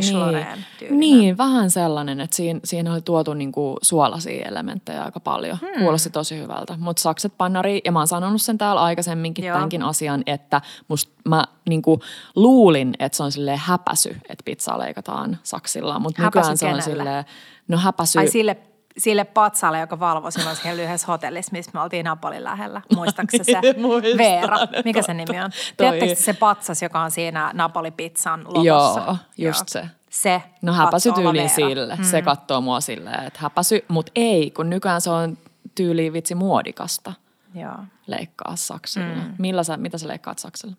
niin, 0.91 1.01
niin, 1.01 1.39
vähän 1.39 1.71
sellainen, 1.71 2.21
että 2.21 2.37
siinä, 2.37 2.61
siinä 2.65 2.93
oli 2.93 3.01
tuotu 3.01 3.35
niinku 3.35 3.79
suolaisia 3.83 4.47
elementtejä 4.49 5.05
aika 5.05 5.21
paljon. 5.21 5.59
Hmm. 5.61 5.83
Kuulosti 5.83 6.11
tosi 6.11 6.39
hyvältä. 6.39 6.77
Mutta 6.79 7.03
sakset 7.03 7.33
pannari, 7.37 7.81
ja 7.85 7.93
mä 7.93 7.99
oon 7.99 8.09
sanonut 8.09 8.43
sen 8.43 8.59
täällä 8.59 8.83
aikaisemminkin 8.83 9.45
Joo. 9.45 9.55
tämänkin 9.55 9.83
asian, 9.83 10.23
että 10.27 10.61
musta 10.89 11.13
mä 11.29 11.45
niin 11.69 11.83
kuin 11.83 12.01
luulin, 12.37 12.95
että 12.99 13.17
se 13.17 13.23
on 13.23 13.33
silleen 13.33 13.59
häpäsy, 13.59 14.17
että 14.29 14.43
pizzaa 14.45 14.79
leikataan 14.79 15.39
saksilla, 15.43 15.99
mutta 15.99 16.23
nykyään 16.23 16.57
se 16.57 16.67
on 16.67 16.83
silleen, 16.83 17.25
no 17.69 17.79
häpäsy. 17.79 18.19
Ai 18.19 18.29
sille 18.29 18.57
sille 18.99 19.25
patsalle, 19.25 19.81
joka 19.81 20.01
valvoi 20.01 20.33
silloin 20.33 20.57
siellä 20.57 20.83
yhdessä 20.83 21.07
hotellissa, 21.07 21.53
missä 21.53 21.71
me 21.75 21.81
oltiin 21.81 22.05
Napolin 22.05 22.45
lähellä. 22.45 22.83
Muistaakseni 22.97 23.45
se 23.45 23.75
Muistan. 23.77 24.19
Veera? 24.19 24.59
Mikä 24.85 25.03
se 25.03 25.15
nimi 25.15 25.41
on? 25.41 25.51
Tiedättekö 25.77 26.15
se 26.15 26.33
patsas, 26.33 26.83
joka 26.83 27.01
on 27.01 27.11
siinä 27.11 27.51
Napoli-pizzan 27.55 28.45
logossa? 28.45 29.01
Joo, 29.01 29.17
just 29.39 29.69
se. 29.69 29.89
Se. 30.11 30.43
No 30.63 30.73
häpäsy 30.73 31.13
Veera. 31.17 31.49
sille. 31.49 31.97
Mm. 31.97 32.05
Se 32.05 32.23
katsoo 32.23 32.61
mua 32.61 32.81
silleen, 32.81 33.25
että 33.25 33.39
häpäsy. 33.43 33.85
Mutta 33.89 34.13
ei, 34.15 34.51
kun 34.51 34.71
nykyään 34.71 35.01
se 35.01 35.11
on 35.11 35.39
tyyliin 35.75 36.13
vitsi 36.13 36.35
muodikasta 36.35 37.13
Joo. 37.55 37.79
leikkaa 38.07 38.57
saksilla. 38.57 39.15
Mm. 39.15 39.35
Millä 39.39 39.65
sä, 39.65 39.77
mitä 39.77 39.99
sä 39.99 40.09
leikkaat 40.09 40.39
saksilla? 40.39 40.77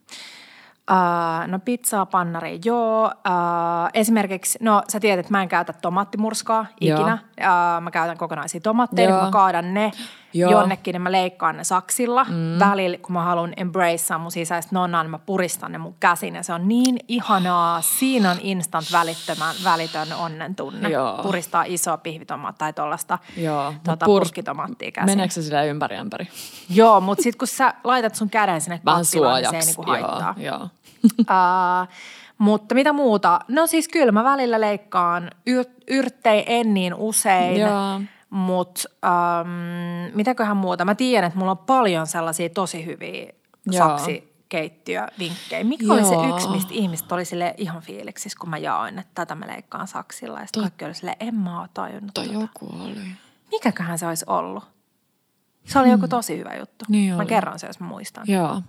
Uh, 0.91 1.47
no 1.47 1.59
pizzaa, 1.59 2.05
pannari, 2.05 2.59
joo. 2.65 3.05
Uh, 3.05 3.89
esimerkiksi, 3.93 4.57
no 4.61 4.81
sä 4.91 4.99
tiedät, 4.99 5.19
että 5.19 5.31
mä 5.31 5.41
en 5.41 5.49
käytä 5.49 5.73
tomaattimurskaa 5.73 6.65
ikinä. 6.81 7.17
Uh, 7.39 7.81
mä 7.81 7.91
käytän 7.91 8.17
kokonaisia 8.17 8.61
tomaatteja, 8.61 9.09
Joo. 9.09 9.17
kun 9.19 9.27
mä 9.27 9.31
kaadan 9.31 9.73
ne 9.73 9.91
Joo. 10.33 10.51
jonnekin, 10.51 10.93
niin 10.93 11.01
mä 11.01 11.11
leikkaan 11.11 11.57
ne 11.57 11.63
saksilla. 11.63 12.23
Mm. 12.23 12.59
Välillä, 12.59 12.97
kun 12.97 13.13
mä 13.13 13.23
haluan 13.23 13.53
embracea 13.57 14.17
mun 14.17 14.31
sisäistä 14.31 14.75
nonnaa, 14.75 15.03
niin 15.03 15.11
mä 15.11 15.19
puristan 15.19 15.71
ne 15.71 15.77
mun 15.77 15.95
käsin. 15.99 16.35
Ja 16.35 16.43
se 16.43 16.53
on 16.53 16.67
niin 16.67 16.99
ihanaa. 17.07 17.81
Siinä 17.81 18.31
on 18.31 18.37
instant 18.41 18.91
välittömän, 18.91 19.55
välitön 19.63 20.07
onnen 20.13 20.55
tunne. 20.55 20.89
Joo. 20.89 21.19
Puristaa 21.23 21.63
isoa 21.67 21.97
pihvitomaattia 21.97 22.59
tai 22.59 22.73
tuollaista 22.73 23.19
Joo, 23.37 23.73
tota, 23.83 24.05
pur- 24.05 24.19
puskitomaattia 24.19 24.91
käsin. 24.91 25.09
Meneekö 25.11 25.33
se 25.33 25.41
sillä 25.41 25.63
ympäri 25.63 25.97
ämpäri? 25.97 26.27
Joo, 26.69 27.01
mutta 27.01 27.23
sitten 27.23 27.37
kun 27.37 27.47
sä 27.47 27.73
laitat 27.83 28.15
sun 28.15 28.29
käden 28.29 28.61
sinne 28.61 28.81
kattilaan, 28.85 29.41
niin 29.41 29.49
se 29.51 29.57
ei 29.57 29.65
niinku 29.65 29.83
haittaa. 29.87 30.33
joo, 30.37 30.57
joo. 30.57 30.69
Uh, 31.19 31.87
mutta 32.37 32.75
mitä 32.75 32.93
muuta? 32.93 33.39
No 33.47 33.67
siis 33.67 33.87
kyllä 33.87 34.11
mä 34.11 34.23
välillä 34.23 34.61
leikkaan. 34.61 35.31
Yr- 35.49 35.83
yrttei 35.87 36.43
en 36.47 36.73
niin 36.73 36.93
usein. 36.93 37.59
Joo. 37.59 38.01
Mutta 38.29 38.81
um, 39.41 39.49
mitäköhän 40.13 40.57
muuta? 40.57 40.85
Mä 40.85 40.95
tiedän, 40.95 41.27
että 41.27 41.39
mulla 41.39 41.51
on 41.51 41.57
paljon 41.57 42.07
sellaisia 42.07 42.49
tosi 42.49 42.85
hyviä 42.85 43.33
Joo. 43.65 43.87
saksikeittiövinkkejä. 43.87 45.63
Mikä 45.63 45.93
oli 45.93 46.05
se 46.05 46.15
yksi, 46.35 46.49
mistä 46.49 46.73
ihmiset 46.73 47.11
oli 47.11 47.25
sille 47.25 47.53
ihan 47.57 47.81
fiiliksissä, 47.81 48.37
kun 48.39 48.49
mä 48.49 48.57
jaoin, 48.57 48.99
että 48.99 49.11
tätä 49.15 49.35
mä 49.35 49.47
leikkaan 49.47 49.87
saksilla. 49.87 50.39
Ja 50.39 50.45
sitten 50.45 50.63
kaikki 50.63 50.85
oli 50.85 50.93
silleen, 50.93 51.17
en 51.19 51.35
mä 51.35 51.61
oo 51.61 51.67
tajunnut. 51.73 52.13
Tai 52.13 52.27
tota. 52.27 52.39
joku 52.39 52.65
oli. 52.83 53.01
Mikäköhän 53.51 53.99
se 53.99 54.07
olisi 54.07 54.25
ollut? 54.27 54.63
Se 55.65 55.79
oli 55.79 55.89
joku 55.89 56.07
tosi 56.07 56.37
hyvä 56.37 56.55
juttu. 56.55 56.85
Niin 56.87 57.13
mä 57.13 57.21
oli. 57.21 57.25
kerron 57.25 57.59
se, 57.59 57.67
jos 57.67 57.79
mä 57.79 57.87
muistan. 57.87 58.23
Joo. 58.27 58.61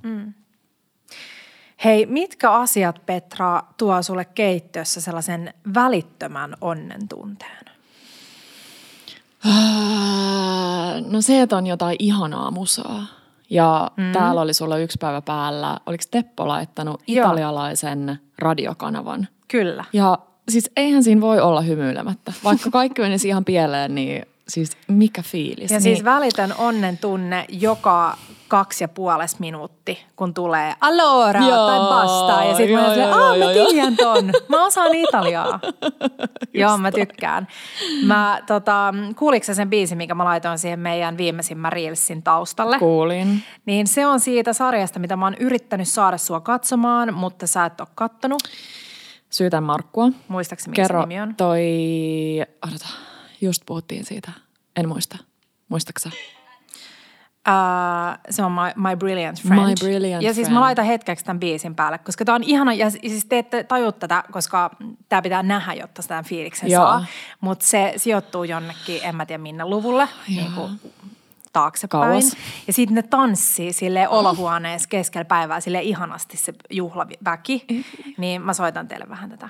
Hei, 1.84 2.06
mitkä 2.06 2.52
asiat, 2.52 3.06
Petra, 3.06 3.62
tuo 3.76 4.02
sulle 4.02 4.24
keittiössä 4.24 5.00
sellaisen 5.00 5.54
välittömän 5.74 6.54
onnen 6.60 7.08
tunteen? 7.08 7.64
Äh, 9.46 11.00
No 11.10 11.20
se, 11.20 11.42
että 11.42 11.56
on 11.56 11.66
jotain 11.66 11.96
ihanaa 11.98 12.50
musaa. 12.50 13.06
Ja 13.50 13.90
mm. 13.96 14.12
täällä 14.12 14.40
oli 14.40 14.54
sulla 14.54 14.78
yksi 14.78 14.98
päivä 15.00 15.20
päällä, 15.20 15.78
oliko 15.86 16.04
Teppo 16.10 16.48
laittanut 16.48 17.02
Joo. 17.06 17.26
italialaisen 17.26 18.18
radiokanavan? 18.38 19.28
Kyllä. 19.48 19.84
Ja 19.92 20.18
siis 20.48 20.70
eihän 20.76 21.02
siinä 21.02 21.20
voi 21.20 21.40
olla 21.40 21.60
hymyilemättä. 21.60 22.32
Vaikka 22.44 22.70
kaikki 22.70 23.02
menisi 23.02 23.28
ihan 23.28 23.44
pieleen, 23.44 23.94
niin 23.94 24.26
siis 24.50 24.76
mikä 24.88 25.22
fiilis. 25.22 25.70
Ja 25.70 25.74
niin, 25.76 25.82
siis 25.82 26.04
välitön 26.04 26.54
onnen 26.58 26.98
tunne 26.98 27.44
joka 27.48 28.16
kaksi 28.48 28.84
ja 28.84 28.88
puoles 28.88 29.38
minuutti, 29.38 30.04
kun 30.16 30.34
tulee 30.34 30.74
allora 30.80 31.40
Joo, 31.40 31.66
tai 31.66 31.78
basta. 31.78 32.44
Ja 32.44 32.56
sitten 32.56 32.76
mä 32.76 32.84
oon 32.84 32.94
silleen, 32.94 33.12
aah, 33.12 33.38
mä 33.38 33.44
joo, 33.44 33.50
joo." 33.50 33.70
tiedän 33.70 33.96
ton. 33.96 34.32
Mä 34.48 34.64
osaan 34.64 34.94
italiaa. 34.94 35.60
Joo, 36.54 36.78
mä 36.78 36.92
tykkään. 36.92 37.48
Mä, 38.06 38.40
tota, 38.46 38.94
kuuliko 39.16 39.44
sä 39.44 39.54
sen 39.54 39.70
biisin, 39.70 39.98
mikä 39.98 40.14
mä 40.14 40.24
laitoin 40.24 40.58
siihen 40.58 40.80
meidän 40.80 41.16
viimeisimmän 41.16 41.72
Reelsin 41.72 42.22
taustalle? 42.22 42.78
Kuulin. 42.78 43.42
Niin 43.66 43.86
se 43.86 44.06
on 44.06 44.20
siitä 44.20 44.52
sarjasta, 44.52 44.98
mitä 44.98 45.16
mä 45.16 45.26
oon 45.26 45.36
yrittänyt 45.40 45.88
saada 45.88 46.18
sua 46.18 46.40
katsomaan, 46.40 47.14
mutta 47.14 47.46
sä 47.46 47.64
et 47.64 47.80
ole 47.80 47.88
kattonut. 47.94 48.42
Syytän 49.30 49.62
Markkua. 49.62 50.08
Muistaakseni, 50.28 50.70
mikä 50.70 50.82
Kerro 50.82 51.00
nimi 51.00 51.20
on? 51.20 51.34
toi, 51.34 51.62
odota, 52.68 52.86
just 53.40 53.62
puhuttiin 53.66 54.04
siitä. 54.04 54.32
En 54.76 54.88
muista. 54.88 55.18
Muistaksä? 55.68 56.10
Uh, 57.48 58.18
se 58.30 58.42
on 58.42 58.52
my, 58.52 58.88
my 58.88 58.96
Brilliant 58.96 59.40
Friend. 59.42 59.66
My 59.68 59.74
Brilliant 59.80 60.22
Ja 60.22 60.34
siis 60.34 60.46
Friend. 60.46 60.54
mä 60.54 60.60
laitan 60.60 60.84
hetkeksi 60.84 61.24
tämän 61.24 61.40
biisin 61.40 61.74
päälle, 61.74 61.98
koska 61.98 62.24
tää 62.24 62.34
on 62.34 62.42
ihana, 62.44 62.74
ja 62.74 62.90
siis 62.90 63.24
te 63.24 63.38
ette 63.38 63.64
tajua 63.64 63.92
tätä, 63.92 64.24
koska 64.30 64.70
tämä 65.08 65.22
pitää 65.22 65.42
nähdä, 65.42 65.74
jotta 65.74 66.02
sitä 66.02 66.22
fiiliksen 66.22 66.70
Joo. 66.70 66.86
saa. 66.86 67.04
Mutta 67.40 67.66
se 67.66 67.94
sijoittuu 67.96 68.44
jonnekin, 68.44 69.00
en 69.02 69.16
mä 69.16 69.26
tiedä 69.26 69.42
minne 69.42 69.64
luvulle, 69.64 70.08
niin 70.28 70.52
kuin 70.52 70.80
taaksepäin. 71.52 72.08
Kauas. 72.08 72.36
Ja 72.66 72.72
sitten 72.72 72.94
ne 72.94 73.02
tanssii 73.02 73.72
sille 73.72 74.08
olohuoneessa 74.08 74.88
keskellä 74.88 75.24
päivää 75.24 75.60
sille 75.60 75.82
ihanasti 75.82 76.36
se 76.36 76.52
juhlaväki. 76.70 77.66
niin 78.18 78.42
mä 78.42 78.54
soitan 78.54 78.88
teille 78.88 79.08
vähän 79.08 79.30
tätä. 79.30 79.48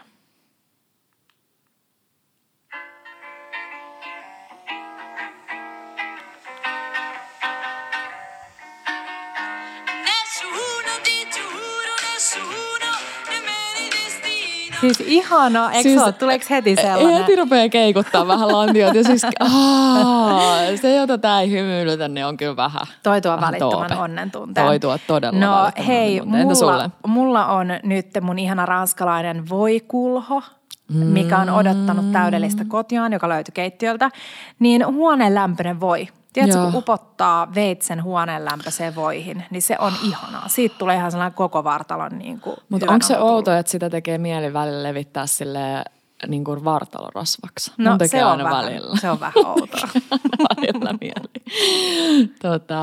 Siis 14.80 15.00
ihana, 15.06 15.70
eikö 15.72 15.88
siis, 15.88 16.02
ole? 16.02 16.12
Tuleeko 16.12 16.44
heti 16.50 16.76
sellainen? 16.76 17.18
Heti 17.18 17.36
rupeaa 17.36 17.68
keikuttaa 17.68 18.26
vähän 18.26 18.52
lantiot 18.52 18.94
ja 18.94 19.04
siis 19.04 19.22
aa, 19.40 20.76
se, 20.80 20.94
jota 20.96 21.18
tää 21.18 21.40
ei 21.40 21.50
hymyilytä, 21.50 22.08
niin 22.08 22.26
on 22.26 22.36
kyllä 22.36 22.56
vähän 22.56 22.86
Toi 23.02 23.20
tuo 23.20 23.32
vähän 23.32 23.46
välittömän 23.46 23.88
toope. 23.88 24.02
onnen 24.02 24.30
tunteen. 24.30 24.66
Toi 24.66 24.80
tuo 24.80 24.98
todella 25.06 25.38
No 25.40 25.70
hei, 25.86 26.20
mulla, 26.24 26.90
mulla 27.06 27.46
on 27.46 27.68
nyt 27.82 28.06
mun 28.20 28.38
ihana 28.38 28.66
ranskalainen 28.66 29.48
voikulho, 29.48 30.42
mikä 30.88 31.38
on 31.38 31.50
odottanut 31.50 32.12
täydellistä 32.12 32.64
kotiaan, 32.68 33.12
joka 33.12 33.28
löytyi 33.28 33.52
keittiöltä. 33.52 34.10
Niin 34.58 34.86
huoneen 34.86 35.34
lämpöinen 35.34 35.80
voi. 35.80 36.08
Tiedätkö, 36.32 36.58
Joo. 36.58 36.70
kun 36.70 36.78
upottaa 36.78 37.54
veitsen 37.54 38.02
huoneen 38.02 38.44
lämpöiseen 38.44 38.94
voihin, 38.94 39.44
niin 39.50 39.62
se 39.62 39.76
on 39.78 39.92
ihanaa. 40.04 40.48
Siitä 40.48 40.74
tulee 40.78 40.96
ihan 40.96 41.10
sellainen 41.10 41.36
koko 41.36 41.64
vartalon 41.64 42.18
niin 42.18 42.40
kuin 42.40 42.56
Mutta 42.68 42.92
onko 42.92 43.06
se 43.06 43.18
outo, 43.18 43.52
että 43.52 43.72
sitä 43.72 43.90
tekee 43.90 44.18
mieli 44.18 44.52
välillä 44.52 44.82
levittää 44.82 45.26
sille 45.26 45.84
niin 46.28 46.44
kuin 46.44 46.64
vartalorasvaksi? 46.64 47.72
No 47.78 47.90
Mun 47.90 48.08
se 48.08 48.24
on, 48.24 48.30
aina 48.30 48.44
vähän, 48.44 48.64
välillä. 48.64 48.96
se 48.96 49.10
on 49.10 49.20
vähän 49.20 49.46
outoa. 49.46 49.88
välillä 50.48 50.94
mieli. 51.00 52.30
Tota, 52.42 52.80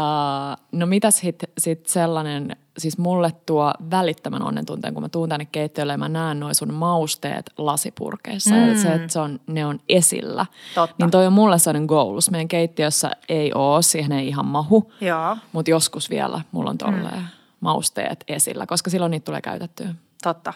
no 0.72 0.86
mitäs 0.86 1.18
sit, 1.18 1.44
sit 1.58 1.88
sellainen, 1.88 2.56
siis 2.78 2.98
mulle 2.98 3.34
tuo 3.46 3.74
välittömän 3.92 4.42
onnen 4.42 4.66
tunteen, 4.66 4.94
kun 4.94 5.04
mä 5.04 5.10
tuun 5.10 5.30
tänne 5.30 5.46
keittiölle 5.46 5.94
ja 5.94 5.98
mä 5.98 6.10
näen 6.10 6.40
noin 6.40 6.56
sun 6.56 6.74
mausteet 6.74 7.50
lasipurkeissa. 7.58 8.56
Mm. 8.56 8.68
Ja 8.70 8.78
se, 8.82 8.94
että 8.94 9.14
se 9.14 9.20
on, 9.20 9.40
ne 9.48 9.66
on 9.66 9.80
esillä. 9.90 10.46
Totta. 10.76 10.96
Niin 11.00 11.12
toi 11.12 11.26
on 11.28 11.34
mulle 11.34 11.60
sellainen 11.60 11.86
goals. 11.86 12.32
Meidän 12.32 12.48
keittiössä 12.48 13.12
ei 13.30 13.52
oo, 13.56 13.82
siihen 13.82 14.12
ei 14.12 14.28
ihan 14.28 14.46
mahu. 14.46 14.92
Joo, 15.02 15.38
Mutta 15.52 15.72
joskus 15.72 16.10
vielä 16.10 16.42
mulla 16.52 16.70
on 16.70 16.78
tolleen 16.78 17.20
mm. 17.20 17.26
mausteet 17.60 18.24
esillä, 18.28 18.66
koska 18.66 18.90
silloin 18.90 19.12
niitä 19.12 19.26
tulee 19.26 19.42
käytettyä. 19.42 19.96
totta. 20.24 20.54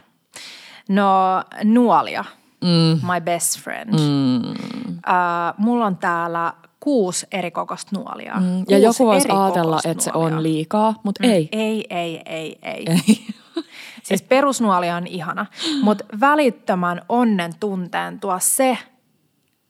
No 0.90 1.06
nuolia, 1.64 2.26
Mm. 2.64 3.08
my 3.14 3.22
best 3.22 3.60
friend. 3.60 3.90
Mm. 4.00 4.52
Uh, 4.52 4.54
mulla 5.58 5.86
on 5.86 5.98
täällä 5.98 6.54
kuusi 6.82 7.28
eri 7.32 7.52
kokoista 7.52 8.00
nuolia. 8.00 8.36
Mm. 8.40 8.66
Ja 8.70 8.78
joku 8.78 9.06
voisi 9.06 9.30
ajatella, 9.32 9.80
että 9.86 10.04
se 10.04 10.12
on 10.14 10.44
liikaa, 10.44 10.94
mutta 11.04 11.24
ei. 11.24 11.50
Ei, 11.52 11.86
ei, 11.90 12.22
ei, 12.26 12.60
ei. 12.62 12.86
ei. 12.88 13.26
Siis 14.04 14.22
perusnuoli 14.22 14.90
on 14.90 15.08
ihana, 15.08 15.46
mutta 15.82 16.06
välittömän 16.20 17.02
onnen 17.10 17.54
tunteen 17.60 18.20
tuo 18.20 18.38
se, 18.40 18.78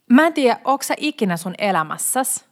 mä 0.10 0.28
en 0.28 0.34
tiedä, 0.34 0.60
onko 0.64 0.84
sä 0.84 0.94
ikinä 0.98 1.38
sun 1.38 1.54
elämässäsi 1.58 2.46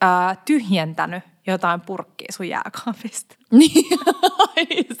ää, 0.00 0.36
tyhjentänyt 0.44 1.22
jotain 1.46 1.80
purkkia 1.80 2.32
sun 2.32 2.48
jääkaapista? 2.48 3.36
Niin, 3.52 3.86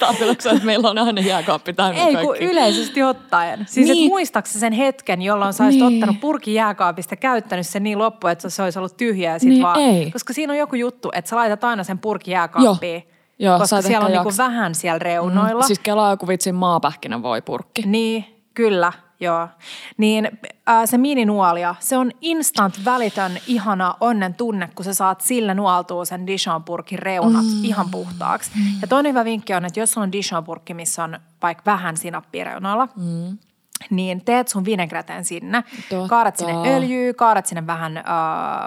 ajatellaanko 0.00 0.48
että 0.50 0.64
meillä 0.64 0.90
on 0.90 0.98
aina 0.98 1.20
jääkaappi 1.20 1.72
täynnä 1.72 2.06
Ei, 2.06 2.16
kun 2.16 2.36
yleisesti 2.36 3.02
ottaen. 3.02 3.66
Siis 3.68 3.88
niin. 3.88 4.04
Et 4.04 4.08
muistaaksä 4.08 4.60
sen 4.60 4.72
hetken, 4.72 5.22
jolloin 5.22 5.52
sä 5.52 5.68
Niin. 5.68 5.82
ottanut 5.82 6.20
purkin 6.20 6.54
jääkaapista 6.54 7.16
käyttänyt 7.16 7.66
sen 7.66 7.82
niin 7.82 7.98
loppuun, 7.98 8.30
että 8.30 8.50
se 8.50 8.62
olisi 8.62 8.78
ollut 8.78 8.96
tyhjä 8.96 9.32
ja 9.32 9.38
sit 9.38 9.48
Niin, 9.48 9.62
vaan... 9.62 9.80
ei. 9.80 10.10
Koska 10.10 10.32
siinä 10.32 10.52
on 10.52 10.58
joku 10.58 10.76
juttu, 10.76 11.10
että 11.14 11.28
sä 11.28 11.36
laitat 11.36 11.64
aina 11.64 11.84
sen 11.84 11.98
purkin 11.98 12.32
jääkaappiin. 12.32 13.08
Joo, 13.38 13.58
koska 13.58 13.82
siellä 13.82 14.06
on 14.06 14.12
niinku 14.12 14.32
vähän 14.38 14.74
siellä 14.74 14.98
reunoilla. 14.98 15.62
Mm, 15.62 15.66
siis 15.66 15.78
kelaa 15.78 16.10
joku 16.10 16.28
vitsin 16.28 16.54
maapähkinä 16.54 17.22
voi 17.22 17.42
purkki. 17.42 17.82
Niin, 17.86 18.24
kyllä, 18.54 18.92
joo. 19.22 19.48
Niin 19.96 20.28
äh, 20.68 20.82
se 20.84 20.98
mininuolia, 20.98 21.74
se 21.80 21.96
on 21.96 22.10
instant 22.20 22.84
välitön 22.84 23.32
ihana 23.46 23.94
onnen 24.00 24.34
tunne, 24.34 24.68
kun 24.74 24.84
sä 24.84 24.94
saat 24.94 25.20
sillä 25.20 25.54
nuoltua 25.54 26.04
sen 26.04 26.26
Dijon-purkin 26.26 26.98
reunat 26.98 27.44
mm. 27.44 27.64
ihan 27.64 27.90
puhtaaksi. 27.90 28.50
Mm. 28.54 28.80
Ja 28.82 28.88
toinen 28.88 29.10
hyvä 29.10 29.24
vinkki 29.24 29.54
on, 29.54 29.64
että 29.64 29.80
jos 29.80 29.98
on 29.98 30.12
Dijon-purkki, 30.12 30.74
missä 30.74 31.04
on 31.04 31.18
vaikka 31.42 31.62
vähän 31.66 31.96
sinappia 31.96 32.44
reunalla, 32.44 32.88
mm. 32.96 33.38
Niin 33.90 34.24
teet 34.24 34.48
sun 34.48 34.64
vinegreteen 34.64 35.24
sinne. 35.24 35.64
Totta. 35.90 36.08
Kaadat 36.08 36.36
sinne 36.36 36.76
öljyä, 36.76 37.14
kaadat 37.14 37.46
sinne 37.46 37.66
vähän 37.66 37.96
äh, 37.96 38.04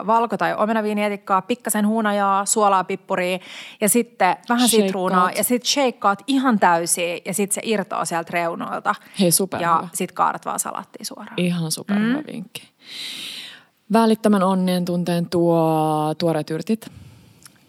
valko- 0.08 0.38
tai 0.38 0.56
omenaviinietikkaa, 0.56 1.42
pikkasen 1.42 1.88
hunajaa, 1.88 2.46
suolaa, 2.46 2.84
pippuria 2.84 3.40
ja 3.82 3.90
sitten 3.90 4.36
vähän 4.50 4.70
Shakeaat. 4.70 4.88
sitruunaa 4.88 5.32
ja 5.32 5.44
sitten 5.44 5.68
shakeaat 5.70 6.24
ihan 6.28 6.60
täysin 6.60 7.22
ja 7.26 7.34
sitten 7.34 7.56
se 7.56 7.62
irtoaa 7.64 8.06
sieltä 8.06 8.30
reunoilta. 8.34 8.96
Hei, 9.20 9.32
superhyvä. 9.32 9.72
Ja 9.72 9.88
sitten 9.94 10.16
kaadat 10.16 10.46
vaan 10.46 10.60
salattia 10.60 11.06
suoraan. 11.06 11.34
Ihan 11.38 11.72
superhyvä 11.72 12.18
mm. 12.18 12.24
vinkki. 12.28 12.64
Välittömän 13.94 14.44
onnen 14.44 14.86
tunteen 14.86 15.30
tuo 15.30 16.16
tuoreet 16.18 16.50
yrtit. 16.50 16.92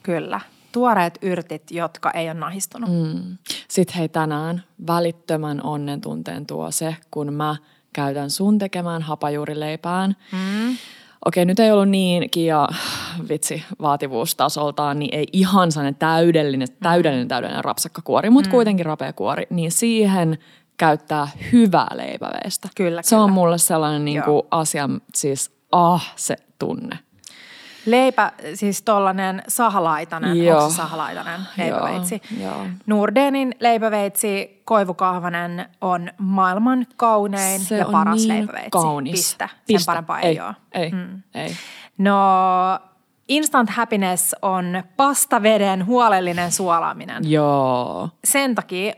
Kyllä. 0.02 0.40
Tuoreet 0.76 1.18
yrtit, 1.22 1.70
jotka 1.70 2.10
ei 2.10 2.26
ole 2.26 2.34
nahistunut. 2.34 2.90
Mm. 2.90 3.36
Sitten 3.68 3.96
hei 3.96 4.08
tänään 4.08 4.62
välittömän 4.86 5.60
onnen 5.62 6.00
tunteen 6.00 6.46
tuo 6.46 6.70
se, 6.70 6.96
kun 7.10 7.32
mä 7.32 7.56
käytän 7.92 8.30
sun 8.30 8.58
tekemään 8.58 9.02
hapajuurileipään. 9.02 10.16
Mm. 10.32 10.76
Okei, 11.24 11.44
nyt 11.44 11.60
ei 11.60 11.72
ollut 11.72 11.88
niin 11.88 12.30
kia, 12.30 12.68
vitsi, 13.28 13.62
vaativuustasoltaan, 13.80 14.98
niin 14.98 15.14
ei 15.14 15.26
ihan 15.32 15.72
sellainen 15.72 15.94
täydellinen, 15.94 16.68
täydellinen, 16.82 17.28
täydellinen 17.28 17.64
rapsakkakuori, 17.64 18.30
mutta 18.30 18.48
mm. 18.48 18.52
kuitenkin 18.52 18.86
rapea 18.86 19.12
kuori, 19.12 19.46
niin 19.50 19.72
siihen 19.72 20.38
käyttää 20.76 21.28
hyvää 21.52 21.88
leipäveistä. 21.94 22.68
Kyllä, 22.76 23.02
Se 23.02 23.16
on 23.16 23.22
kyllä. 23.22 23.34
mulle 23.34 23.58
sellainen 23.58 24.04
niin 24.04 24.22
kuin 24.22 24.42
asia, 24.50 24.88
siis 25.14 25.50
ah, 25.72 26.12
se 26.16 26.36
tunne. 26.58 26.98
Leipä, 27.86 28.32
siis 28.54 28.82
tollanen 28.82 29.42
sahalaitanen, 29.48 30.44
Joo. 30.44 30.64
oksasahalaitanen 30.64 31.40
leipäveitsi. 31.56 32.22
Joo. 32.42 32.66
Nordenin 32.86 33.54
leipäveitsi, 33.60 34.62
koivukahvanen, 34.64 35.68
on 35.80 36.10
maailman 36.18 36.86
kaunein 36.96 37.60
Se 37.60 37.76
ja 37.76 37.84
paras 37.84 38.16
niin 38.16 38.28
leipäveitsi. 38.28 38.70
kaunis. 38.70 39.12
Pistä. 39.12 39.48
Sen 39.48 39.58
Pistä. 39.66 39.90
parempaa 39.90 40.20
ei, 40.20 40.28
ei 40.28 40.40
ole. 40.40 40.54
Ei, 40.72 40.90
mm. 40.90 41.22
ei. 41.34 41.56
No, 41.98 42.18
instant 43.28 43.70
happiness 43.70 44.34
on 44.42 44.82
pastaveden 44.96 45.86
huolellinen 45.86 46.52
suolaaminen. 46.52 47.30
Joo. 47.30 48.08
sen 48.24 48.54
takia 48.54 48.94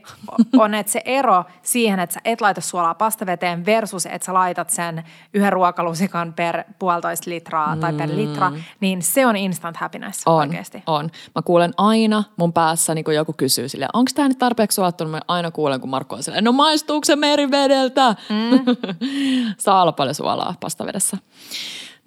on, 0.58 0.74
että 0.74 0.92
se 0.92 1.02
ero 1.04 1.44
siihen, 1.62 2.00
että 2.00 2.14
sä 2.14 2.20
et 2.24 2.40
laita 2.40 2.60
suolaa 2.60 2.94
pastaveteen 2.94 3.66
versus, 3.66 4.06
että 4.06 4.26
sä 4.26 4.34
laitat 4.34 4.70
sen 4.70 5.04
yhden 5.34 5.52
ruokalusikan 5.52 6.32
per 6.32 6.64
puolitoista 6.78 7.30
litraa 7.30 7.76
tai 7.76 7.92
per 7.92 8.08
litra, 8.12 8.52
niin 8.80 9.02
se 9.02 9.26
on 9.26 9.36
instant 9.36 9.76
happiness 9.76 10.22
On, 10.26 10.34
oikeasti. 10.36 10.82
on. 10.86 11.10
Mä 11.34 11.42
kuulen 11.42 11.72
aina 11.76 12.24
mun 12.36 12.52
päässä, 12.52 12.94
niin 12.94 13.04
kun 13.04 13.14
joku 13.14 13.32
kysyy 13.32 13.68
silleen, 13.68 13.90
onko 13.92 14.10
tämä 14.14 14.28
nyt 14.28 14.38
tarpeeksi 14.38 14.74
sulattu? 14.74 15.04
Mä 15.04 15.20
aina 15.28 15.50
kuulen, 15.50 15.80
kun 15.80 15.90
Markku 15.90 16.14
on 16.14 16.22
silleen, 16.22 16.44
no 16.44 16.52
maistuuko 16.52 17.04
se 17.04 17.16
merivedeltä? 17.16 18.14
Mm. 18.28 18.64
Saa 19.58 19.82
olla 19.82 19.92
paljon 19.92 20.14
suolaa 20.14 20.54
pastavedessä. 20.60 21.16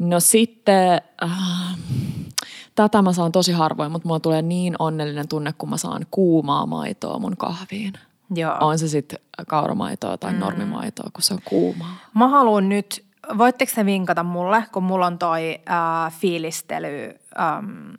No 0.01 0.19
sitten, 0.19 1.01
äh, 1.23 1.77
tätä 2.75 3.01
mä 3.01 3.13
saan 3.13 3.31
tosi 3.31 3.51
harvoin, 3.51 3.91
mutta 3.91 4.07
mulla 4.07 4.19
tulee 4.19 4.41
niin 4.41 4.75
onnellinen 4.79 5.27
tunne, 5.27 5.53
kun 5.57 5.69
mä 5.69 5.77
saan 5.77 6.05
kuumaa 6.11 6.65
maitoa 6.65 7.19
mun 7.19 7.37
kahviin. 7.37 7.93
Joo. 8.35 8.57
On 8.59 8.79
se 8.79 8.87
sitten 8.87 9.19
kauramaitoa 9.47 10.17
tai 10.17 10.33
normimaitoa, 10.33 11.09
kun 11.13 11.23
se 11.23 11.33
on 11.33 11.39
kuumaa. 11.45 11.95
Mä 12.13 12.27
haluan 12.27 12.69
nyt, 12.69 13.05
voitteko 13.37 13.71
te 13.75 13.85
vinkata 13.85 14.23
mulle, 14.23 14.63
kun 14.73 14.83
mulla 14.83 15.05
on 15.07 15.17
toi 15.17 15.59
äh, 15.69 16.13
fiilistely 16.13 17.19
ähm, 17.39 17.89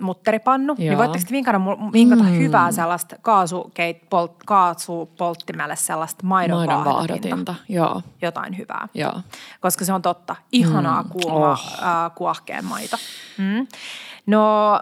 mutteripannu, 0.00 0.74
Joo. 0.78 0.88
niin 0.88 0.98
voitteko 0.98 1.24
te 1.24 1.30
vinkata, 1.32 1.60
vinkata 1.92 2.22
mm. 2.22 2.38
hyvää 2.38 2.72
sellaista 2.72 3.16
kaasukeit, 3.22 4.10
polt, 4.10 4.32
kaasupolttimelle 4.46 5.76
sellaista 5.76 6.26
maidon, 6.26 6.58
Maidon 6.58 6.84
vaahdotinta. 6.84 7.54
joo. 7.68 8.02
Jotain 8.22 8.58
hyvää. 8.58 8.88
Joo. 8.94 9.20
koska 9.60 9.84
se 9.84 9.92
on 9.92 10.02
totta. 10.02 10.36
Ihanaa 10.52 11.02
mm. 11.02 11.08
kuuma 11.08 11.38
Oh. 11.38 11.52
oh. 11.52 11.82
äh, 11.82 12.10
kuohkeen 12.14 12.64
maito. 12.64 12.96
Mm. 13.38 13.66
No, 14.26 14.80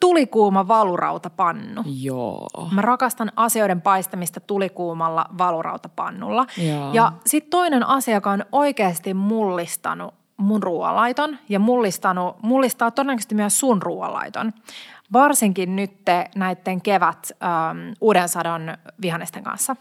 tulikuuma 0.00 0.68
valurautapannu. 0.68 1.82
Joo. 1.86 2.48
Mä 2.70 2.82
rakastan 2.82 3.32
asioiden 3.36 3.80
paistamista 3.82 4.40
tulikuumalla 4.40 5.26
valurautapannulla. 5.38 6.46
Joo. 6.56 6.92
Ja 6.92 7.12
sitten 7.26 7.50
toinen 7.50 7.86
asia, 7.88 8.14
joka 8.14 8.30
on 8.30 8.44
oikeasti 8.52 9.14
mullistanut 9.14 10.14
mun 10.36 10.62
ruoanlaiton 10.62 11.38
ja 11.48 11.58
mullistanut, 11.58 12.42
mullistaa 12.42 12.90
todennäköisesti 12.90 13.34
myös 13.34 13.60
sun 13.60 13.82
ruoanlaiton. 13.82 14.52
Varsinkin 15.12 15.76
nyt 15.76 15.92
näiden 16.36 16.80
kevät 16.80 17.30
ähm, 17.42 17.92
uuden 18.00 18.28
sadon 18.28 18.76
vihannesten 19.02 19.42
kanssa 19.42 19.76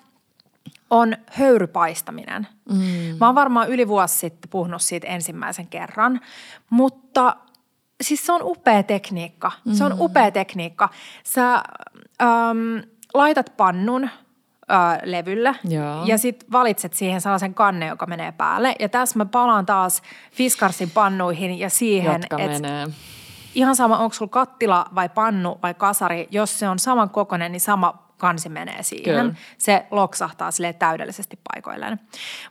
on 0.90 1.18
höyrypaistaminen. 1.28 2.48
Mm. 2.70 3.18
Mä 3.20 3.26
oon 3.26 3.36
varmaan 3.36 3.70
yli 3.70 3.88
vuosi 3.88 4.16
sitten 4.18 4.50
puhunut 4.50 4.82
siitä 4.82 5.08
ensimmäisen 5.08 5.68
kerran, 5.68 6.22
mutta 6.70 7.36
siis 8.02 8.26
se 8.26 8.32
on 8.32 8.42
upea 8.44 8.84
tekniikka. 8.84 9.52
Mm. 9.66 9.74
Se 9.74 9.84
on 9.84 9.96
upea 10.00 10.32
tekniikka. 10.32 10.90
Sä 11.24 11.54
äm, 12.22 12.84
laitat 13.14 13.54
pannun 13.58 14.10
ää, 14.68 15.00
levylle 15.04 15.56
Joo. 15.70 16.06
ja 16.06 16.18
sitten 16.18 16.52
valitset 16.52 16.94
siihen 16.94 17.22
sellaisen 17.22 17.54
kannen, 17.54 17.90
joka 17.90 18.06
menee 18.06 18.32
päälle. 18.32 18.76
Ja 18.80 18.90
tässä 18.90 19.20
mä 19.20 19.26
palaan 19.26 19.66
taas 19.66 20.02
Fiskarsin 20.32 20.90
pannuihin 20.90 21.60
ja 21.60 21.70
siihen, 21.70 22.22
että 22.24 22.90
ihan 23.56 23.76
sama, 23.76 23.98
onko 23.98 24.14
sulla 24.14 24.30
kattila 24.30 24.86
vai 24.96 25.10
pannu 25.10 25.60
vai 25.64 25.74
kasari, 25.74 26.28
jos 26.32 26.60
se 26.60 26.70
on 26.70 26.80
saman 26.80 27.10
kokoinen, 27.10 27.52
niin 27.52 27.62
sama 27.62 28.04
kansi 28.18 28.50
menee 28.50 28.84
siihen. 28.84 29.26
Kyllä. 29.26 29.36
Se 29.58 29.86
loksahtaa 29.92 30.52
sille 30.52 30.74
täydellisesti 30.74 31.40
paikoilleen. 31.54 32.00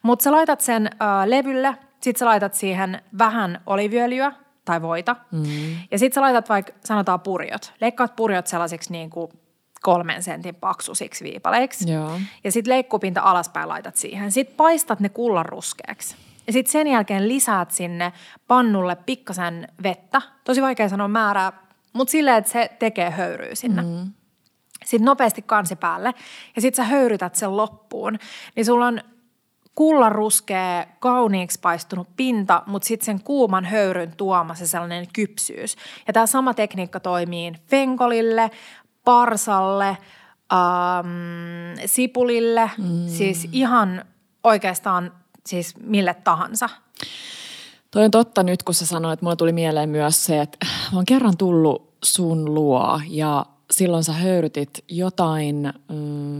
Mutta 0.02 0.22
sä 0.22 0.32
laitat 0.32 0.60
sen 0.60 0.86
ö, 0.86 1.30
levylle, 1.30 1.76
sit 2.00 2.16
sä 2.16 2.26
laitat 2.26 2.54
siihen 2.54 3.02
vähän 3.18 3.60
oliviöljyä 3.66 4.32
tai 4.64 4.82
voita. 4.82 5.16
Mm. 5.30 5.44
Ja 5.90 5.98
sit 5.98 6.12
sä 6.12 6.20
laitat 6.20 6.48
vaikka, 6.48 6.72
sanotaan 6.84 7.20
purjot. 7.20 7.72
Leikkaat 7.80 8.16
purjot 8.16 8.46
sellaisiksi 8.46 8.92
niin 8.92 9.10
kuin 9.10 9.30
kolmen 9.83 10.22
sentin 10.22 10.55
paksusiksi 10.55 11.24
viipaleiksi. 11.24 11.93
Joo. 11.93 12.20
Ja 12.45 12.53
sitten 12.53 12.72
leikkupinta 12.72 13.20
alaspäin 13.20 13.68
laitat 13.68 13.97
siihen. 13.97 14.33
Sitten 14.33 14.57
paistat 14.57 15.01
ne 15.01 15.09
kullanruskeaksi. 15.09 16.16
Ja 16.47 16.53
sitten 16.53 16.72
sen 16.72 16.87
jälkeen 16.87 17.28
lisäät 17.28 17.70
sinne 17.70 18.12
pannulle 18.49 18.97
pikkasen 18.97 19.68
vettä. 19.83 20.22
Tosi 20.45 20.62
vaikea 20.62 20.89
sanoa 20.89 21.09
määrää, 21.09 21.53
mutta 21.93 22.12
silleen, 22.12 22.37
että 22.37 22.51
se 22.51 22.70
tekee 22.78 23.11
höyryä 23.11 23.55
sinne. 23.55 23.83
Mm. 23.83 24.12
Sitten 24.85 25.05
nopeasti 25.05 25.43
kansi 25.43 25.76
päälle 25.76 26.14
ja 26.57 26.62
sitten 26.62 26.85
sä 26.85 26.91
höyrytät 26.91 27.35
sen 27.35 27.57
loppuun. 27.57 28.18
Niin 28.57 28.66
sulla 28.66 28.87
on 28.87 29.01
kullanruskea, 29.74 30.87
kauniiksi 30.99 31.61
paistunut 31.61 32.09
pinta, 32.16 32.62
mutta 32.66 32.89
sitten 32.89 33.07
sen 33.07 33.22
kuuman 33.22 33.64
höyryn 33.64 34.16
tuoma 34.16 34.55
se 34.55 34.66
sellainen 34.66 35.07
kypsyys. 35.12 35.76
Ja 36.07 36.12
tämä 36.12 36.26
sama 36.26 36.55
tekniikka 36.55 37.01
toimii 37.01 37.53
fenkolille, 37.66 38.51
parsalle, 39.05 39.98
ähm, 40.53 41.78
sipulille, 41.86 42.70
mm. 42.78 43.09
siis 43.09 43.48
ihan 43.53 44.05
oikeastaan 44.44 45.12
siis 45.46 45.74
mille 45.80 46.14
tahansa. 46.14 46.68
Toi 47.90 48.05
on 48.05 48.11
totta 48.11 48.42
nyt, 48.42 48.62
kun 48.62 48.74
sä 48.74 48.86
sanoit, 48.86 49.12
että 49.12 49.24
mulle 49.24 49.36
tuli 49.36 49.53
mieleen 49.53 49.88
myös 49.88 50.24
se, 50.24 50.40
että 50.40 50.66
mä 50.92 50.98
oon 50.98 51.05
kerran 51.05 51.36
tullut 51.36 51.92
sun 52.05 52.55
luo 52.55 53.00
ja 53.09 53.46
silloin 53.73 54.05
sä 54.05 54.12
höyrytit 54.12 54.85
jotain, 54.89 55.73
mm, 55.89 55.97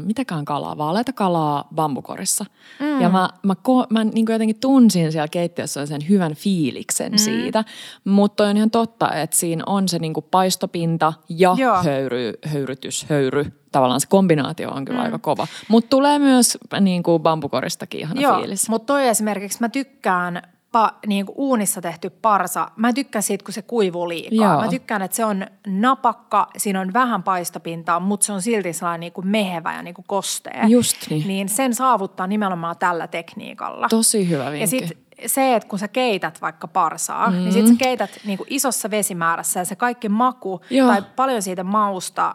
mitäkään 0.07 0.45
kalaa, 0.45 0.79
vaaleita 0.79 1.13
kalaa 1.13 1.69
bambukorissa. 1.75 2.45
Mm. 2.81 3.01
Ja 3.01 3.09
mä, 3.09 3.29
mä, 3.43 3.55
ko, 3.55 3.87
mä 3.91 4.05
niin 4.05 4.27
jotenkin 4.29 4.61
tunsin 4.61 5.13
siellä 5.13 5.29
keittiössä 5.29 5.87
sen 5.87 6.09
hyvän 6.09 6.35
fiiliksen 6.35 7.13
mm. 7.13 7.19
siitä. 7.19 7.65
Mutta 8.05 8.45
on 8.45 8.57
ihan 8.57 8.71
totta, 8.71 9.15
että 9.15 9.37
siinä 9.37 9.65
on 9.67 9.89
se 9.89 9.99
niin 9.99 10.13
paistopinta 10.31 11.13
ja 11.29 11.55
Joo. 11.59 11.83
höyry, 11.83 12.33
höyrytys, 12.45 13.07
höyry. 13.09 13.45
Tavallaan 13.73 14.01
se 14.01 14.07
kombinaatio 14.09 14.71
on 14.71 14.85
kyllä 14.85 14.99
mm. 14.99 15.05
aika 15.05 15.19
kova. 15.19 15.47
Mutta 15.69 15.89
tulee 15.91 16.19
myös 16.19 16.59
niin 16.81 17.03
kuin 17.03 17.23
bambukoristakin 17.23 18.01
ihana 18.01 18.21
Joo, 18.21 18.39
fiilis. 18.39 18.69
mutta 18.69 18.87
toi 18.87 19.09
esimerkiksi 19.09 19.61
mä 19.61 19.69
tykkään 19.69 20.43
pa, 20.73 20.99
niin 21.07 21.27
kuin 21.27 21.37
uunissa 21.39 21.81
tehty 21.81 22.11
parsa. 22.11 22.69
Mä 22.77 22.93
tykkään 22.93 23.23
siitä, 23.23 23.45
kun 23.45 23.55
se 23.55 23.63
kuivuu 23.63 24.09
liikaa. 24.09 24.53
Joo. 24.53 24.61
Mä 24.61 24.69
tykkään, 24.69 25.03
että 25.03 25.17
se 25.17 25.25
on 25.25 25.47
napakka, 25.67 26.49
siinä 26.57 26.81
on 26.81 26.93
vähän 26.93 27.23
paistopintaa, 27.23 28.01
mutta 28.01 28.27
se 28.27 28.33
on 28.33 28.43
silti 28.43 28.73
sellainen 28.73 29.01
niin 29.01 29.13
kuin 29.13 29.27
mehevä 29.27 29.75
ja 29.75 29.83
niin 29.83 29.95
kuin 29.95 30.05
kostea. 30.09 30.67
Just 30.69 30.97
niin. 31.11 31.29
Niin 31.29 31.49
sen 31.49 31.75
saavuttaa 31.75 32.27
nimenomaan 32.27 32.77
tällä 32.79 33.07
tekniikalla. 33.07 33.89
Tosi 33.89 34.29
hyvä 34.29 34.45
vinkki. 34.45 34.61
Ja 34.61 34.67
sitten 34.67 34.99
se, 35.27 35.55
että 35.55 35.69
kun 35.69 35.79
sä 35.79 35.89
keität 35.89 36.41
vaikka 36.41 36.69
parsaa, 36.69 37.31
mm. 37.31 37.37
niin 37.37 37.53
sit 37.53 37.67
sä 37.67 37.75
keität 37.79 38.11
niin 38.25 38.39
kuin 38.39 38.47
isossa 38.51 38.91
vesimäärässä 38.91 39.61
ja 39.61 39.65
se 39.65 39.77
kaikki 39.77 40.09
maku 40.09 40.61
Joo. 40.71 40.89
tai 40.89 41.03
paljon 41.17 41.43
siitä 41.43 41.65
mausta 41.65 42.27
äm, 42.29 42.35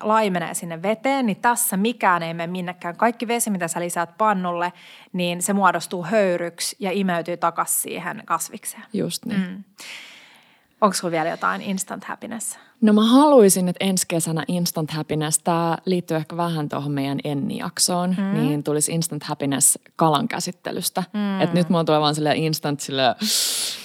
laimenee 0.00 0.54
sinne 0.54 0.82
veteen, 0.82 1.26
niin 1.26 1.36
tässä 1.36 1.76
mikään 1.76 2.22
ei 2.22 2.34
mene 2.34 2.52
minnekään. 2.52 2.96
Kaikki 2.96 3.28
vesi, 3.28 3.50
mitä 3.50 3.68
sä 3.68 3.80
lisäät 3.80 4.18
pannulle, 4.18 4.72
niin 5.12 5.42
se 5.42 5.52
muodostuu 5.52 6.04
höyryksi 6.04 6.76
ja 6.78 6.90
imeytyy 6.92 7.36
takaisin 7.36 7.80
siihen 7.80 8.22
kasvikseen. 8.24 8.84
Just 8.92 9.24
niin. 9.24 9.40
Mm. 9.40 9.64
Onko 10.80 10.94
sulla 10.94 11.12
vielä 11.12 11.28
jotain 11.28 11.62
instant 11.62 12.04
happiness? 12.04 12.58
No 12.80 12.92
mä 12.92 13.04
haluaisin, 13.04 13.68
että 13.68 13.84
ensi 13.84 14.04
kesänä 14.08 14.44
Instant 14.48 14.90
Happiness, 14.90 15.38
tämä 15.38 15.78
liittyy 15.84 16.16
ehkä 16.16 16.36
vähän 16.36 16.68
tuohon 16.68 16.92
meidän 16.92 17.18
Enni-jaksoon, 17.24 18.16
mm. 18.18 18.40
niin 18.40 18.62
tulisi 18.62 18.92
Instant 18.92 19.22
Happiness 19.22 19.78
kalan 19.96 20.28
käsittelystä. 20.28 21.04
Mm. 21.12 21.40
Että 21.40 21.54
nyt 21.54 21.68
mulla 21.68 21.84
tulee 21.84 22.00
vaan 22.00 22.14
sille 22.14 22.36
instant 22.36 22.80
sille 22.80 23.02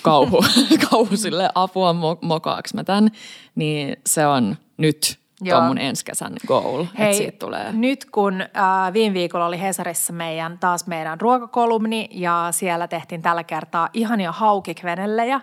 kauhu, 0.02 0.46
kauhu 0.90 1.18
sille 1.18 1.50
apua 1.56 1.94
mo- 1.94 2.18
mokaaks 2.22 2.74
mä 2.74 2.84
tän. 2.84 3.10
Niin 3.56 3.98
se 4.06 4.28
on 4.28 4.58
nyt 4.78 5.20
Joo. 5.42 5.58
tuon 5.58 5.68
mun 5.68 5.78
ensi 5.78 6.06
kesän 6.06 6.34
goal, 6.48 6.86
että 6.98 7.18
siitä 7.18 7.38
tulee. 7.40 7.72
nyt 7.72 8.06
kun 8.06 8.42
äh, 8.42 8.94
viime 8.94 9.14
viikolla 9.14 9.46
oli 9.46 9.62
Hesarissa 9.62 10.14
meidän, 10.14 10.60
taas 10.60 10.88
meidän 10.88 11.22
ruokakolumni 11.22 12.10
ja 12.12 12.48
siellä 12.52 12.88
tehtiin 12.88 13.22
tällä 13.22 13.44
kertaa 13.44 13.90
ihania 13.94 14.32
haukikvenellejä, 14.32 15.42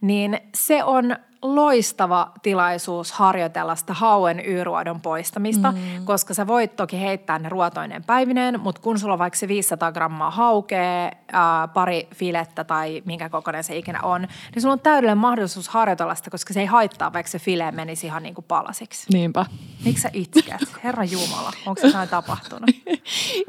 niin 0.00 0.40
se 0.54 0.84
on 0.84 1.16
loistava 1.42 2.32
tilaisuus 2.42 3.12
harjoitella 3.12 3.76
sitä 3.76 3.94
hauen 3.94 4.40
y-ruodon 4.44 5.00
poistamista, 5.00 5.72
mm. 5.72 6.04
koska 6.04 6.34
sä 6.34 6.46
voit 6.46 6.76
toki 6.76 7.00
heittää 7.00 7.38
ne 7.38 7.48
ruotoineen 7.48 8.04
päivineen, 8.04 8.60
mutta 8.60 8.80
kun 8.80 8.98
sulla 8.98 9.12
on 9.12 9.18
vaikka 9.18 9.38
se 9.38 9.48
500 9.48 9.92
grammaa 9.92 10.30
haukea, 10.30 11.10
ää, 11.32 11.68
pari 11.68 12.08
filettä 12.14 12.64
tai 12.64 13.02
minkä 13.04 13.28
kokoinen 13.28 13.64
se 13.64 13.76
ikinä 13.76 14.02
on, 14.02 14.20
niin 14.54 14.62
sulla 14.62 14.72
on 14.72 14.80
täydellinen 14.80 15.18
mahdollisuus 15.18 15.68
harjoitella 15.68 16.14
sitä, 16.14 16.30
koska 16.30 16.54
se 16.54 16.60
ei 16.60 16.66
haittaa, 16.66 17.12
vaikka 17.12 17.30
se 17.30 17.38
file 17.38 17.72
menisi 17.72 18.06
ihan 18.06 18.22
niin 18.22 18.34
kuin 18.34 18.44
palasiksi. 18.48 19.06
Niinpä. 19.12 19.46
Miksi 19.84 20.02
sä 20.02 20.10
itket? 20.12 20.60
Herra 20.84 21.04
Jumala, 21.04 21.52
onko 21.66 21.80
se 21.80 21.86
jotain 21.86 22.08
tapahtunut? 22.08 22.70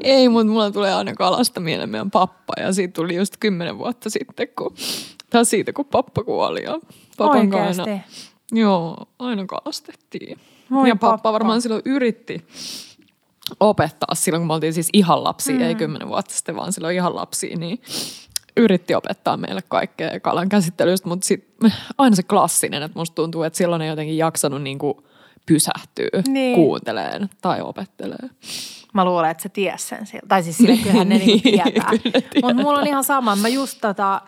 Ei, 0.02 0.28
mutta 0.28 0.52
mulla 0.52 0.70
tulee 0.70 0.94
aina 0.94 1.14
kalasta 1.14 1.60
mieleen 1.60 1.90
meidän 1.90 2.10
pappa 2.10 2.54
ja 2.60 2.72
siitä 2.72 2.92
tuli 2.92 3.16
just 3.16 3.36
kymmenen 3.40 3.78
vuotta 3.78 4.10
sitten, 4.10 4.48
kun, 4.58 4.74
tai 5.30 5.44
siitä 5.44 5.72
kun 5.72 5.84
pappa 5.84 6.24
kuoli 6.24 6.62
ja 6.62 6.80
papan 7.16 7.54
aina, 7.54 7.84
joo, 8.52 8.96
aina 9.18 9.46
kalastettiin. 9.46 10.38
Moi 10.68 10.88
ja 10.88 10.96
pappa, 10.96 11.12
pappa. 11.16 11.32
varmaan 11.32 11.62
silloin 11.62 11.82
yritti 11.84 12.46
opettaa 13.60 14.14
silloin, 14.14 14.40
kun 14.40 14.46
me 14.46 14.54
oltiin 14.54 14.74
siis 14.74 14.88
ihan 14.92 15.24
lapsia, 15.24 15.54
mm. 15.54 15.60
ei 15.62 15.74
kymmenen 15.74 16.08
vuotta 16.08 16.34
sitten, 16.34 16.56
vaan 16.56 16.72
silloin 16.72 16.94
ihan 16.96 17.16
lapsia, 17.16 17.56
niin 17.56 17.82
yritti 18.56 18.94
opettaa 18.94 19.36
meille 19.36 19.62
kaikkea 19.68 20.20
kalan 20.20 20.48
käsittelystä, 20.48 21.08
mutta 21.08 21.26
sit, 21.26 21.48
aina 21.98 22.16
se 22.16 22.22
klassinen, 22.22 22.82
että 22.82 22.98
musta 22.98 23.14
tuntuu, 23.14 23.42
että 23.42 23.56
silloin 23.56 23.82
ei 23.82 23.88
jotenkin 23.88 24.18
jaksanut 24.18 24.62
niinku 24.62 25.02
pysähtyä 25.46 26.22
Niin. 26.28 26.54
kuunteleen 26.54 27.30
tai 27.40 27.60
opettelee. 27.60 28.28
Mä 28.94 29.04
luulen, 29.04 29.30
että 29.30 29.42
se 29.42 29.48
ties 29.48 29.88
sen. 29.88 30.06
sillä- 30.06 30.22
Tai 30.28 30.42
siis 30.42 30.56
sille 30.56 30.76
kyllähän 30.76 31.08
ne 31.08 31.18
niinku 31.18 31.48
Niin, 31.48 31.62
tietää. 31.62 31.90
Mutta 32.42 32.54
mulla 32.62 32.78
on 32.78 32.86
ihan 32.86 33.04
sama. 33.04 33.36
Mä 33.36 33.48
just, 33.48 33.78
tota, 33.80 34.22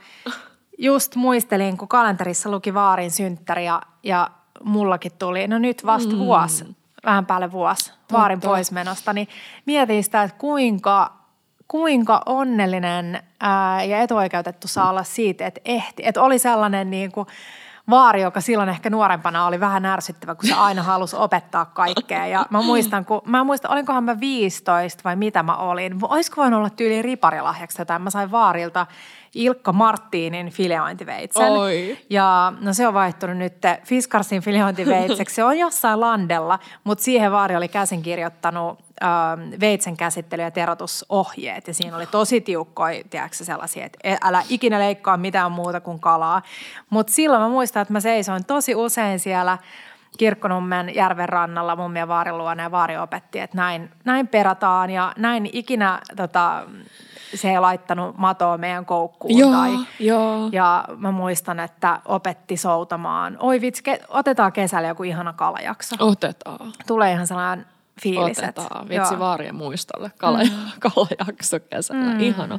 just 0.81 1.17
muistelin, 1.17 1.77
kun 1.77 1.89
kalenterissa 1.89 2.51
luki 2.51 2.75
Vaarin 2.75 3.11
synttäri 3.11 3.65
ja, 3.65 3.83
ja 4.03 4.31
mullakin 4.65 5.13
tuli, 5.19 5.49
no 5.49 5.59
nyt 5.59 5.87
vasta 5.87 6.13
mm. 6.13 6.19
vuosi, 6.19 6.77
vähän 7.05 7.27
päälle 7.27 7.53
vuosi 7.53 7.93
Vaarin 8.13 8.41
poismenosta, 8.41 9.13
niin 9.13 9.29
mietin 9.67 10.05
sitä, 10.05 10.23
että 10.23 10.37
kuinka, 10.39 11.13
kuinka 11.69 12.23
onnellinen 12.27 13.23
ää, 13.41 13.85
ja 13.85 13.99
etuoikeutettu 13.99 14.69
saa 14.69 14.91
olla 14.91 15.03
siitä, 15.03 15.47
että 15.47 15.61
ehti. 15.65 16.03
Että 16.07 16.23
oli 16.23 16.39
sellainen 16.39 16.91
niin 16.91 17.13
kuin, 17.13 17.27
vaari, 17.91 18.23
joka 18.23 18.41
silloin 18.41 18.69
ehkä 18.69 18.91
nuorempana 18.91 19.47
oli 19.47 19.61
vähän 19.61 19.85
ärsyttävä, 19.85 20.35
kun 20.35 20.49
se 20.49 20.55
aina 20.55 20.83
halusi 20.83 21.17
opettaa 21.17 21.65
kaikkea. 21.65 22.27
Ja 22.27 22.47
mä 22.51 22.63
muistan, 22.63 23.05
kun, 23.05 23.23
mä 23.25 23.45
muistan, 23.45 23.71
olinkohan 23.71 24.05
mä 24.05 24.21
15 24.21 25.01
vai 25.05 25.17
mitä 25.17 25.43
mä 25.43 25.57
olin. 25.57 25.99
Olisiko 26.03 26.41
voinut 26.41 26.59
olla 26.59 26.71
tyyli 26.71 27.03
riparilahjaksi 27.03 27.81
jotain. 27.81 28.03
Mä 28.03 28.11
sain 28.11 28.31
vaarilta 28.31 28.87
Ilkka 29.35 29.73
Marttiinin 29.73 30.51
fileointiveitsen. 30.51 31.53
Oi. 31.53 31.99
Ja 32.11 32.53
no 32.61 32.73
se 32.73 32.87
on 32.87 32.95
vaihtunut 32.95 33.37
nyt 33.37 33.55
Fiskarsin 33.85 34.43
fileointiveitseksi. 34.43 35.35
Se 35.35 35.45
on 35.45 35.59
jossain 35.59 36.01
landella, 36.01 36.59
mutta 36.85 37.05
siihen 37.05 37.33
vaari 37.33 37.57
oli 37.57 37.69
käsin 37.69 38.03
kirjoittanut 38.03 38.79
ähm, 39.03 39.61
veitsen 39.61 39.97
käsittely- 39.97 40.43
ja 40.43 40.51
terotusohjeet. 40.51 41.69
Ja 41.69 41.75
siinä 41.75 41.97
oli 41.97 42.07
tosi 42.07 42.41
tiukkoja, 42.41 43.05
tiedätkö, 43.11 43.45
sellaisia, 43.45 43.87
että 43.87 43.99
e- 44.05 44.17
älä 44.23 44.43
ikinä 44.49 44.79
leikkaa 44.79 45.17
mitään 45.17 45.53
muuta 45.53 45.81
kuin 45.81 46.01
kalaa. 46.01 46.43
Mutta 46.91 47.13
silloin 47.13 47.43
mä 47.43 47.49
muistan, 47.49 47.83
että 47.83 47.93
mä 47.93 48.01
seisoin 48.01 48.45
tosi 48.45 48.75
usein 48.75 49.19
siellä 49.19 49.59
Kirkkonummen 50.19 50.95
järven 50.95 51.29
rannalla 51.29 51.77
mun 51.77 51.97
ja 51.97 52.09
vaarin 52.09 52.39
luona 52.39 52.63
ja 52.63 52.71
vaari 52.71 52.97
opetti, 52.97 53.39
että 53.39 53.57
näin, 53.57 53.91
näin 54.05 54.29
perataan 54.29 54.91
ja 54.91 55.13
näin 55.17 55.51
ikinä 55.53 56.01
tota, 56.17 56.63
se 57.35 57.51
ei 57.51 57.61
laittanut 57.61 58.17
matoa 58.19 58.59
meidän 58.59 58.87
koukkuun. 58.87 59.39
Joo, 59.39 59.53
tai, 59.53 59.71
joo. 59.99 60.49
Ja 60.53 60.85
mä 60.97 61.11
muistan, 61.11 61.61
että 61.61 62.01
opetti 62.05 62.57
soutamaan. 62.57 63.37
Oi 63.41 63.61
vitsi, 63.61 63.83
ke- 63.91 64.05
otetaan 64.09 64.53
kesällä 64.53 64.89
joku 64.89 65.03
ihana 65.03 65.33
kalajakso. 65.33 65.97
Otetaan. 65.99 66.73
Tulee 66.87 67.13
ihan 67.13 67.27
sellainen 67.27 67.67
fiilis. 68.03 68.39
Otetaan. 68.39 68.89
Vitsi 68.89 69.15
joo. 69.15 69.19
vaarien 69.19 69.55
muistolle. 69.55 70.11
Kala, 70.19 70.39
mm. 70.39 70.51
Kalajakso 70.95 71.61
kesällä. 71.71 72.15
Mm. 72.15 72.21
Ihana. 72.21 72.59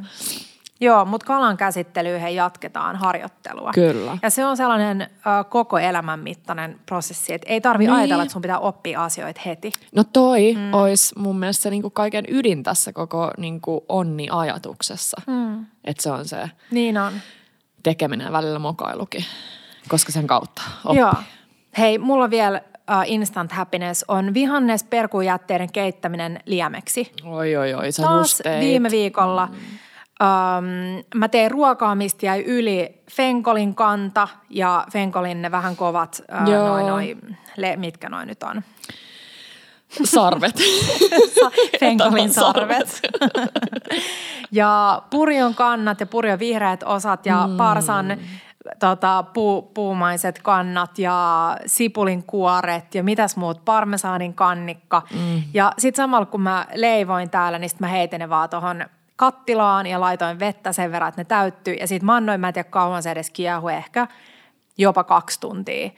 Joo, 0.82 1.05
mutta 1.05 1.25
kalan 1.27 1.57
käsittelyyn 1.57 2.21
he 2.21 2.29
jatketaan 2.29 2.95
harjoittelua. 2.95 3.71
Kyllä. 3.73 4.17
Ja 4.21 4.29
se 4.29 4.45
on 4.45 4.57
sellainen 4.57 5.01
ö, 5.01 5.07
koko 5.49 5.79
elämän 5.79 6.19
mittainen 6.19 6.79
prosessi, 6.86 7.34
että 7.34 7.49
ei 7.49 7.61
tarvi 7.61 7.84
Niin. 7.84 7.93
ajatella, 7.93 8.23
että 8.23 8.34
sun 8.34 8.41
pitää 8.41 8.59
oppia 8.59 9.03
asioita 9.03 9.41
heti. 9.45 9.71
No 9.95 10.03
toi 10.03 10.53
mm. 10.53 10.73
olisi 10.73 11.19
mun 11.19 11.39
mielestä 11.39 11.63
se 11.63 11.69
niinku 11.69 11.89
kaiken 11.89 12.25
ydin 12.27 12.63
tässä 12.63 12.93
koko 12.93 13.32
niinku 13.38 13.86
onni-ajatuksessa. 13.89 15.21
Mm. 15.27 15.65
Että 15.84 16.03
se 16.03 16.11
on 16.11 16.25
se 16.25 16.49
Niin 16.71 16.97
on. 16.97 17.13
tekeminen 17.84 18.25
ja 18.25 18.32
välillä 18.32 18.59
mokailukin, 18.59 19.25
koska 19.88 20.11
sen 20.11 20.27
kautta 20.27 20.61
oppii. 20.86 20.99
Joo. 20.99 21.13
Hei, 21.77 21.97
mulla 21.97 22.29
vielä 22.29 22.61
uh, 22.75 23.03
instant 23.05 23.51
happiness 23.51 24.05
on 24.07 24.34
vihannes 24.34 24.84
perkujätteiden 24.84 25.71
keittäminen 25.71 26.39
liemeksi. 26.45 27.11
Oi, 27.23 27.55
oi, 27.55 27.73
oi, 27.73 27.91
sä 27.91 28.03
Taas 28.03 28.43
viime 28.59 28.91
viikolla 28.91 29.47
mm. 29.51 29.57
Um, 30.22 31.03
mä 31.15 31.28
tein 31.28 31.51
ruokaa, 31.51 31.95
mistä 31.95 32.26
jäi 32.26 32.43
yli 32.43 33.01
fenkolin 33.11 33.76
kanta 33.76 34.28
ja 34.49 34.86
fenkolin 34.91 35.41
ne 35.41 35.51
vähän 35.51 35.76
kovat, 35.76 36.22
Joo. 36.45 36.67
noin, 36.67 36.88
noin, 36.88 37.38
le, 37.57 37.76
mitkä 37.76 38.09
noin 38.09 38.28
nyt 38.28 38.43
on. 38.43 38.61
Sarvet. 40.03 40.55
Fenkolin 41.80 42.34
sarvet. 42.34 43.01
ja 44.51 45.01
purjon 45.09 45.55
kannat 45.55 45.99
ja 45.99 46.05
purjon 46.05 46.39
vihreät 46.39 46.84
osat 46.84 47.26
ja 47.26 47.47
mm. 47.47 47.57
parsan 47.57 48.17
tota, 48.80 49.24
puu, 49.24 49.61
puumaiset 49.61 50.39
kannat 50.41 50.99
ja 50.99 51.57
sipulin 51.65 52.24
kuoret 52.24 52.95
ja 52.95 53.03
mitäs 53.03 53.36
muut, 53.36 53.65
parmesaanin 53.65 54.34
kannikka. 54.34 55.01
Mm. 55.13 55.43
Ja 55.53 55.74
sitten 55.78 56.03
samalla 56.03 56.26
kun 56.26 56.41
mä 56.41 56.65
leivoin 56.74 57.30
täällä, 57.30 57.59
niin 57.59 57.69
sit 57.69 57.80
mä 57.80 57.88
heitin 57.88 58.19
ne 58.19 58.30
vaan 58.30 58.49
tuohon 58.49 58.86
kattilaan 59.22 59.88
ja 59.88 60.01
laitoin 60.01 60.39
vettä 60.39 60.72
sen 60.72 60.91
verran, 60.91 61.09
että 61.09 61.22
ne 61.22 61.26
täyttyi. 61.26 61.78
Ja 61.80 61.88
sitten 61.88 62.05
mä 62.05 62.15
annoin, 62.15 62.39
mä 62.41 62.47
en 62.47 62.53
tiedä 62.53 62.69
kauan 62.69 63.03
se 63.03 63.11
edes 63.11 63.30
kiehui, 63.30 63.74
ehkä 63.74 64.07
jopa 64.78 65.03
kaksi 65.03 65.39
tuntia. 65.39 65.89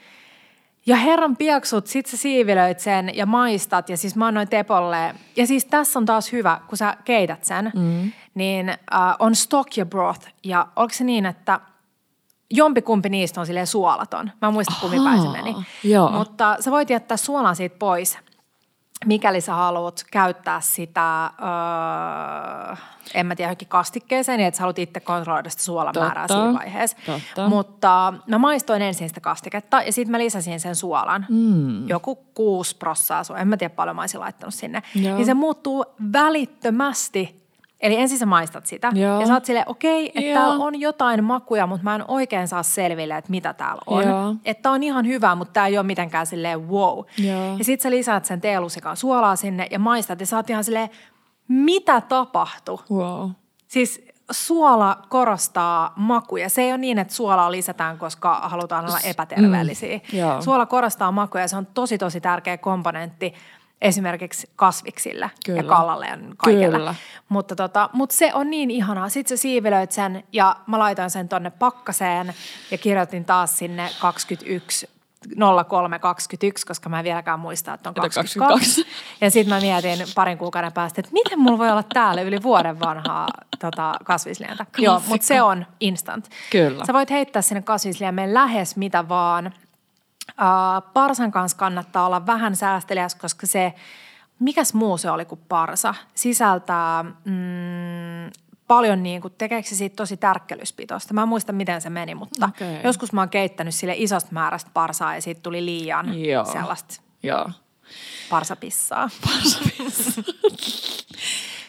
Ja 0.85 0.95
herran 0.95 1.37
piaksut, 1.37 1.87
sit 1.87 2.05
sä 2.05 2.17
siivilöit 2.17 2.79
sen 2.79 3.11
ja 3.15 3.25
maistat 3.25 3.89
ja 3.89 3.97
siis 3.97 4.15
mä 4.15 4.27
annoin 4.27 4.47
Tepolle. 4.47 5.15
Ja 5.35 5.47
siis 5.47 5.65
tässä 5.65 5.99
on 5.99 6.05
taas 6.05 6.31
hyvä, 6.31 6.59
kun 6.67 6.77
sä 6.77 6.97
keität 7.05 7.43
sen, 7.43 7.71
mm. 7.75 8.11
niin 8.33 8.69
äh, 8.69 8.77
on 9.19 9.35
stock 9.35 9.77
ja 9.77 9.85
broth. 9.85 10.27
Ja 10.43 10.67
onko 10.75 10.93
se 10.93 11.03
niin, 11.03 11.25
että 11.25 11.59
jompikumpi 12.51 13.09
niistä 13.09 13.39
on 13.39 13.45
silleen 13.45 13.67
suolaton. 13.67 14.31
Mä 14.41 14.47
en 14.47 14.53
muista, 14.53 14.73
kummin 14.81 15.03
päin 15.03 15.21
se 15.21 15.27
meni. 15.27 15.55
joo. 15.83 16.09
Mutta 16.09 16.57
sä 16.59 16.71
voit 16.71 16.89
jättää 16.89 17.17
suolan 17.17 17.55
siitä 17.55 17.75
pois, 17.79 18.17
mikäli 19.05 19.41
sä 19.41 19.53
haluat 19.53 20.05
käyttää 20.11 20.61
sitä, 20.61 21.23
öö, 21.25 22.75
en 23.13 23.25
mä 23.25 23.35
tiedä, 23.35 23.47
johonkin 23.47 23.67
kastikkeeseen, 23.67 24.37
niin 24.37 24.47
että 24.47 24.57
sä 24.57 24.61
haluat 24.61 24.79
itse 24.79 24.99
kontrolloida 24.99 25.49
sitä 25.49 25.63
suolan 25.63 25.93
Totta, 25.93 26.05
määrää 26.05 26.27
siinä 26.27 26.53
vaiheessa. 26.53 26.97
totta. 27.05 27.49
Mutta 27.49 28.13
mä 28.27 28.37
maistoin 28.37 28.81
ensin 28.81 29.07
sitä 29.09 29.21
kastiketta 29.21 29.81
ja 29.81 29.93
sitten 29.93 30.11
mä 30.11 30.19
lisäsin 30.19 30.59
sen 30.59 30.75
suolan. 30.75 31.25
Mm. 31.29 31.87
Joku 31.87 32.15
kuusi 32.15 32.77
prossaa, 32.77 33.23
en 33.37 33.47
mä 33.47 33.57
tiedä 33.57 33.73
paljon 33.75 33.95
mä 33.95 34.01
olisin 34.01 34.19
laittanut 34.19 34.53
sinne. 34.53 34.83
Joo. 34.95 35.15
Niin 35.15 35.25
se 35.25 35.33
muuttuu 35.33 35.85
välittömästi. 36.13 37.42
Eli 37.83 37.95
ensin 37.95 38.17
sä 38.17 38.25
maistat 38.25 38.65
sitä 38.65 38.91
Joo. 38.93 39.21
ja 39.21 39.27
sä 39.27 39.33
oot 39.33 39.45
silleen, 39.45 39.69
okei, 39.69 40.07
että 40.07 40.21
Joo. 40.21 40.39
täällä 40.39 40.65
on 40.65 40.79
jotain 40.79 41.23
makuja, 41.23 41.67
mutta 41.67 41.83
mä 41.83 41.95
en 41.95 42.03
oikein 42.07 42.47
saa 42.47 42.63
selville, 42.63 43.17
että 43.17 43.31
mitä 43.31 43.53
täällä 43.53 43.81
on. 43.87 44.03
Joo. 44.07 44.35
Että 44.45 44.71
on 44.71 44.83
ihan 44.83 45.07
hyvä, 45.07 45.35
mutta 45.35 45.53
tää 45.53 45.67
ei 45.67 45.77
ole 45.77 45.85
mitenkään 45.85 46.25
silleen 46.25 46.69
wow. 46.69 46.99
Joo. 47.17 47.57
Ja 47.57 47.63
sit 47.63 47.81
sä 47.81 47.89
lisäät 47.89 48.25
sen 48.25 48.41
teelusikan 48.41 48.97
suolaa 48.97 49.35
sinne 49.35 49.67
ja 49.71 49.79
maistat 49.79 50.19
ja 50.19 50.25
sä 50.25 50.37
oot 50.37 50.49
ihan 50.49 50.63
silleen, 50.63 50.89
mitä 51.47 52.01
tapahtui? 52.01 52.77
Wow. 52.91 53.29
Siis 53.67 54.05
suola 54.31 54.97
korostaa 55.09 55.93
makuja. 55.95 56.49
Se 56.49 56.61
ei 56.61 56.71
ole 56.71 56.77
niin, 56.77 56.99
että 56.99 57.13
suolaa 57.13 57.51
lisätään, 57.51 57.97
koska 57.97 58.39
halutaan 58.43 58.85
olla 58.85 58.99
epäterveellisiä. 59.03 59.99
joo. 60.13 60.41
Suola 60.41 60.65
korostaa 60.65 61.11
makuja 61.11 61.43
ja 61.43 61.47
se 61.47 61.57
on 61.57 61.65
tosi 61.65 61.97
tosi 61.97 62.21
tärkeä 62.21 62.57
komponentti 62.57 63.33
esimerkiksi 63.83 64.49
kasviksille 64.55 65.31
Kyllä. 65.45 65.59
ja 65.59 65.63
kallalle 65.63 66.07
ja 66.07 66.17
kaikille. 66.37 66.77
Kyllä. 66.77 66.95
Mutta, 67.29 67.55
tota, 67.55 67.89
mutta 67.93 68.15
se 68.15 68.31
on 68.33 68.49
niin 68.49 68.71
ihanaa. 68.71 69.09
Sitten 69.09 69.37
sä 69.37 69.41
siivilöit 69.41 69.91
sen 69.91 70.23
ja 70.31 70.55
mä 70.67 70.79
laitoin 70.79 71.09
sen 71.09 71.29
tonne 71.29 71.49
pakkaseen 71.49 72.33
ja 72.71 72.77
kirjoitin 72.77 73.25
taas 73.25 73.57
sinne 73.57 73.89
21 73.99 74.89
0321, 75.69 76.65
koska 76.65 76.89
mä 76.89 76.99
en 76.99 77.03
vieläkään 77.03 77.39
muista, 77.39 77.73
että 77.73 77.89
on 77.89 77.91
Että 77.91 78.01
22. 78.01 78.39
22. 78.39 79.15
Ja 79.21 79.31
sitten 79.31 79.55
mä 79.55 79.61
mietin 79.61 80.07
parin 80.15 80.37
kuukauden 80.37 80.71
päästä, 80.71 81.01
että 81.01 81.13
miten 81.13 81.39
mulla 81.39 81.57
voi 81.57 81.71
olla 81.71 81.83
täällä 81.93 82.21
yli 82.21 82.43
vuoden 82.43 82.79
vanhaa 82.79 83.27
tota, 83.59 83.93
kasvislientä. 84.03 84.65
Joo, 84.77 85.01
mutta 85.07 85.27
se 85.27 85.41
on 85.41 85.65
instant. 85.79 86.29
Kyllä. 86.51 86.85
Sä 86.85 86.93
voit 86.93 87.09
heittää 87.09 87.41
sinne 87.41 87.61
kasvisliemeen 87.61 88.33
lähes 88.33 88.75
mitä 88.75 89.09
vaan. 89.09 89.53
Uh, 90.31 90.91
parsan 90.93 91.31
kanssa 91.31 91.57
kannattaa 91.57 92.05
olla 92.05 92.25
vähän 92.25 92.55
säästeliäs, 92.55 93.15
koska 93.15 93.47
se, 93.47 93.73
mikäs 94.39 94.73
muu 94.73 94.97
se 94.97 95.11
oli 95.11 95.25
kuin 95.25 95.41
parsa, 95.49 95.95
sisältää 96.15 97.03
mm, 97.03 98.31
paljon 98.67 99.03
niin 99.03 99.21
kuin, 99.21 99.33
tekeekö 99.37 99.69
se 99.69 99.75
siitä 99.75 99.95
tosi 99.95 100.17
tärkkelyspitoista. 100.17 101.13
Mä 101.13 101.21
en 101.21 101.27
muista, 101.27 101.53
miten 101.53 101.81
se 101.81 101.89
meni, 101.89 102.15
mutta 102.15 102.45
Okei. 102.45 102.79
joskus 102.83 103.13
mä 103.13 103.21
oon 103.21 103.29
keittänyt 103.29 103.75
sille 103.75 103.93
isosta 103.97 104.29
määrästä 104.31 104.71
parsaa 104.73 105.15
ja 105.15 105.21
siitä 105.21 105.41
tuli 105.41 105.65
liian 105.65 106.23
Joo. 106.23 106.45
sellaista 106.45 107.01
Joo. 107.23 107.49
parsapissaa. 108.29 109.09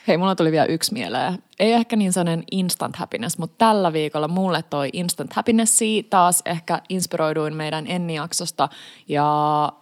Hei, 0.08 0.16
mulla 0.16 0.34
tuli 0.34 0.52
vielä 0.52 0.66
yksi 0.66 0.92
mieleen. 0.92 1.42
Ei 1.58 1.72
ehkä 1.72 1.96
niin 1.96 2.12
sellainen 2.12 2.44
instant 2.50 2.96
happiness, 2.96 3.38
mutta 3.38 3.54
tällä 3.58 3.92
viikolla 3.92 4.28
mulle 4.28 4.62
toi 4.62 4.90
instant 4.92 5.32
happinessi 5.32 6.06
taas 6.10 6.42
ehkä 6.44 6.82
inspiroiduin 6.88 7.56
meidän 7.56 7.86
Enni-jaksosta 7.86 8.68
ja 9.08 9.72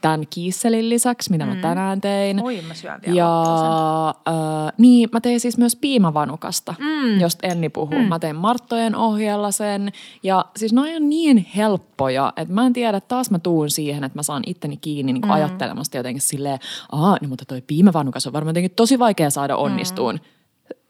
tämän 0.00 0.26
kiisselin 0.30 0.88
lisäksi, 0.88 1.30
mitä 1.30 1.46
mä 1.46 1.56
tänään 1.56 2.00
tein. 2.00 2.44
Oi, 2.44 2.62
mä 2.68 2.74
syön 2.74 3.00
vielä 3.06 3.18
Ja 3.18 4.08
äh, 4.28 4.72
niin, 4.78 5.08
mä 5.12 5.20
tein 5.20 5.40
siis 5.40 5.58
myös 5.58 5.76
piimavanukasta, 5.76 6.74
mm. 6.78 7.20
josta 7.20 7.46
Enni 7.46 7.68
puhuu. 7.68 7.98
Mm. 7.98 8.08
Mä 8.08 8.18
tein 8.18 8.36
Marttojen 8.36 8.96
ohjella 8.96 9.50
sen. 9.50 9.92
Ja 10.22 10.44
siis 10.56 10.72
ne 10.72 10.80
on 10.80 11.08
niin 11.08 11.46
helppoja, 11.56 12.32
että 12.36 12.54
mä 12.54 12.66
en 12.66 12.72
tiedä, 12.72 12.96
että 12.96 13.08
taas 13.08 13.30
mä 13.30 13.38
tuun 13.38 13.70
siihen, 13.70 14.04
että 14.04 14.18
mä 14.18 14.22
saan 14.22 14.42
itteni 14.46 14.76
kiinni 14.76 15.12
niin 15.12 15.24
mm. 15.24 15.30
ajattelemasta 15.30 15.96
jotenkin 15.96 16.22
silleen, 16.22 16.58
aa, 16.92 17.16
no 17.22 17.28
mutta 17.28 17.44
toi 17.44 17.62
piimavannukas 17.66 18.26
on 18.26 18.32
varmaan 18.32 18.50
jotenkin 18.50 18.76
tosi 18.76 18.98
vaikea 18.98 19.30
saada 19.30 19.56
onnistuun. 19.56 20.14
Mm. 20.14 20.39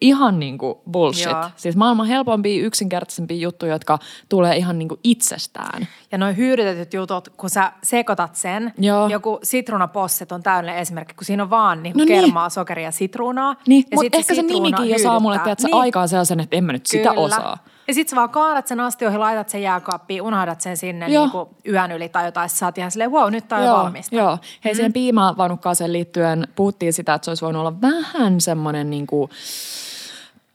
Ihan 0.00 0.38
niin 0.38 0.58
kuin 0.58 0.74
bullshit. 0.90 1.30
Joo. 1.30 1.44
Siis 1.56 1.76
maailman 1.76 2.06
helpompia, 2.06 2.64
yksinkertaisempia 2.66 3.36
juttuja, 3.36 3.72
jotka 3.72 3.98
tulee 4.28 4.56
ihan 4.56 4.78
niin 4.78 4.88
kuin 4.88 5.00
itsestään. 5.04 5.88
Ja 6.12 6.18
noin 6.18 6.36
hyydytetyt 6.36 6.94
jutut, 6.94 7.28
kun 7.28 7.50
sä 7.50 7.72
sekoitat 7.82 8.36
sen, 8.36 8.72
Joo. 8.78 9.08
joku 9.08 9.38
sitruunaposset 9.42 10.32
on 10.32 10.42
täydellinen 10.42 10.80
esimerkki, 10.80 11.14
kun 11.14 11.24
siinä 11.24 11.42
on 11.42 11.50
vaan 11.50 11.82
niin 11.82 11.96
No 11.96 12.04
niin. 12.04 12.22
kermaa, 12.22 12.48
sokeria 12.48 12.84
ja 12.84 12.90
sitruunaa. 12.90 13.56
Niin, 13.66 13.84
ja 13.90 13.94
mutta 13.94 14.06
sit 14.06 14.14
ehkä 14.14 14.34
se 14.34 14.42
nimikin 14.42 14.90
jo 14.90 14.98
saa 14.98 15.20
mulle, 15.20 15.40
niin. 15.62 15.74
aikaan 15.74 16.08
sellaisen, 16.08 16.40
että 16.40 16.56
en 16.56 16.64
mä 16.64 16.72
nyt 16.72 16.86
sitä 16.86 17.12
osaa. 17.12 17.58
Ja 17.88 17.94
sit 17.94 18.08
sä 18.08 18.16
vaan 18.16 18.30
kaadat 18.30 18.66
sen 18.66 18.80
astioihin, 18.80 19.20
laitat 19.20 19.48
sen 19.48 19.62
jääkaappiin, 19.62 20.22
unohdat 20.22 20.60
sen 20.60 20.76
sinne 20.76 21.08
Joo. 21.08 21.22
niin 21.24 21.30
kuin 21.30 21.48
yön 21.68 21.92
yli 21.92 22.08
tai 22.08 22.24
jotain. 22.24 22.48
Sä 22.48 22.66
oot 22.66 22.78
ihan 22.78 22.90
silleen, 22.90 23.12
wow, 23.12 23.32
nyt 23.32 23.48
tää 23.48 23.58
on 23.58 23.64
jo 23.64 23.70
Joo, 23.70 23.78
valmista. 23.78 24.16
joo. 24.16 24.38
Hei, 24.64 24.74
siihen 24.74 24.92
piimavanukkaaseen 24.92 25.92
liittyen 25.92 26.48
puhuttiin 26.56 26.92
sitä, 26.92 27.14
että 27.14 27.24
se 27.24 27.30
olisi 27.30 27.44
voinut 27.44 27.60
olla 27.60 27.80
vähän 27.80 28.40
semmoinen 28.40 28.90
niin 28.90 29.06
kuin 29.06 29.30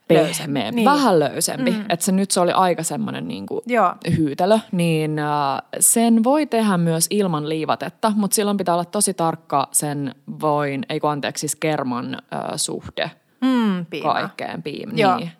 Löysempi, 0.09 0.53
pehmeä, 0.53 0.71
niin. 0.71 0.85
vähän 0.85 1.19
löysempi. 1.19 1.71
Mm. 1.71 1.85
Että 1.89 2.05
se 2.05 2.11
nyt 2.11 2.31
se 2.31 2.39
oli 2.39 2.51
aika 2.51 2.83
semmoinen 2.83 3.27
niin 3.27 3.45
kuin 3.45 3.61
hyytelö. 4.17 4.59
Niin 4.71 5.19
äh, 5.19 5.61
sen 5.79 6.23
voi 6.23 6.45
tehdä 6.45 6.77
myös 6.77 7.07
ilman 7.09 7.49
liivatetta, 7.49 8.11
mutta 8.15 8.35
silloin 8.35 8.57
pitää 8.57 8.75
olla 8.75 8.85
tosi 8.85 9.13
tarkka 9.13 9.67
sen 9.71 10.15
voin, 10.41 10.85
ei 10.89 10.99
kun 10.99 11.09
anteeksi, 11.09 11.39
siis 11.39 11.55
kerman 11.55 12.15
äh, 12.15 12.41
suhde 12.55 13.11
Mm, 13.41 13.85
piima. 13.85 14.13
kaikkeen 14.13 14.63
piim. 14.63 14.89
Niin. 14.93 15.31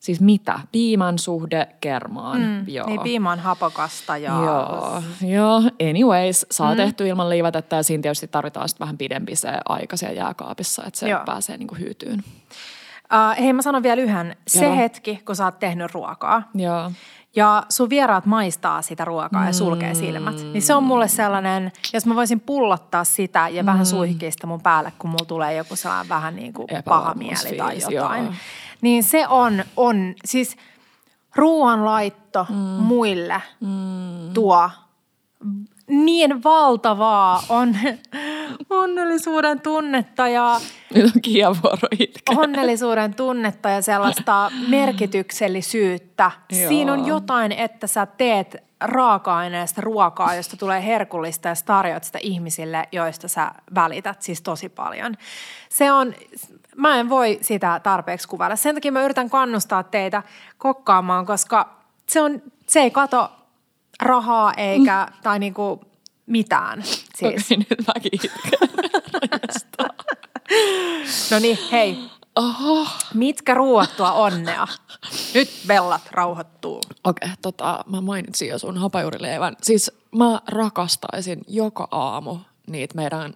Siis 0.00 0.20
mitä? 0.20 0.58
Piiman 0.72 1.18
suhde 1.18 1.68
kermaan. 1.80 2.40
Mm, 2.40 2.68
Joo. 2.68 2.86
niin 2.86 3.00
piima 3.00 3.32
on 3.32 3.38
hapokasta 3.38 4.16
ja... 4.16 4.32
Joo, 4.44 5.02
joo, 5.30 5.62
anyways, 5.90 6.46
saa 6.50 6.70
mm. 6.70 6.76
tehty 6.76 7.08
ilman 7.08 7.30
liivatetta 7.30 7.76
ja 7.76 7.82
siinä 7.82 8.02
tietysti 8.02 8.28
tarvitaan 8.28 8.68
sitten 8.68 8.84
vähän 8.84 8.98
pidempi 8.98 9.36
se 9.36 9.48
aika 9.68 9.96
siellä 9.96 10.14
jääkaapissa, 10.14 10.84
että 10.86 10.98
se 11.00 11.08
joo. 11.08 11.20
pääsee 11.26 11.56
niinku 11.56 11.74
hyytyyn. 11.74 12.24
Uh, 13.14 13.44
hei, 13.44 13.52
mä 13.52 13.62
sanon 13.62 13.82
vielä 13.82 14.02
yhden. 14.02 14.36
Se 14.46 14.64
Joo. 14.64 14.76
hetki, 14.76 15.22
kun 15.26 15.36
sä 15.36 15.44
oot 15.44 15.58
tehnyt 15.58 15.92
ruokaa, 15.94 16.42
Joo. 16.54 16.92
ja 17.36 17.66
sun 17.68 17.90
vieraat 17.90 18.26
maistaa 18.26 18.82
sitä 18.82 19.04
ruokaa 19.04 19.46
ja 19.46 19.52
sulkee 19.52 19.94
silmät. 19.94 20.36
Niin 20.52 20.62
se 20.62 20.74
on 20.74 20.82
mulle 20.82 21.08
sellainen, 21.08 21.72
jos 21.92 22.06
mä 22.06 22.14
voisin 22.14 22.40
pullottaa 22.40 23.04
sitä 23.04 23.48
ja 23.48 23.66
vähän 23.66 23.86
suihkia 23.86 24.30
sitä 24.30 24.46
mun 24.46 24.60
päälle, 24.60 24.92
kun 24.98 25.10
mulla 25.10 25.24
tulee 25.24 25.54
joku 25.54 25.76
sellainen 25.76 26.08
vähän 26.08 26.36
niin 26.36 26.52
kuin 26.52 26.68
paha 26.84 27.14
mieli 27.14 27.56
tai 27.56 27.78
jotain. 27.90 28.24
joo. 28.24 28.34
Niin 28.80 29.02
se 29.02 29.28
on, 29.28 29.64
on 29.76 30.14
siis 30.24 30.56
ruoanlaitto 31.36 32.46
mm. 32.50 32.56
muille 32.84 33.42
mm. 33.60 34.32
tuo 34.34 34.70
niin 35.86 36.42
valtavaa 36.42 37.42
on 37.48 37.76
onnellisuuden 38.70 39.60
tunnetta 39.60 40.28
ja 40.28 40.60
onnellisuuden 42.36 43.14
tunnetta 43.14 43.68
ja 43.68 43.82
sellaista 43.82 44.50
merkityksellisyyttä. 44.68 46.30
Joo. 46.52 46.68
Siinä 46.68 46.92
on 46.92 47.06
jotain, 47.06 47.52
että 47.52 47.86
sä 47.86 48.06
teet 48.06 48.56
raaka-aineesta 48.80 49.80
ruokaa, 49.80 50.34
josta 50.34 50.56
tulee 50.56 50.84
herkullista 50.84 51.48
ja 51.48 51.54
tarjoat 51.66 52.04
sitä 52.04 52.18
ihmisille, 52.22 52.88
joista 52.92 53.28
sä 53.28 53.50
välität 53.74 54.22
siis 54.22 54.42
tosi 54.42 54.68
paljon. 54.68 55.16
Se 55.68 55.92
on, 55.92 56.14
mä 56.76 57.00
en 57.00 57.08
voi 57.08 57.38
sitä 57.40 57.80
tarpeeksi 57.82 58.28
kuvailla. 58.28 58.56
Sen 58.56 58.74
takia 58.74 58.92
mä 58.92 59.04
yritän 59.04 59.30
kannustaa 59.30 59.82
teitä 59.82 60.22
kokkaamaan, 60.58 61.26
koska 61.26 61.76
se, 62.06 62.20
on, 62.20 62.42
se 62.66 62.80
ei 62.80 62.90
kato 62.90 63.30
rahaa 64.02 64.52
eikä, 64.56 65.08
tai 65.22 65.38
niinku 65.38 65.80
mitään. 66.26 66.82
Siis. 67.16 67.44
Okei, 67.44 67.56
nyt 67.56 67.86
mäkin. 67.86 68.30
No 71.30 71.38
niin, 71.38 71.58
hei, 71.72 71.98
Oho. 72.36 72.86
Mitkä 73.14 73.54
ruuat 73.54 73.96
tuo 73.96 74.12
onnea? 74.14 74.66
Nyt 75.34 75.48
vellat 75.68 76.02
rauhoittuu. 76.10 76.80
Okei, 77.04 77.28
tota, 77.42 77.84
mä 77.86 78.00
mainitsin 78.00 78.48
jo 78.48 78.58
sun 78.58 78.78
hapajurileivän. 78.78 79.56
Siis 79.62 79.92
mä 80.16 80.40
rakastaisin 80.48 81.40
joka 81.48 81.88
aamu 81.90 82.38
niitä 82.66 82.94
meidän, 82.94 83.34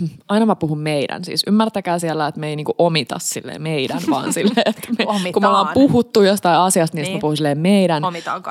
aina 0.28 0.46
mä 0.46 0.56
puhun 0.56 0.78
meidän, 0.78 1.24
siis 1.24 1.44
ymmärtäkää 1.46 1.98
siellä, 1.98 2.26
että 2.26 2.40
me 2.40 2.48
ei 2.48 2.56
niinku 2.56 2.74
omita 2.78 3.16
silleen 3.18 3.62
meidän, 3.62 4.00
vaan 4.10 4.32
silleen, 4.38 4.62
että 4.66 4.88
me, 4.98 5.32
kun 5.32 5.42
me 5.42 5.48
ollaan 5.48 5.74
puhuttu 5.74 6.22
jostain 6.22 6.58
asiasta, 6.58 6.96
niin, 6.96 7.04
niin. 7.04 7.16
Mä 7.16 7.20
puhun 7.20 7.36
silleen 7.36 7.58
meidän 7.58 8.02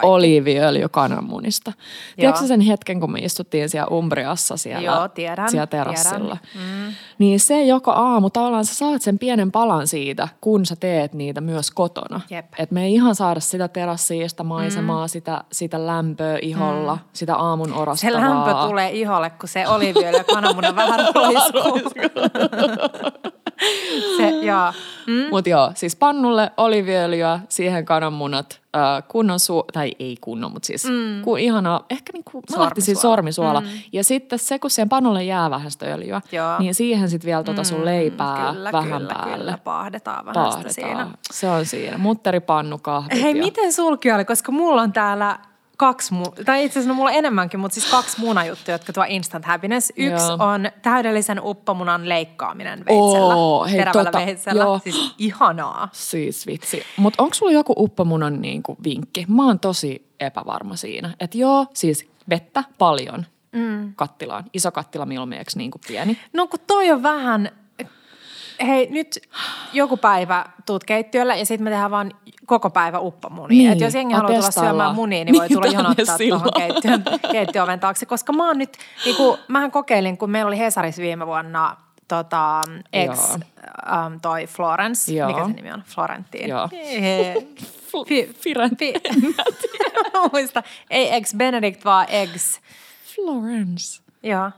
oliiviöljy 0.04 0.90
kananmunista. 0.90 1.74
Tiedätkö 2.16 2.48
sen 2.48 2.62
hetken, 2.62 3.00
kun 3.00 3.12
me 3.12 3.20
istuttiin 3.20 3.70
siellä 3.70 3.88
Umbriassa 3.88 4.58
siellä, 4.58 4.86
Joo, 4.86 5.08
tiedän, 5.08 5.52
siellä 5.52 5.68
terassilla? 5.68 6.38
tiedän. 6.54 6.88
Mm. 6.88 6.94
Niin 7.20 7.40
se 7.40 7.64
joka 7.64 7.92
aamu, 7.92 8.30
tavallaan 8.30 8.66
sä 8.66 8.76
saat 8.76 9.02
sen 9.02 9.20
pienen 9.20 9.52
palan 9.52 9.88
siitä, 9.88 10.28
kun 10.42 10.66
sä 10.66 10.76
teet 10.76 11.14
niitä 11.14 11.42
myös 11.42 11.72
kotona. 11.72 12.22
Jep. 12.30 12.46
Et 12.58 12.72
me 12.72 12.84
ei 12.84 12.94
ihan 12.94 13.16
saada 13.16 13.40
sitä 13.40 13.68
terassia, 13.68 14.30
sitä 14.30 14.44
maisemaa, 14.44 15.06
mm. 15.06 15.10
sitä, 15.10 15.44
sitä 15.52 15.88
lämpöä 15.88 16.38
iholla, 16.42 16.96
mm. 16.96 17.02
sitä 17.14 17.36
aamun 17.36 17.70
Se 17.70 17.76
orastavaa. 17.76 18.22
lämpö 18.22 18.68
tulee 18.68 18.92
iholle, 18.92 19.30
kun 19.30 19.50
se 19.50 19.68
oliviöljy 19.68 20.18
ja 20.18 20.24
kananmuna 20.24 20.76
vähän 20.76 21.07
roiskuu. 21.16 21.92
se, 24.18 24.30
joo. 24.30 24.74
Mm. 25.08 25.26
Mutta 25.30 25.50
joo, 25.50 25.72
siis 25.76 25.96
pannulle 25.96 26.52
oliviöljyä, 26.58 27.40
siihen 27.50 27.86
kananmunat, 27.86 28.62
äh, 28.76 29.04
kunnon 29.08 29.40
su- 29.40 29.66
tai 29.74 29.92
ei 30.00 30.18
kunnon, 30.22 30.52
mutta 30.52 30.68
siis 30.68 30.86
mm. 30.86 31.22
ku, 31.24 31.36
ihana, 31.36 31.82
ehkä 31.90 32.14
niinku, 32.14 32.44
mä 32.58 32.64
lähtisin 32.64 32.96
Sormisuola. 32.96 33.60
sormisuola. 33.60 33.78
Mm. 33.78 33.90
Ja 33.94 34.04
sitten 34.04 34.40
se, 34.40 34.60
kun 34.60 34.70
siihen 34.70 34.90
pannulle 34.90 35.24
jää 35.24 35.50
vähän 35.50 35.72
sitä 35.72 35.86
öljyä, 35.86 36.22
Joo. 36.32 36.60
niin 36.60 36.76
siihen 36.76 37.10
sitten 37.10 37.26
vielä 37.28 37.44
tota 37.44 37.64
sun 37.64 37.86
leipää 37.86 38.54
kyllä, 38.54 38.72
vähän 38.72 39.02
kyllä, 39.02 39.14
päälle. 39.14 39.38
Kyllä, 39.38 39.58
paahdetaan 39.64 40.26
vähän 40.26 40.52
sitä 40.52 40.74
siinä. 40.74 40.90
Paahdetaan. 40.90 41.18
Se 41.32 41.50
on 41.50 41.66
siinä. 41.66 41.98
Mutteripannu, 41.98 42.78
kahvit 42.78 43.22
Hei, 43.22 43.38
ja... 43.38 43.44
miten 43.44 43.74
sulki 43.74 44.12
oli? 44.12 44.26
Koska 44.26 44.52
mulla 44.52 44.82
on 44.82 44.94
täällä 44.94 45.40
kaksi, 45.78 46.14
mu- 46.14 46.44
tai 46.46 46.66
itse 46.66 46.80
asiassa 46.80 46.94
no, 46.94 46.96
mulla 46.96 47.10
on 47.10 47.16
enemmänkin, 47.16 47.60
mutta 47.60 47.74
siis 47.76 47.92
kaksi 47.92 48.20
munajuttuja, 48.20 48.76
jotka 48.76 48.94
tuo 48.94 49.06
instant 49.08 49.46
happiness. 49.46 49.94
Yksi 49.98 50.26
Joo. 50.28 50.38
on 50.40 50.72
täydellisen 50.82 51.42
uppomunan 51.44 52.10
leikkaaminen 52.10 52.80
veitsellä. 52.86 53.36
Oo, 53.36 53.66
hei, 53.66 53.78
terävällä 53.78 54.12
tota, 54.12 54.26
veitsellä. 54.26 54.64
joo. 54.64 54.80
Siis 54.84 55.14
ihanaa. 55.18 55.90
Siis 55.92 56.48
vitsi. 56.48 56.84
Mutta 56.98 57.24
onko 57.24 57.34
sulla 57.34 57.52
joku 57.52 57.74
uppomunan 57.78 58.42
niinku 58.42 58.78
vinkki? 58.84 59.26
Mä 59.28 59.46
oon 59.46 59.60
tosi 59.60 60.08
epävarma 60.20 60.76
siinä. 60.76 61.14
Että 61.20 61.38
joo, 61.38 61.66
siis 61.74 62.10
vettä 62.30 62.64
paljon 62.78 63.26
mm. 63.52 63.94
kattilaan. 63.96 64.44
Iso 64.54 64.72
kattila 64.72 65.06
mieluummin, 65.06 65.38
eikö 65.38 65.52
niin 65.56 65.72
kuin 65.72 65.82
pieni? 65.88 66.18
No 66.34 66.48
kun 66.48 66.60
toi 66.68 66.92
on 66.92 67.04
vähän, 67.04 67.52
hei 68.68 68.88
nyt 68.92 69.20
joku 69.74 69.98
päivä 69.98 70.46
tuut 70.66 70.84
keittiölle 70.84 71.38
ja 71.38 71.46
sitten 71.46 71.64
me 71.64 71.70
tehdään 71.70 71.92
vaan 71.92 72.12
koko 72.46 72.70
päivä 72.70 73.00
uppomunia. 73.00 73.48
Niin, 73.58 73.72
Et 73.72 73.80
jos 73.80 73.94
jengi 73.96 74.14
haluaa 74.14 74.34
tulla 74.34 74.52
syömään 74.52 74.96
munia, 74.96 75.26
niin 75.26 75.36
voi 75.36 75.48
Niin, 75.48 75.58
tulla 75.58 75.74
jonottaa 75.74 76.18
tuohon 76.30 76.52
keittiön, 76.58 77.04
keittiöoven 77.32 77.80
taakse. 77.80 78.06
Koska 78.06 78.34
mä 78.34 78.48
oon 78.48 78.58
nyt, 78.58 78.78
niin 79.06 79.16
kuin, 79.16 79.40
mähän 79.48 79.72
kokeilin, 79.72 80.18
kun 80.18 80.30
meillä 80.30 80.48
oli 80.50 80.58
Hesaris 80.58 80.98
viime 80.98 81.28
vuonna 81.28 81.78
tota, 82.08 82.62
ex, 82.94 83.20
um, 83.36 84.20
toi 84.22 84.48
Florence, 84.48 85.14
Joo. 85.14 85.28
mikä 85.28 85.46
se 85.46 85.54
nimi 85.54 85.72
on? 85.72 85.84
Florentine. 85.88 86.48
Joo. 86.48 86.68
Fi- 86.68 88.36
Muista. 90.34 90.64
Ei 90.90 91.16
ex 91.16 91.36
Benedict, 91.36 91.86
vaan 91.86 92.06
ex 92.10 92.60
Florence. 93.16 94.02
Joo. 94.24 94.52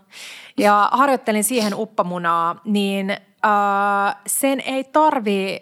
Ja 0.57 0.89
harjoittelin 0.91 1.43
siihen 1.43 1.73
uppamunaa, 1.75 2.61
niin 2.65 3.17
äh, 3.45 4.15
sen 4.27 4.59
ei 4.59 4.83
tarvi, 4.83 5.61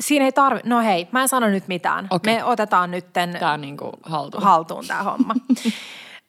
siinä 0.00 0.24
ei 0.24 0.32
tarvi, 0.32 0.60
no 0.64 0.80
hei, 0.80 1.08
mä 1.12 1.22
en 1.22 1.28
sano 1.28 1.46
nyt 1.46 1.68
mitään. 1.68 2.06
Okei. 2.10 2.34
Me 2.34 2.44
otetaan 2.44 2.90
nytten 2.90 3.36
Tää 3.40 3.56
niinku 3.56 3.90
haltuun. 4.02 4.42
haltuun 4.42 4.86
tämä 4.86 5.02
homma. 5.02 5.34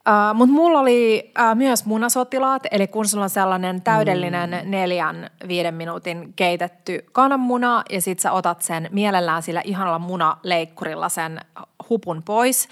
Uh, 0.09 0.37
Mutta 0.37 0.53
mulla 0.53 0.79
oli 0.79 1.31
uh, 1.39 1.55
myös 1.55 1.85
munasotilaat, 1.85 2.63
eli 2.71 2.87
kun 2.87 3.07
sulla 3.07 3.23
on 3.23 3.29
sellainen 3.29 3.81
täydellinen 3.81 4.49
mm. 4.49 4.71
neljän, 4.71 5.29
viiden 5.47 5.73
minuutin 5.73 6.33
keitetty 6.35 7.05
kananmuna 7.11 7.83
ja 7.89 8.01
sit 8.01 8.19
sä 8.19 8.31
otat 8.31 8.61
sen 8.61 8.89
mielellään 8.91 9.43
sillä 9.43 9.61
ihanalla 9.63 9.99
munaleikkurilla 9.99 11.09
sen 11.09 11.41
hupun 11.89 12.23
pois 12.23 12.69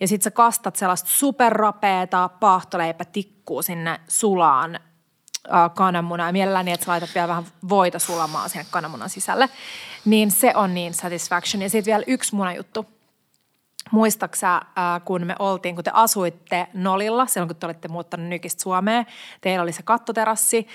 ja 0.00 0.08
sit 0.08 0.22
sä 0.22 0.30
kastat 0.30 0.76
sellaista 0.76 1.08
superrapeeta 1.10 2.30
paahtoleipätikkuu 2.40 3.62
sinne 3.62 4.00
sulaan 4.08 4.80
uh, 5.48 5.74
kananmunaa 5.74 6.26
ja 6.26 6.32
mielellään 6.32 6.64
niin, 6.64 6.74
että 6.74 6.86
sä 6.86 6.92
laitat 6.92 7.14
vielä 7.14 7.28
vähän 7.28 7.44
voita 7.68 7.98
sulamaan 7.98 8.50
sinne 8.50 8.66
kananmunan 8.70 9.10
sisälle, 9.10 9.48
niin 10.04 10.30
se 10.30 10.52
on 10.54 10.74
niin 10.74 10.94
satisfaction. 10.94 11.62
Ja 11.62 11.70
sitten 11.70 11.92
vielä 11.92 12.04
yksi 12.06 12.34
munajuttu. 12.34 12.86
Muistaksä, 13.90 14.60
ää, 14.76 15.00
kun 15.00 15.26
me 15.26 15.34
oltiin, 15.38 15.74
kun 15.74 15.84
te 15.84 15.90
asuitte 15.94 16.66
Nolilla, 16.74 17.26
silloin 17.26 17.48
kun 17.48 17.56
te 17.56 17.66
olitte 17.66 17.88
muuttanut 17.88 18.26
Nykistä 18.26 18.62
Suomeen, 18.62 19.06
teillä 19.40 19.62
oli 19.62 19.72
se 19.72 19.82
kattoterassi 19.82 20.66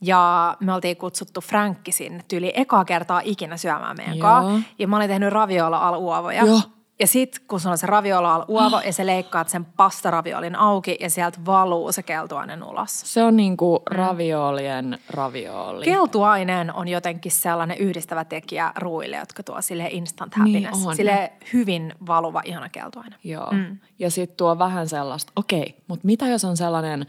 ja 0.00 0.56
me 0.60 0.72
oltiin 0.72 0.96
kutsuttu 0.96 1.40
Frankki 1.40 1.92
sinne 1.92 2.24
tyyli 2.28 2.52
ekaa 2.56 2.84
kertaa 2.84 3.20
ikinä 3.24 3.56
syömään 3.56 3.96
meidän 3.96 4.18
Joo. 4.18 4.22
kaa. 4.22 4.60
Ja 4.78 4.88
mä 4.88 4.96
olin 4.96 5.08
tehnyt 5.08 5.32
raviola 5.32 5.78
al 5.88 5.94
uovoja. 5.94 6.44
Joo. 6.44 6.60
Ja 7.00 7.06
sit 7.06 7.38
kun 7.48 7.60
sulla 7.60 7.72
on 7.72 7.78
se 7.78 7.86
raviola 7.86 8.34
al 8.34 8.44
uovo 8.48 8.80
ja 8.86 8.92
sä 8.92 9.06
leikkaat 9.06 9.48
sen 9.48 9.64
pastaraviolin 9.64 10.56
auki 10.56 10.96
ja 11.00 11.10
sieltä 11.10 11.38
valuu 11.46 11.92
se 11.92 12.02
keltuainen 12.02 12.64
ulos. 12.64 13.00
Se 13.14 13.22
on 13.22 13.36
niinku 13.36 13.82
raviolien 13.86 14.98
ravioli. 15.08 15.84
Keltuainen 15.84 16.74
on 16.74 16.88
jotenkin 16.88 17.32
sellainen 17.32 17.78
yhdistävä 17.78 18.24
tekijä 18.24 18.72
ruuille, 18.76 19.16
jotka 19.16 19.42
tuo 19.42 19.62
sille 19.62 19.88
instant 19.90 20.34
happiness. 20.34 20.78
Niin 20.78 20.88
on. 20.88 20.96
sille 20.96 21.32
hyvin 21.52 21.94
valuva, 22.06 22.42
ihana 22.44 22.68
keltuainen. 22.68 23.18
Joo. 23.24 23.48
Mm. 23.50 23.78
Ja 23.98 24.10
sitten 24.10 24.36
tuo 24.36 24.58
vähän 24.58 24.88
sellaista, 24.88 25.32
okei, 25.36 25.74
mutta 25.88 26.06
mitä 26.06 26.26
jos 26.26 26.44
on 26.44 26.56
sellainen 26.56 27.06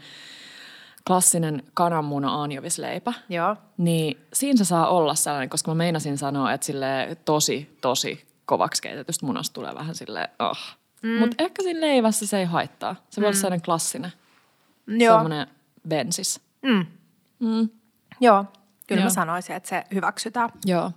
klassinen 1.06 1.62
kananmuna 1.74 2.42
anjovisleipä, 2.42 3.12
Joo. 3.28 3.56
niin 3.76 4.26
siinä 4.32 4.56
se 4.56 4.64
saa 4.64 4.86
olla 4.86 5.14
sellainen, 5.14 5.48
koska 5.48 5.70
mä 5.70 5.74
meinasin 5.74 6.18
sanoa, 6.18 6.52
että 6.52 6.66
sille 6.66 7.16
tosi, 7.24 7.76
tosi 7.80 8.31
kovaksi 8.46 8.82
keitetystä 8.82 9.26
munasta 9.26 9.54
tulee 9.54 9.74
vähän 9.74 9.94
sille 9.94 10.30
oh. 10.38 10.58
Mm. 11.02 11.18
Mutta 11.18 11.36
ehkä 11.38 11.62
siinä 11.62 11.80
leivässä 11.80 12.26
se 12.26 12.38
ei 12.38 12.44
haittaa. 12.44 12.96
Se 13.10 13.20
voi 13.20 13.26
olla 13.26 13.36
sellainen 13.36 13.62
klassinen, 13.62 14.12
Joo. 14.86 15.18
sellainen 15.18 15.46
bensis. 15.88 16.40
Mm. 16.62 16.86
Mm. 17.38 17.68
Joo. 18.20 18.44
Kyllä 18.86 19.00
Joo. 19.00 19.06
mä 19.06 19.10
sanoisin, 19.10 19.56
että 19.56 19.68
se 19.68 19.84
hyväksytään. 19.94 20.50
Joo. 20.64 20.92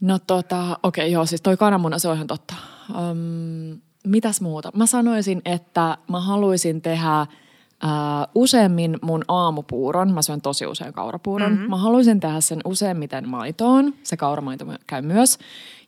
No 0.00 0.18
tota, 0.18 0.78
okei 0.82 1.12
joo, 1.12 1.26
siis 1.26 1.42
toi 1.42 1.56
kananmuna, 1.56 1.98
se 1.98 2.08
on 2.08 2.14
ihan 2.14 2.26
totta. 2.26 2.54
Um, 2.90 3.80
mitäs 4.04 4.40
muuta? 4.40 4.70
Mä 4.74 4.86
sanoisin, 4.86 5.42
että 5.44 5.98
mä 6.10 6.20
haluaisin 6.20 6.82
tehdä 6.82 7.26
ää, 7.82 8.28
useammin 8.34 8.98
mun 9.02 9.24
aamupuuron. 9.28 10.12
Mä 10.12 10.22
syön 10.22 10.40
tosi 10.40 10.66
usein 10.66 10.92
kaurapuuron. 10.92 11.52
Mm-hmm. 11.52 11.70
Mä 11.70 11.76
haluaisin 11.76 12.20
tehdä 12.20 12.40
sen 12.40 12.60
useimmiten 12.64 13.28
maitoon. 13.28 13.94
Se 14.02 14.16
kauramaito 14.16 14.66
käy 14.86 15.02
myös. 15.02 15.38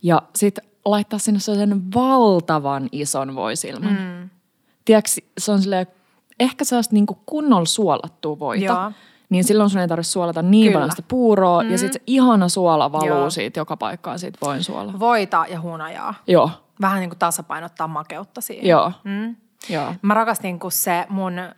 Ja 0.03 0.22
sit 0.36 0.59
laittaa 0.84 1.18
sinne 1.18 1.40
sellaisen 1.40 1.82
valtavan 1.94 2.88
ison 2.92 3.34
voisilman. 3.34 3.92
Mm. 3.92 4.30
Tiedätkö, 4.84 5.11
se 5.38 5.53
on 5.53 5.62
silleen, 5.62 5.86
ehkä 6.40 6.64
sellaista 6.64 6.94
niinku 6.94 7.18
kunnolla 7.26 7.66
suolattua 7.66 8.38
voita. 8.38 8.64
Joo. 8.64 8.92
Niin 9.28 9.44
silloin 9.44 9.70
sun 9.70 9.80
ei 9.80 9.88
tarvitse 9.88 10.11
suolata 10.12 10.42
niin 10.42 10.66
Kyllä. 10.66 10.74
paljon 10.74 10.90
sitä 10.90 11.03
puuroa. 11.09 11.62
Mm. 11.62 11.70
Ja 11.70 11.78
sitten 11.78 11.92
se 12.01 12.03
ihana 12.07 12.48
suola 12.48 12.92
valuu 12.92 13.07
Joo. 13.09 13.30
siitä 13.30 13.61
joka 13.61 13.76
paikkaan 13.76 14.18
siitä 14.18 14.38
voin 14.42 14.64
suola. 14.64 14.92
Voita 14.98 15.44
ja 15.48 15.61
hunajaa. 15.61 16.14
Joo, 16.26 16.51
Vähän 16.80 17.01
niin 17.01 17.11
kuin 17.11 17.18
tasapainottaa 17.18 17.88
makeutta 17.88 18.40
siihen. 18.40 18.66
joo, 18.68 18.92
Mm. 19.05 19.36
joo. 19.68 19.94
Mä 20.03 20.14
rakastin, 20.14 20.59
kun 20.59 20.72
se 20.72 21.07
mun 21.09 21.38
äh, 21.38 21.53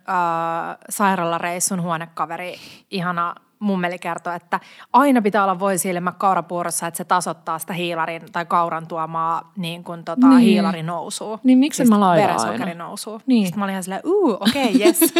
sairaalareissun 0.89 1.81
huonekaveri, 1.81 2.55
ihana 2.91 3.35
mummeli 3.63 3.99
kertoi, 3.99 4.35
että 4.35 4.59
aina 4.93 5.21
pitää 5.21 5.43
olla 5.43 5.59
voisilmä 5.59 6.11
kaurapuurossa, 6.11 6.87
että 6.87 6.97
se 6.97 7.03
tasoittaa 7.03 7.59
sitä 7.59 7.73
hiilarin 7.73 8.21
tai 8.31 8.45
kauran 8.45 8.87
tuomaa 8.87 9.51
niin 9.57 9.83
kuin 9.83 10.03
tota, 10.05 10.27
Niin. 10.27 10.39
hiilarin 10.39 10.85
nousua. 10.85 11.39
Niin 11.43 11.57
miksi 11.59 11.77
Siis 11.77 11.89
mä 11.89 11.99
laitan 11.99 12.23
Verensokerin 12.27 12.67
aina? 12.67 12.83
nousua. 12.85 13.19
Niin. 13.25 13.45
Sitten 13.45 13.59
mä 13.59 13.65
olin 13.65 13.73
ihan 13.73 13.83
silleen, 13.83 14.01
uu, 14.05 14.37
okei, 14.39 14.75
okay, 14.75 14.81
yes. 14.87 14.99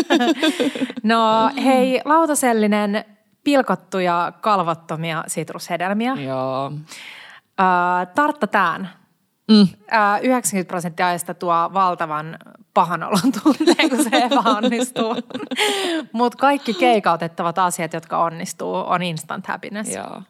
no 1.03 1.51
hei, 1.63 2.01
lautasellinen 2.05 3.05
pilkottuja 3.43 4.31
kalvottomia 4.41 5.23
sitrushedelmiä. 5.27 6.13
Joo. 6.13 6.71
Äh, 7.59 8.07
tarttatään. 8.15 8.89
Mm. 9.51 9.67
Äh, 9.93 10.23
90 10.23 10.67
prosenttia 10.67 11.07
ajasta 11.07 11.33
tuo 11.33 11.53
valtavan 11.73 12.37
pahan 12.73 13.03
olon 13.03 13.31
tunteen, 13.43 13.89
kun 13.89 14.03
se 14.03 14.09
epäonnistuu. 14.17 15.15
Mutta 16.11 16.37
kaikki 16.37 16.73
keikautettavat 16.73 17.57
asiat, 17.57 17.93
jotka 17.93 18.23
onnistuu, 18.23 18.75
on 18.75 19.03
instant 19.03 19.47
happiness. 19.47 19.95
Joo. 19.95 20.21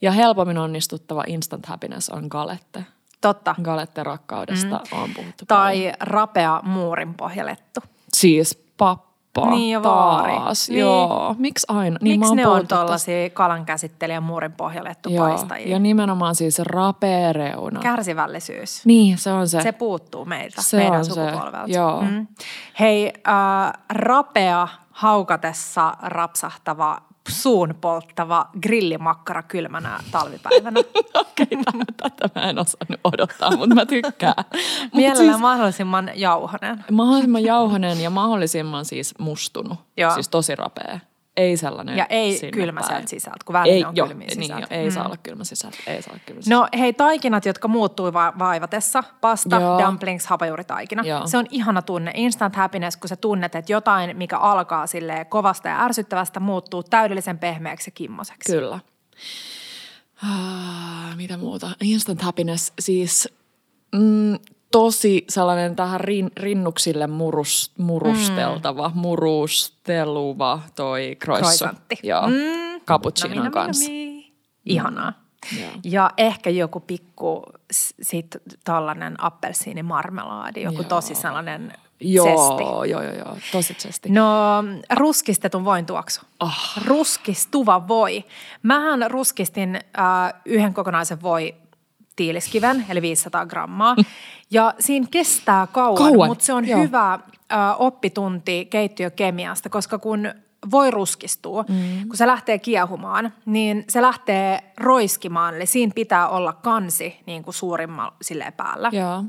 Ja 0.00 0.12
helpommin 0.12 0.58
onnistuttava 0.58 1.24
instant 1.26 1.66
happiness 1.66 2.08
on 2.08 2.26
galette. 2.28 2.84
Totta. 3.20 3.54
Galette 3.62 4.02
rakkaudesta 4.02 4.80
mm. 4.92 5.02
on 5.02 5.10
puhuttu 5.14 5.44
paljon. 5.48 5.48
Tai 5.48 5.92
rapea 6.00 6.60
muurin 6.64 7.14
pohjalettu. 7.14 7.80
Siis 8.12 8.64
pappa 9.34 9.50
Niin 9.50 9.70
ja 9.72 9.82
vaari. 9.82 10.32
taas. 10.36 10.68
Niin. 10.68 10.80
Joo. 10.80 11.34
Miksi 11.38 11.66
aina? 11.68 11.96
Niin 12.02 12.20
Miksi 12.20 12.34
ne 12.34 12.46
on 12.46 12.68
tuollaisia 12.68 13.30
kalan 13.30 13.64
käsittelijä 13.66 14.20
muurin 14.20 14.52
Joo. 15.08 15.26
paistajia? 15.26 15.68
Ja 15.68 15.78
nimenomaan 15.78 16.34
siis 16.34 16.58
rapea 16.58 17.32
reuna. 17.32 17.80
Kärsivällisyys. 17.80 18.86
niin, 18.86 19.18
se 19.18 19.32
on 19.32 19.48
se. 19.48 19.60
Se 19.62 19.72
puuttuu 19.72 20.24
meiltä, 20.24 20.62
Se 20.62 20.76
meidän 20.76 20.98
on 20.98 21.04
se, 21.04 21.10
sukupolvelta. 21.10 21.62
joo. 21.66 22.02
Mm. 22.02 22.26
Hei, 22.80 23.12
äh, 23.28 23.72
rapea, 23.92 24.68
haukatessa 24.90 25.94
rapsahtava, 26.02 26.98
suun 27.28 27.74
polttava 27.80 28.48
grillimakkara 28.62 29.42
kylmänä 29.42 30.00
talvipäivänä. 30.10 30.80
Okei, 31.14 31.46
okay, 31.50 31.84
tätä 31.96 32.40
mä 32.40 32.50
en 32.50 32.58
osannut 32.58 33.00
odottaa, 33.04 33.56
mutta 33.56 33.74
mä 33.74 33.86
tykkään. 33.86 34.34
Mut 34.82 34.94
Mielellään 34.94 35.28
siis, 35.28 35.40
mahdollisimman 35.40 36.10
jauhonen. 36.14 36.84
mahdollisimman 36.92 37.44
jauhonen 37.44 38.00
ja 38.00 38.10
mahdollisimman 38.10 38.84
siis 38.84 39.14
mustunut. 39.18 39.78
Joo. 39.96 40.14
Siis 40.14 40.28
tosi 40.28 40.54
rapea. 40.56 41.00
Ei 41.40 41.56
sellainen 41.56 41.96
Ja 41.96 42.06
ei 42.06 42.38
sinne 42.38 42.50
kylmä 42.52 42.80
päin. 42.80 42.92
sieltä 42.92 43.08
sisältä, 43.08 43.38
kun 43.44 43.52
välillä 43.52 43.74
Ei, 43.76 43.84
on 43.84 43.96
joo, 43.96 44.06
kylmiä 44.08 44.26
niin, 44.28 44.42
sisältä. 44.42 44.60
jo, 44.74 44.80
ei 44.80 44.84
Mm. 44.88 44.92
saa 44.92 45.06
olla 45.06 45.16
kylmä 45.22 45.44
sisältä. 45.44 45.76
Ei 45.86 46.02
saa 46.02 46.12
olla 46.12 46.22
kylmä 46.26 46.42
sisältä. 46.42 46.62
No 46.62 46.68
hei, 46.80 46.92
taikinat, 46.92 47.46
jotka 47.46 47.68
muuttuu 47.68 48.12
va- 48.12 48.32
vaivatessa. 48.38 49.04
Pasta, 49.20 49.56
Joo. 49.60 49.78
dumplings, 49.86 50.26
hapajuuritaikina. 50.26 51.02
Joo. 51.02 51.26
Se 51.26 51.38
on 51.38 51.46
ihana 51.50 51.82
tunne. 51.82 52.12
Instant 52.14 52.56
happiness, 52.56 52.96
kun 52.96 53.08
sä 53.08 53.16
tunnet, 53.16 53.54
että 53.54 53.72
jotain, 53.72 54.16
mikä 54.16 54.38
alkaa 54.38 54.86
sille 54.86 55.24
kovasta 55.28 55.68
ja 55.68 55.84
ärsyttävästä, 55.84 56.40
muuttuu 56.40 56.82
täydellisen 56.82 57.38
pehmeäksi 57.38 57.88
ja 57.88 57.92
kimmoseksi. 57.94 58.52
Kyllä. 58.52 58.80
Ah, 60.22 61.16
mitä 61.16 61.36
muuta? 61.36 61.70
Instant 61.82 62.22
happiness, 62.22 62.72
siis 62.80 63.28
mm, 63.94 64.38
tosi 64.72 65.24
sellainen 65.28 65.76
tähän 65.76 66.00
rin, 66.00 66.30
rinnuksille 66.36 67.06
murus, 67.06 67.72
murusteltava, 67.78 68.88
mm. 68.88 68.98
murusteluva 68.98 70.60
toi 70.74 71.16
croissant. 71.24 71.58
Croissantti. 71.58 71.98
Joo, 72.02 72.26
Mm. 72.26 72.80
cappuccinon 72.86 73.36
nami, 73.38 73.50
kanssa. 73.50 73.90
Ihanaa. 74.66 75.12
Joo. 75.60 75.70
Ja 75.84 76.10
ehkä 76.16 76.50
joku 76.50 76.80
pikku 76.80 77.42
sit 78.02 78.36
tällainen 78.64 79.24
appelsiinimarmelaadi, 79.24 80.62
joku 80.62 80.82
Joo. 80.82 80.88
tosi 80.88 81.14
sellainen 81.14 81.72
Joo, 82.02 82.84
joo, 82.84 83.02
joo, 83.02 83.14
joo, 83.14 83.36
tosi 83.52 83.74
zesti. 83.78 84.08
No 84.08 84.24
ruskistetun 84.96 85.64
voin 85.64 85.86
tuoksu. 85.86 86.20
Oh. 86.40 86.54
Ruskistuva 86.86 87.88
voi. 87.88 88.24
Mähän 88.62 89.10
ruskistin 89.10 89.76
äh, 89.76 90.40
yhden 90.44 90.74
kokonaisen 90.74 91.22
voi 91.22 91.54
tiiliskiven, 92.20 92.86
eli 92.88 93.02
500 93.02 93.46
grammaa. 93.46 93.96
Ja 94.50 94.74
siinä 94.78 95.06
kestää 95.10 95.66
kauan, 95.66 95.96
Kauan, 95.96 96.28
mutta 96.28 96.44
se 96.44 96.52
on 96.52 96.68
joo. 96.68 96.80
hyvä 96.80 97.12
äh, 97.12 97.20
oppitunti 97.78 98.64
keittiökemiasta, 98.64 99.68
koska 99.68 99.98
kun 99.98 100.34
voi 100.70 100.90
ruskistuu, 100.90 101.62
mm. 101.68 102.08
kun 102.08 102.16
se 102.16 102.26
lähtee 102.26 102.58
kiehumaan, 102.58 103.32
niin 103.46 103.84
se 103.88 104.02
lähtee 104.02 104.72
roiskimaan, 104.76 105.54
eli 105.54 105.66
siinä 105.66 105.92
pitää 105.94 106.28
olla 106.28 106.52
kansi 106.52 107.20
niin 107.26 107.42
kuin 107.42 107.54
suurimmalla 107.54 108.16
silleen 108.22 108.52
päällä. 108.52 108.90
Joo, 108.92 109.24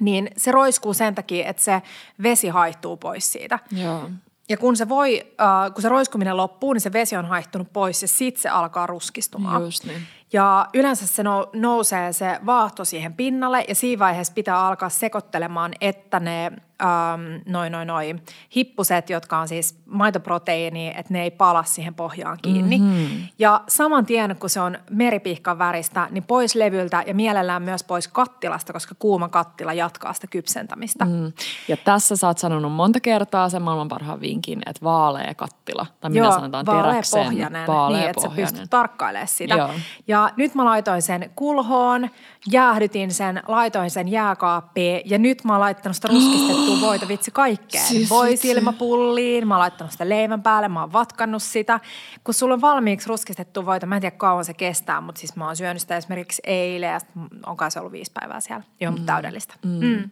Niin 0.00 0.30
se 0.36 0.52
roiskuu 0.52 0.94
sen 0.94 1.14
takia, 1.14 1.46
että 1.48 1.62
se 1.62 1.82
vesi 2.22 2.48
haihtuu 2.48 2.96
pois 2.96 3.32
siitä. 3.32 3.58
joo. 3.72 4.10
Ja 4.48 4.56
kun 4.56 4.76
se, 4.76 4.88
voi, 4.88 5.26
äh, 5.40 5.74
kun 5.74 5.82
se 5.82 5.88
roiskuminen 5.88 6.36
loppuu, 6.36 6.72
niin 6.72 6.80
se 6.80 6.92
vesi 6.92 7.16
on 7.16 7.24
haihtunut 7.24 7.72
pois 7.72 8.02
ja 8.02 8.08
sitten 8.08 8.42
se 8.42 8.48
alkaa 8.48 8.86
ruskistumaan. 8.86 9.62
Just 9.62 9.84
niin. 9.84 10.02
Ja 10.32 10.66
yleensä 10.74 11.06
se 11.06 11.22
nou- 11.22 11.50
nousee 11.52 12.12
se 12.12 12.40
vaahto 12.46 12.84
siihen 12.84 13.14
pinnalle 13.14 13.64
ja 13.68 13.74
siinä 13.74 13.98
vaiheessa 13.98 14.34
pitää 14.34 14.66
alkaa 14.66 14.88
sekoittelemaan, 14.88 15.72
että 15.80 16.20
ne 16.20 16.52
ähm, 16.82 17.20
noin 17.46 17.72
noin 17.72 17.88
noin 17.88 18.22
hippuset, 18.56 19.10
jotka 19.10 19.38
on 19.38 19.48
siis 19.48 19.78
maitoproteiini, 19.86 20.88
että 20.88 21.12
ne 21.12 21.22
ei 21.22 21.30
pala 21.30 21.64
siihen 21.64 21.94
pohjaan 21.94 22.38
kiinni. 22.42 22.78
Mm-hmm. 22.78 23.28
Ja 23.38 23.60
saman 23.68 24.06
tien, 24.06 24.36
kun 24.40 24.50
se 24.50 24.60
on 24.60 24.78
meripihkan 24.90 25.58
väristä, 25.58 26.08
niin 26.10 26.24
pois 26.24 26.54
levyltä 26.54 27.04
ja 27.06 27.14
mielellään 27.14 27.62
myös 27.62 27.84
pois 27.84 28.08
kattilasta, 28.08 28.72
koska 28.72 28.94
kuuma 28.98 29.28
kattila 29.28 29.72
jatkaa 29.72 30.12
sitä 30.12 30.26
kypsentämistä. 30.26 31.04
Mm. 31.04 31.32
Ja 31.68 31.76
tässä 31.76 32.16
sä 32.16 32.26
oot 32.26 32.38
sanonut 32.38 32.72
monta 32.72 33.00
kertaa 33.00 33.48
sen 33.48 33.62
maailman 33.62 33.88
parhaan 33.88 34.20
vinkin, 34.20 34.62
että 34.66 34.84
vaalea 34.84 35.34
kattila. 35.34 35.86
Tai 36.00 36.10
minä 36.10 36.24
Joo, 36.24 36.32
sanotaan 36.32 36.64
teräksen 36.64 37.18
vaaleapohjainen, 37.18 37.66
vaalea 37.66 38.00
niin 38.00 38.10
että 38.10 38.22
sä 38.22 38.28
pohjainen. 38.28 38.52
pystyt 38.54 38.70
tarkkailemaan 38.70 39.28
sitä. 39.28 39.54
Joo. 39.54 39.70
Ja 40.08 40.30
nyt 40.36 40.54
mä 40.54 40.64
laitoin 40.64 41.02
sen 41.02 41.30
kulhoon, 41.36 42.10
jäähdytin 42.46 43.14
sen, 43.14 43.42
laitoin 43.48 43.90
sen 43.90 44.08
jääkaappiin 44.08 45.02
ja 45.04 45.18
nyt 45.18 45.44
mä 45.44 45.52
oon 45.52 45.60
laittanut 45.60 45.96
sitä 45.96 46.08
ruskistettua 46.08 46.80
voita 46.88 47.08
vitsi 47.08 47.30
kaikkeen. 47.30 47.84
Siis. 47.84 48.10
Voisilmapulliin, 48.10 49.48
mä 49.48 49.54
oon 49.54 49.60
laittanut 49.60 49.92
sitä 49.92 50.08
leivän 50.08 50.42
päälle, 50.42 50.68
mä 50.68 50.80
oon 50.80 50.92
vatkannut 50.92 51.42
sitä. 51.42 51.80
Kun 52.24 52.34
sulla 52.34 52.54
on 52.54 52.60
valmiiksi 52.60 53.08
ruskistettu 53.08 53.66
voita, 53.66 53.86
mä 53.86 53.96
en 53.96 54.00
tiedä 54.00 54.16
kauan 54.16 54.44
se 54.44 54.54
kestää, 54.54 55.00
mutta 55.00 55.18
siis 55.18 55.36
mä 55.36 55.46
oon 55.46 55.56
syönyt 55.56 55.80
sitä 55.80 55.96
esimerkiksi 55.96 56.42
eilen 56.46 56.92
ja 56.92 57.00
on 57.46 57.56
kai 57.56 57.70
se 57.70 57.80
ollut 57.80 57.92
viisi 57.92 58.12
päivää 58.12 58.40
siellä. 58.40 58.62
Joo, 58.80 58.92
mm. 58.92 59.06
täydellistä. 59.06 59.54
Mm. 59.64 59.86
Mm. 59.86 60.10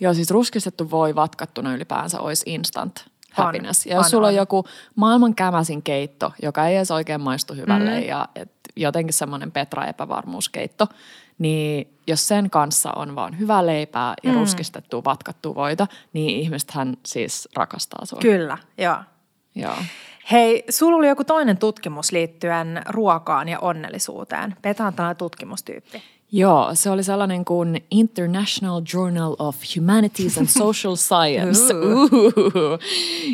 Joo, 0.00 0.14
siis 0.14 0.30
ruskistettu 0.30 0.90
voi 0.90 1.14
vatkattuna 1.14 1.74
ylipäänsä 1.74 2.20
olisi 2.20 2.50
instant 2.50 3.04
happiness. 3.32 3.86
On, 3.86 3.90
ja 3.90 3.96
jos 3.96 4.06
on, 4.06 4.10
sulla 4.10 4.26
on, 4.26 4.32
on. 4.32 4.36
joku 4.36 4.64
maailman 4.94 5.34
kämäsin 5.34 5.82
keitto, 5.82 6.32
joka 6.42 6.66
ei 6.66 6.76
edes 6.76 6.90
oikein 6.90 7.20
maistu 7.20 7.54
hyvälle 7.54 8.00
mm. 8.00 8.06
ja 8.06 8.28
et 8.34 8.55
jotenkin 8.76 9.14
semmoinen 9.14 9.52
Petra-epävarmuuskeitto, 9.52 10.86
niin 11.38 11.98
jos 12.06 12.28
sen 12.28 12.50
kanssa 12.50 12.92
on 12.92 13.14
vaan 13.14 13.38
hyvää 13.38 13.66
leipää 13.66 14.14
ja 14.22 14.32
mm. 14.32 14.38
ruskistettua 14.38 15.04
vatkattua 15.04 15.54
voita, 15.54 15.86
niin 16.12 16.40
ihmisethän 16.40 16.96
siis 17.06 17.48
rakastaa 17.56 18.04
sua. 18.06 18.18
Kyllä, 18.22 18.58
joo. 18.78 18.96
Joo. 19.54 19.76
Hei, 20.32 20.64
sulla 20.70 20.96
oli 20.96 21.08
joku 21.08 21.24
toinen 21.24 21.58
tutkimus 21.58 22.12
liittyen 22.12 22.82
ruokaan 22.88 23.48
ja 23.48 23.60
onnellisuuteen. 23.60 24.56
Petra 24.62 24.86
on 24.86 24.94
tällainen 24.94 25.16
tutkimustyyppi. 25.16 26.02
Joo, 26.32 26.70
se 26.74 26.90
oli 26.90 27.02
sellainen 27.02 27.44
kuin 27.44 27.84
International 27.90 28.82
Journal 28.94 29.36
of 29.38 29.56
Humanities 29.76 30.38
and 30.38 30.46
Social 30.46 30.96
Science. 31.08 31.74
Uhuhu. 31.74 32.78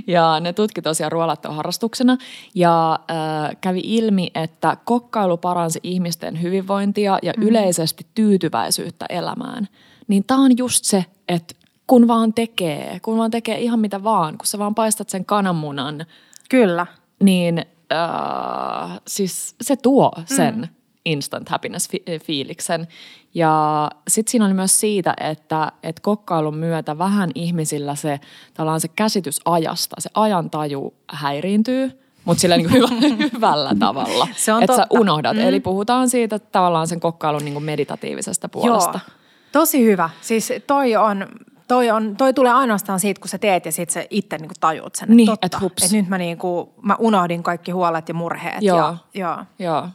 Ja 0.06 0.40
ne 0.40 0.52
tutki 0.52 0.82
tosiaan 0.82 1.12
ruoalattoa 1.12 1.52
harrastuksena 1.52 2.18
ja 2.54 2.92
äh, 2.92 3.56
kävi 3.60 3.80
ilmi, 3.84 4.30
että 4.34 4.76
kokkailu 4.84 5.36
paransi 5.36 5.80
ihmisten 5.82 6.42
hyvinvointia 6.42 7.18
ja 7.22 7.32
mm. 7.36 7.42
yleisesti 7.42 8.06
tyytyväisyyttä 8.14 9.06
elämään. 9.08 9.68
Niin 10.08 10.24
tämä 10.24 10.40
on 10.40 10.58
just 10.58 10.84
se, 10.84 11.04
että 11.28 11.54
kun 11.86 12.08
vaan 12.08 12.34
tekee, 12.34 13.00
kun 13.02 13.18
vaan 13.18 13.30
tekee 13.30 13.60
ihan 13.60 13.80
mitä 13.80 14.04
vaan, 14.04 14.38
kun 14.38 14.46
sä 14.46 14.58
vaan 14.58 14.74
paistat 14.74 15.08
sen 15.08 15.24
kananmunan, 15.24 16.06
Kyllä. 16.48 16.86
niin 17.22 17.58
äh, 17.92 19.00
siis 19.06 19.54
se 19.60 19.76
tuo 19.76 20.12
sen 20.26 20.54
mm. 20.54 20.81
Instant 21.04 21.48
happiness-fiiliksen. 21.48 22.86
Ja 23.34 23.90
sitten 24.08 24.30
siinä 24.30 24.46
oli 24.46 24.54
myös 24.54 24.80
siitä, 24.80 25.14
että, 25.20 25.72
että 25.82 26.02
kokkailun 26.02 26.56
myötä 26.56 26.98
vähän 26.98 27.30
ihmisillä 27.34 27.94
se, 27.94 28.20
tavallaan 28.54 28.80
se 28.80 28.88
käsitys 28.88 29.40
ajasta, 29.44 29.96
se 29.98 30.10
ajantaju 30.14 30.94
häiriintyy, 31.12 32.02
mutta 32.24 32.40
sillä 32.40 32.56
niin 32.56 32.72
hyvä, 32.72 32.88
hyvällä 33.32 33.74
tavalla. 33.78 34.28
Se 34.36 34.52
on 34.52 34.62
että 34.62 34.76
sä 34.76 34.82
totta. 34.82 35.00
unohdat. 35.00 35.36
Mm. 35.36 35.42
Eli 35.42 35.60
puhutaan 35.60 36.08
siitä 36.08 36.38
tavallaan 36.38 36.88
sen 36.88 37.00
kokkailun 37.00 37.44
niin 37.44 37.62
meditatiivisesta 37.62 38.48
puolesta. 38.48 39.00
Joo, 39.06 39.16
tosi 39.52 39.84
hyvä. 39.84 40.10
Siis 40.20 40.52
toi 40.66 40.96
on, 40.96 41.26
toi, 41.68 41.90
on, 41.90 42.16
toi 42.16 42.34
tulee 42.34 42.52
ainoastaan 42.52 43.00
siitä, 43.00 43.20
kun 43.20 43.28
sä 43.28 43.38
teet 43.38 43.66
ja 43.66 43.72
sit 43.72 43.90
sä 43.90 44.04
itse 44.10 44.38
niinku 44.38 44.54
tajuut 44.60 44.94
sen. 44.94 45.08
Niin, 45.10 45.26
totta, 45.26 45.46
et. 45.46 45.84
Et 45.84 45.92
nyt 45.92 46.08
mä, 46.08 46.18
niinku, 46.18 46.74
mä 46.82 46.96
unohdin 46.98 47.42
kaikki 47.42 47.72
huolet 47.72 48.08
ja 48.08 48.14
murheet. 48.14 48.62
Joo. 48.62 48.78
Ja, 48.78 48.96
joo. 49.14 49.38
Joo. 49.58 49.88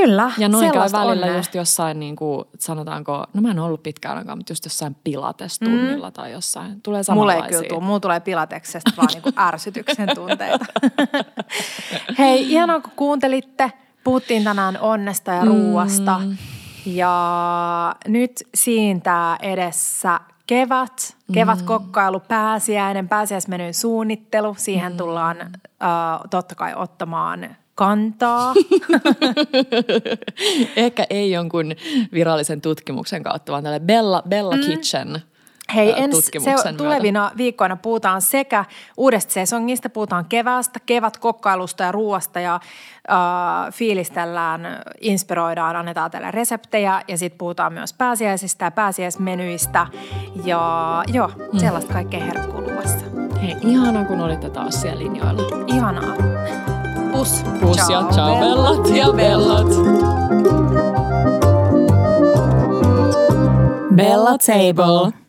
Kyllä, 0.00 0.30
Ja 0.38 0.48
noin 0.48 0.72
käy 0.72 0.92
välillä 0.92 1.26
onnea. 1.26 1.36
just 1.36 1.54
jossain, 1.54 2.00
niin 2.00 2.16
kuin, 2.16 2.44
sanotaanko, 2.58 3.24
no 3.34 3.42
mä 3.42 3.50
en 3.50 3.58
ollut 3.58 3.82
pitkään 3.82 4.18
aikaa, 4.18 4.36
mutta 4.36 4.52
just 4.52 4.64
jossain 4.64 4.96
pilatestunnilla 5.04 6.08
mm. 6.08 6.12
tai 6.12 6.32
jossain. 6.32 6.82
Tulee 6.82 6.82
Mulle 6.86 6.98
ei 6.98 7.04
samanlaisia. 7.04 7.58
kyllä 7.58 7.68
tule. 7.68 7.84
Mulla 7.84 8.00
tulee 8.00 8.20
pilateksesta 8.20 8.90
vaan 8.96 9.08
niinku 9.14 9.30
ärsytyksen 9.48 10.08
tunteita. 10.14 10.64
Hei, 12.18 12.52
ihanaa 12.52 12.80
kun 12.80 12.92
kuuntelitte. 12.96 13.72
Puhuttiin 14.04 14.44
tänään 14.44 14.78
onnesta 14.80 15.30
ja 15.32 15.44
ruuasta. 15.44 16.18
Mm. 16.18 16.36
Ja 16.86 17.94
nyt 18.08 18.32
siintää 18.54 19.36
edessä 19.42 20.20
kevät, 20.46 21.16
kevätkokkailu, 21.32 22.20
pääsiäinen, 22.20 23.08
pääsiäismenyn 23.08 23.74
suunnittelu. 23.74 24.54
Siihen 24.58 24.92
Mm. 24.92 24.96
tullaan 24.98 25.40
äh, 25.40 25.48
totta 26.30 26.54
kai 26.54 26.74
ottamaan 26.74 27.56
kantaa. 27.76 28.54
Ehkä 30.76 31.06
ei 31.10 31.30
jonkun 31.30 31.72
virallisen 32.12 32.60
tutkimuksen 32.60 33.22
kautta, 33.22 33.52
vaan 33.52 33.64
tälle 33.64 33.80
Bella, 33.80 34.22
Bella 34.28 34.56
mm. 34.56 34.62
Kitchen 34.62 35.22
Hei, 35.74 35.94
ensi 35.96 36.22
se, 36.22 36.72
tulevina 36.76 37.30
viikkoina 37.36 37.76
puhutaan 37.76 38.22
sekä 38.22 38.64
uudesta 38.96 39.32
sesongista, 39.32 39.90
puhutaan 39.90 40.24
keväästä, 40.24 40.80
kevätkokkailusta 40.86 41.82
ja 41.82 41.92
ruoasta 41.92 42.40
ja 42.40 42.54
äh, 42.54 43.72
fiilistellään, 43.72 44.82
inspiroidaan, 45.00 45.76
annetaan 45.76 46.10
teille 46.10 46.30
reseptejä 46.30 47.02
ja 47.08 47.18
sitten 47.18 47.38
puhutaan 47.38 47.72
myös 47.72 47.92
pääsiäisistä 47.92 48.64
ja 48.64 48.70
pääsiäismenyistä 48.70 49.86
ja 50.44 51.04
joo, 51.12 51.30
Mm. 51.52 51.58
sellaista 51.58 51.92
kaikkea 51.92 52.24
herkkuu 52.24 52.60
luvassa. 52.60 53.06
Hei, 53.42 53.56
ihanaa 53.60 54.04
kun 54.04 54.20
olitte 54.20 54.50
taas 54.50 54.80
siellä 54.80 54.98
linjoilla. 54.98 55.64
Ihanaa. 55.66 56.75
Pus. 57.12 57.42
Pus 57.60 57.76
ja 57.90 58.08
ciao 58.12 58.36
bellat 58.40 58.96
ja 58.96 59.12
bellat. 59.12 59.70
Bella 63.90 64.38
Table. 64.38 65.25